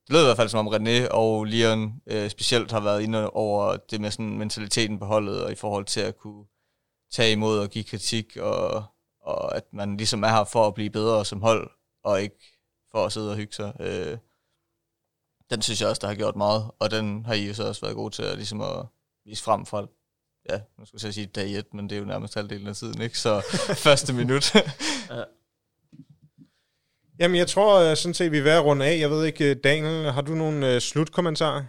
Det 0.07 0.13
lød 0.13 0.23
i 0.23 0.25
hvert 0.25 0.37
fald 0.37 0.49
som 0.49 0.67
om 0.67 0.75
René 0.75 1.09
og 1.11 1.45
Leon 1.45 2.03
øh, 2.07 2.31
specielt 2.31 2.73
har 2.73 2.81
været 2.81 3.03
inde 3.03 3.31
over 3.31 3.77
det 3.77 4.01
med 4.01 4.11
sådan 4.11 4.39
mentaliteten 4.39 4.99
på 4.99 5.05
holdet, 5.05 5.45
og 5.45 5.53
i 5.53 5.55
forhold 5.55 5.85
til 5.85 6.01
at 6.01 6.17
kunne 6.17 6.45
tage 7.13 7.33
imod 7.33 7.59
og 7.59 7.69
give 7.69 7.85
kritik, 7.85 8.37
og, 8.37 8.85
og 9.21 9.57
at 9.57 9.65
man 9.73 9.97
ligesom 9.97 10.23
er 10.23 10.29
her 10.29 10.45
for 10.45 10.67
at 10.67 10.75
blive 10.75 10.91
bedre 10.91 11.25
som 11.25 11.43
hold, 11.43 11.71
og 12.05 12.23
ikke 12.23 12.59
for 12.93 13.05
at 13.07 13.13
sidde 13.13 13.31
og 13.31 13.37
hygge 13.37 13.53
sig. 13.55 13.73
Øh, 13.81 14.19
den 15.51 15.63
synes 15.63 15.81
jeg 15.81 15.89
også, 15.89 16.01
der 16.01 16.09
har 16.09 16.15
gjort 16.15 16.37
meget, 16.37 16.71
og 16.79 16.91
den 16.91 17.25
har 17.27 17.35
I 17.35 17.47
jo 17.49 17.55
så 17.55 17.69
også 17.69 17.81
været 17.81 17.97
gode 17.97 18.15
til 18.15 18.23
at, 18.23 18.37
ligesom 18.37 18.61
at 18.61 18.87
vise 19.25 19.43
frem 19.43 19.67
fra, 19.67 19.87
ja, 20.51 20.61
nu 20.79 20.87
skulle 20.87 21.05
jeg 21.05 21.15
sige 21.15 21.27
dag 21.27 21.55
1, 21.55 21.75
men 21.75 21.89
det 21.89 21.97
er 21.97 22.01
jo 22.01 22.07
nærmest 22.07 22.35
halvdelen 22.35 22.67
af 22.67 22.77
tiden, 22.77 23.03
ikke? 23.03 23.19
Så 23.19 23.41
første 23.87 24.13
minut. 24.13 24.55
Jamen, 27.19 27.37
jeg 27.37 27.47
tror 27.47 27.91
øh, 27.91 27.97
sådan 27.97 28.15
set, 28.15 28.33
vi 28.33 28.39
er 28.39 28.43
ved 28.43 28.51
at 28.51 28.65
runde 28.65 28.87
af. 28.87 28.99
Jeg 28.99 29.11
ved 29.11 29.25
ikke, 29.25 29.51
øh, 29.51 29.57
Daniel, 29.65 30.13
har 30.13 30.21
du 30.21 30.35
nogle 30.35 30.75
øh, 30.75 30.81
slutkommentarer? 30.81 31.65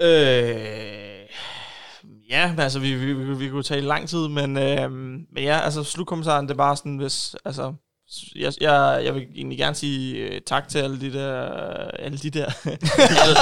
Øh, 0.00 1.28
ja, 2.28 2.50
men 2.50 2.60
altså, 2.60 2.78
vi, 2.80 2.94
vi, 2.94 3.12
vi, 3.12 3.36
vi 3.36 3.48
kunne 3.48 3.62
tale 3.62 3.86
lang 3.86 4.08
tid, 4.08 4.28
men, 4.28 4.58
øh, 4.58 4.90
men 4.92 5.44
ja, 5.44 5.60
altså, 5.60 5.84
slutkommentaren, 5.84 6.46
det 6.46 6.52
er 6.52 6.56
bare 6.56 6.76
sådan, 6.76 6.96
hvis, 6.96 7.36
altså, 7.44 7.74
jeg, 8.36 8.52
jeg, 8.60 9.02
jeg 9.04 9.14
vil 9.14 9.26
egentlig 9.34 9.58
gerne 9.58 9.74
sige 9.74 10.16
øh, 10.16 10.40
tak 10.40 10.68
til 10.68 10.78
alle 10.78 11.00
de 11.00 11.12
der, 11.12 11.44
øh, 11.44 11.90
alle 11.98 12.18
de 12.18 12.30
der, 12.30 12.46
alle, 13.24 13.36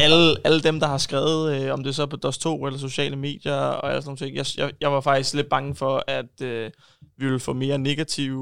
alle, 0.04 0.36
alle 0.44 0.62
dem, 0.62 0.80
der 0.80 0.86
har 0.86 0.98
skrevet, 0.98 1.62
øh, 1.62 1.72
om 1.72 1.82
det 1.82 1.90
er 1.90 1.94
så 1.94 2.06
på 2.06 2.16
DOS2 2.26 2.66
eller 2.66 2.78
sociale 2.78 3.16
medier 3.16 3.54
og 3.54 3.90
alle 3.90 4.02
sådan 4.02 4.08
nogle 4.08 4.18
ting. 4.18 4.36
Jeg, 4.36 4.46
jeg, 4.56 4.72
jeg 4.80 4.92
var 4.92 5.00
faktisk 5.00 5.34
lidt 5.34 5.48
bange 5.48 5.74
for, 5.74 6.04
at 6.06 6.40
øh, 6.42 6.70
vi 7.18 7.24
ville 7.24 7.40
få 7.40 7.52
mere 7.52 7.78
negativ, 7.78 8.40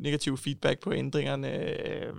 negativ 0.00 0.38
feedback 0.38 0.82
på 0.82 0.92
ændringerne, 0.92 1.48
øh, 1.48 2.12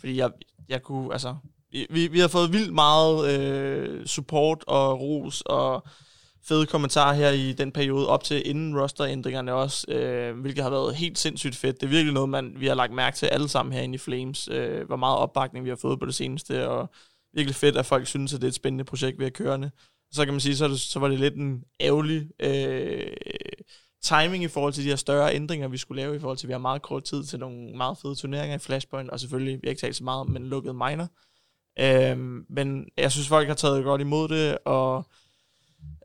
fordi 0.00 0.16
jeg, 0.16 0.30
jeg 0.68 0.82
kunne, 0.82 1.12
altså, 1.12 1.36
vi, 1.70 1.86
vi, 1.90 2.06
vi 2.06 2.18
har 2.18 2.28
fået 2.28 2.52
vildt 2.52 2.74
meget 2.74 3.40
øh, 3.40 4.06
support 4.06 4.64
og 4.66 5.00
ros 5.00 5.42
og 5.46 5.86
fede 6.42 6.66
kommentarer 6.66 7.14
her 7.14 7.30
i 7.30 7.52
den 7.52 7.72
periode 7.72 8.08
op 8.08 8.24
til 8.24 8.48
inden 8.48 8.80
rosterændringerne 8.80 9.54
også, 9.54 9.90
øh, 9.90 10.40
hvilket 10.40 10.62
har 10.62 10.70
været 10.70 10.94
helt 10.94 11.18
sindssygt 11.18 11.56
fedt. 11.56 11.80
Det 11.80 11.86
er 11.86 11.90
virkelig 11.90 12.14
noget, 12.14 12.28
man, 12.28 12.52
vi 12.56 12.66
har 12.66 12.74
lagt 12.74 12.92
mærke 12.92 13.16
til 13.16 13.26
alle 13.26 13.48
sammen 13.48 13.72
herinde 13.72 13.94
i 13.94 13.98
Flames, 13.98 14.48
øh, 14.48 14.86
hvor 14.86 14.96
meget 14.96 15.18
opbakning 15.18 15.64
vi 15.64 15.70
har 15.70 15.76
fået 15.76 15.98
på 15.98 16.06
det 16.06 16.14
seneste, 16.14 16.68
og 16.68 16.90
virkelig 17.34 17.54
fedt, 17.54 17.76
at 17.76 17.86
folk 17.86 18.06
synes, 18.06 18.34
at 18.34 18.40
det 18.40 18.46
er 18.46 18.50
et 18.50 18.54
spændende 18.54 18.84
projekt, 18.84 19.18
vi 19.18 19.24
har 19.24 19.30
kørende. 19.30 19.70
Så 20.12 20.24
kan 20.24 20.34
man 20.34 20.40
sige, 20.40 20.56
så, 20.56 20.68
det, 20.68 20.80
så 20.80 20.98
var 20.98 21.08
det 21.08 21.20
lidt 21.20 21.34
en 21.34 21.64
ærgerlig 21.80 22.28
øh, 22.40 23.16
timing 24.02 24.44
i 24.44 24.48
forhold 24.48 24.72
til 24.72 24.84
de 24.84 24.88
her 24.88 24.96
større 24.96 25.34
ændringer, 25.34 25.68
vi 25.68 25.76
skulle 25.76 26.02
lave, 26.02 26.16
i 26.16 26.18
forhold 26.18 26.38
til, 26.38 26.46
at 26.46 26.48
vi 26.48 26.52
har 26.52 26.58
meget 26.58 26.82
kort 26.82 27.04
tid 27.04 27.24
til 27.24 27.38
nogle 27.38 27.76
meget 27.76 27.98
fede 27.98 28.14
turneringer 28.14 28.56
i 28.56 28.58
Flashpoint, 28.58 29.10
og 29.10 29.20
selvfølgelig, 29.20 29.54
vi 29.54 29.60
har 29.64 29.70
ikke 29.70 29.80
talt 29.80 29.96
så 29.96 30.04
meget 30.04 30.20
om, 30.20 30.30
men 30.30 30.46
lukket 30.46 30.74
minor. 30.74 31.08
Øh, 31.78 32.18
men 32.48 32.88
jeg 32.96 33.12
synes, 33.12 33.28
folk 33.28 33.48
har 33.48 33.54
taget 33.54 33.84
godt 33.84 34.00
imod 34.00 34.28
det, 34.28 34.58
og 34.64 35.06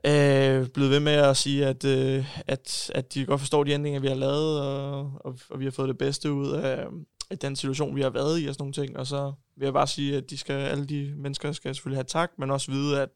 øh, 0.06 0.68
blevet 0.68 0.90
ved 0.90 1.00
med 1.00 1.12
at 1.12 1.36
sige, 1.36 1.66
at, 1.66 1.84
øh, 1.84 2.38
at, 2.46 2.90
at 2.94 3.14
de 3.14 3.26
godt 3.26 3.40
forstår 3.40 3.64
de 3.64 3.70
ændringer, 3.70 4.00
vi 4.00 4.08
har 4.08 4.14
lavet, 4.14 4.60
og, 4.60 5.12
og, 5.20 5.38
og 5.50 5.60
vi 5.60 5.64
har 5.64 5.70
fået 5.70 5.88
det 5.88 5.98
bedste 5.98 6.32
ud 6.32 6.52
af, 6.52 6.86
af 7.30 7.38
den 7.38 7.56
situation, 7.56 7.96
vi 7.96 8.02
har 8.02 8.10
været 8.10 8.40
i 8.40 8.46
og 8.46 8.54
sådan 8.54 8.62
nogle 8.62 8.72
ting. 8.72 8.96
Og 8.96 9.06
så 9.06 9.32
vil 9.56 9.66
jeg 9.66 9.72
bare 9.72 9.86
sige, 9.86 10.16
at 10.16 10.30
de 10.30 10.38
skal, 10.38 10.54
alle 10.54 10.86
de 10.86 11.14
mennesker 11.16 11.52
skal 11.52 11.74
selvfølgelig 11.74 11.98
have 11.98 12.04
tak, 12.04 12.30
men 12.38 12.50
også 12.50 12.70
vide, 12.70 13.02
at 13.02 13.08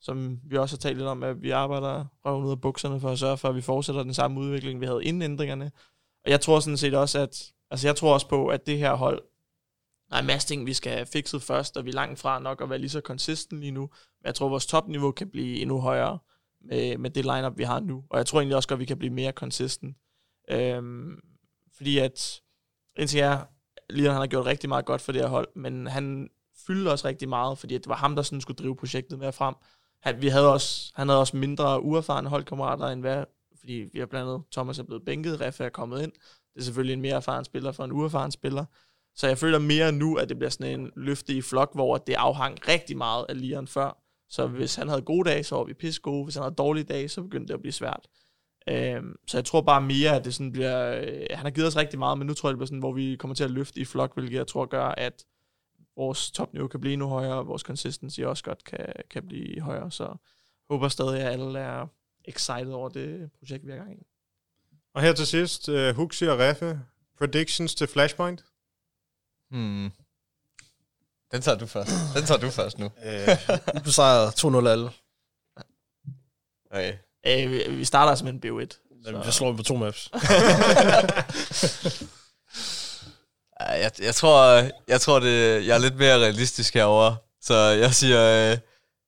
som 0.00 0.40
vi 0.44 0.56
også 0.56 0.76
har 0.76 0.78
talt 0.78 0.96
lidt 0.96 1.08
om, 1.08 1.22
at 1.22 1.42
vi 1.42 1.50
arbejder 1.50 2.04
røven 2.24 2.44
ud 2.44 2.50
af 2.50 2.60
bukserne 2.60 3.00
for 3.00 3.10
at 3.10 3.18
sørge 3.18 3.36
for, 3.36 3.48
at 3.48 3.54
vi 3.54 3.60
fortsætter 3.60 4.02
den 4.02 4.14
samme 4.14 4.40
udvikling, 4.40 4.80
vi 4.80 4.86
havde 4.86 5.04
inden 5.04 5.22
ændringerne. 5.22 5.70
Og 6.24 6.30
jeg 6.30 6.40
tror 6.40 6.60
sådan 6.60 6.76
set 6.76 6.94
også, 6.94 7.18
at 7.18 7.52
altså 7.70 7.88
jeg 7.88 7.96
tror 7.96 8.14
også 8.14 8.28
på, 8.28 8.46
at 8.46 8.66
det 8.66 8.78
her 8.78 8.94
hold, 8.94 9.22
der 10.10 10.16
er 10.16 10.20
en 10.20 10.26
masse 10.26 10.48
ting, 10.48 10.66
vi 10.66 10.74
skal 10.74 10.92
have 10.92 11.06
fikset 11.06 11.42
først, 11.42 11.76
og 11.76 11.84
vi 11.84 11.90
er 11.90 11.94
langt 11.94 12.18
fra 12.18 12.38
nok 12.38 12.60
at 12.62 12.70
være 12.70 12.78
lige 12.78 12.90
så 12.90 13.00
konsistent 13.00 13.60
lige 13.60 13.70
nu. 13.70 13.80
Men 13.80 14.26
jeg 14.26 14.34
tror, 14.34 14.46
at 14.46 14.50
vores 14.50 14.66
topniveau 14.66 15.12
kan 15.12 15.30
blive 15.30 15.60
endnu 15.60 15.80
højere 15.80 16.18
med, 16.60 16.98
med 16.98 17.10
det 17.10 17.24
lineup, 17.24 17.58
vi 17.58 17.64
har 17.64 17.80
nu. 17.80 18.04
Og 18.10 18.18
jeg 18.18 18.26
tror 18.26 18.40
egentlig 18.40 18.56
også 18.56 18.68
godt, 18.68 18.76
at 18.76 18.80
vi 18.80 18.84
kan 18.84 18.98
blive 18.98 19.12
mere 19.12 19.32
konsistent. 19.32 19.96
Øhm, 20.50 21.20
fordi 21.76 21.98
at, 21.98 22.40
indtil 22.96 23.18
jeg, 23.18 23.46
Lian, 23.90 24.10
han 24.10 24.20
har 24.20 24.26
gjort 24.26 24.46
rigtig 24.46 24.68
meget 24.68 24.84
godt 24.84 25.00
for 25.00 25.12
det 25.12 25.20
her 25.20 25.28
hold, 25.28 25.48
men 25.56 25.86
han 25.86 26.28
fyldte 26.66 26.88
også 26.90 27.08
rigtig 27.08 27.28
meget, 27.28 27.58
fordi 27.58 27.74
det 27.74 27.88
var 27.88 27.96
ham, 27.96 28.16
der 28.16 28.22
sådan 28.22 28.40
skulle 28.40 28.56
drive 28.56 28.76
projektet 28.76 29.18
mere 29.18 29.32
frem. 29.32 29.54
Han, 30.02 30.22
vi 30.22 30.28
havde 30.28 30.52
også, 30.52 30.92
han 30.96 31.08
havde 31.08 31.20
også 31.20 31.36
mindre 31.36 31.82
uerfarne 31.82 32.28
holdkammerater, 32.28 32.86
end 32.86 33.00
hvad, 33.00 33.24
fordi 33.60 33.88
vi 33.92 33.98
har 33.98 34.06
blandt 34.06 34.28
andet, 34.28 34.42
Thomas 34.52 34.78
er 34.78 34.82
blevet 34.82 35.04
bænket, 35.04 35.40
Reffe 35.40 35.64
er 35.64 35.68
kommet 35.68 36.02
ind. 36.02 36.12
Det 36.54 36.60
er 36.60 36.62
selvfølgelig 36.62 36.94
en 36.94 37.00
mere 37.00 37.14
erfaren 37.14 37.44
spiller 37.44 37.72
for 37.72 37.84
en 37.84 37.92
uerfaren 37.92 38.30
spiller. 38.30 38.64
Så 39.14 39.26
jeg 39.26 39.38
føler 39.38 39.58
mere 39.58 39.92
nu, 39.92 40.16
at 40.16 40.28
det 40.28 40.38
bliver 40.38 40.50
sådan 40.50 40.80
en 40.80 40.90
løfte 40.96 41.32
i 41.32 41.42
flok, 41.42 41.74
hvor 41.74 41.96
det 41.96 42.14
afhang 42.14 42.68
rigtig 42.68 42.96
meget 42.96 43.26
af 43.28 43.40
Lian 43.40 43.66
før. 43.66 44.02
Så 44.28 44.46
hvis 44.46 44.74
han 44.74 44.88
havde 44.88 45.02
gode 45.02 45.30
dage, 45.30 45.44
så 45.44 45.56
var 45.56 45.64
vi 45.64 45.74
pisse 45.74 46.00
gode. 46.00 46.24
Hvis 46.24 46.34
han 46.34 46.42
havde 46.42 46.54
dårlige 46.54 46.84
dage, 46.84 47.08
så 47.08 47.22
begyndte 47.22 47.48
det 47.48 47.54
at 47.54 47.60
blive 47.60 47.72
svært. 47.72 48.06
Øhm, 48.68 49.16
så 49.26 49.38
jeg 49.38 49.44
tror 49.44 49.60
bare 49.60 49.80
mere, 49.80 50.16
at 50.16 50.24
det 50.24 50.34
sådan 50.34 50.52
bliver... 50.52 51.00
Øh, 51.00 51.26
han 51.30 51.46
har 51.46 51.50
givet 51.50 51.68
os 51.68 51.76
rigtig 51.76 51.98
meget, 51.98 52.18
men 52.18 52.26
nu 52.26 52.34
tror 52.34 52.48
jeg, 52.48 52.52
det 52.52 52.58
bliver 52.58 52.66
sådan, 52.66 52.78
hvor 52.78 52.92
vi 52.92 53.16
kommer 53.16 53.34
til 53.34 53.44
at 53.44 53.50
løfte 53.50 53.80
i 53.80 53.84
flok, 53.84 54.14
hvilket 54.14 54.36
jeg 54.36 54.46
tror 54.46 54.66
gør, 54.66 54.84
at 54.84 55.24
vores 55.96 56.30
topniveau 56.30 56.68
kan 56.68 56.80
blive 56.80 56.92
endnu 56.92 57.08
højere, 57.08 57.34
og 57.34 57.46
vores 57.46 57.62
consistency 57.62 58.20
også 58.20 58.44
godt 58.44 58.64
kan, 58.64 58.86
kan 59.10 59.26
blive 59.26 59.60
højere. 59.60 59.90
Så 59.90 60.04
jeg 60.04 60.16
håber 60.70 60.88
stadig, 60.88 61.20
at 61.20 61.32
alle 61.32 61.58
er 61.58 61.86
excited 62.24 62.72
over 62.72 62.88
det 62.88 63.30
projekt, 63.38 63.66
vi 63.66 63.70
har 63.70 63.78
gang 63.78 63.92
i. 63.92 64.02
Og 64.94 65.02
her 65.02 65.12
til 65.12 65.26
sidst, 65.26 65.68
uh, 65.68 65.88
Huxi 65.96 66.24
og 66.24 66.38
Reffe, 66.38 66.80
predictions 67.18 67.74
til 67.74 67.86
Flashpoint? 67.86 68.44
Hmm. 69.50 69.90
Den 71.32 71.42
tager 71.42 71.58
du 71.58 71.66
først. 71.66 71.90
Den 72.14 72.24
tager 72.24 72.40
du 72.40 72.50
først 72.50 72.78
nu. 72.78 72.90
Øh, 73.04 73.28
ubesejret 73.76 74.44
2-0 74.44 74.68
alle. 74.68 74.90
Okay. 76.70 76.94
Øh, 77.26 77.50
vi- 77.50 77.70
vi 77.76 77.84
starter 77.84 78.10
altså 78.10 78.24
med 78.24 78.32
en 78.32 78.38
BO1. 78.44 78.86
Så. 79.04 79.22
Vi 79.26 79.32
slår 79.32 79.46
dem 79.48 79.56
på 79.56 79.62
to 79.62 79.76
maps. 79.76 80.10
Jeg, 83.60 83.90
jeg, 83.98 84.14
tror, 84.14 84.62
jeg 84.88 85.00
tror, 85.00 85.20
det, 85.20 85.66
jeg 85.66 85.74
er 85.74 85.78
lidt 85.78 85.96
mere 85.96 86.14
realistisk 86.14 86.74
herover. 86.74 87.14
Så 87.40 87.54
jeg 87.54 87.94
siger, 87.94 88.20
øh, 88.52 88.58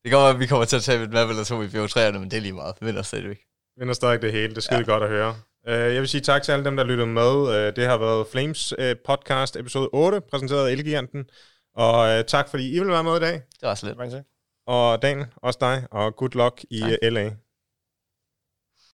det 0.05 0.11
være, 0.13 0.31
at 0.31 0.39
vi 0.39 0.47
kommer 0.47 0.65
til 0.65 0.77
at 0.77 0.83
tage 0.83 1.03
et 1.03 1.11
map 1.13 1.29
eller 1.31 1.45
to 1.45 1.63
i 1.63 1.67
BO3'erne, 1.67 2.19
men 2.19 2.31
det 2.31 2.37
er 2.37 2.41
lige 2.41 2.53
meget. 2.53 2.75
Vi 2.81 2.87
vinder 2.87 3.03
stadigvæk. 3.03 3.39
vinder 3.77 3.95
stadig 3.95 4.23
det 4.23 4.33
hele. 4.33 4.49
Det 4.49 4.57
er 4.57 4.61
skide 4.61 4.79
ja. 4.79 4.85
godt 4.85 5.03
at 5.03 5.09
høre. 5.09 5.37
Uh, 5.69 5.73
jeg 5.73 6.01
vil 6.01 6.09
sige 6.09 6.21
tak 6.21 6.43
til 6.43 6.53
alle 6.53 6.65
dem, 6.65 6.77
der 6.77 6.85
lyttede 6.85 7.07
med. 7.07 7.33
Uh, 7.33 7.77
det 7.77 7.87
har 7.87 7.97
været 7.97 8.27
Flames 8.27 8.79
uh, 8.79 8.85
podcast 9.07 9.57
episode 9.57 9.89
8, 9.93 10.21
præsenteret 10.31 10.69
af 10.69 10.73
Elgiganten. 10.73 11.25
Og 11.77 12.27
tak, 12.27 12.49
fordi 12.49 12.77
I 12.77 12.79
vil 12.79 12.89
være 12.89 13.05
med 13.05 13.17
i 13.17 13.21
dag. 13.21 13.33
Det 13.33 13.43
var 13.63 13.75
så 13.75 14.11
tak. 14.11 14.25
Og 14.67 15.03
Daniel, 15.03 15.27
også 15.37 15.59
dig, 15.61 15.87
og 15.91 16.17
good 16.17 16.31
luck 16.31 16.65
i 16.71 16.81
Tak. 16.81 17.13
LA. 17.13 17.31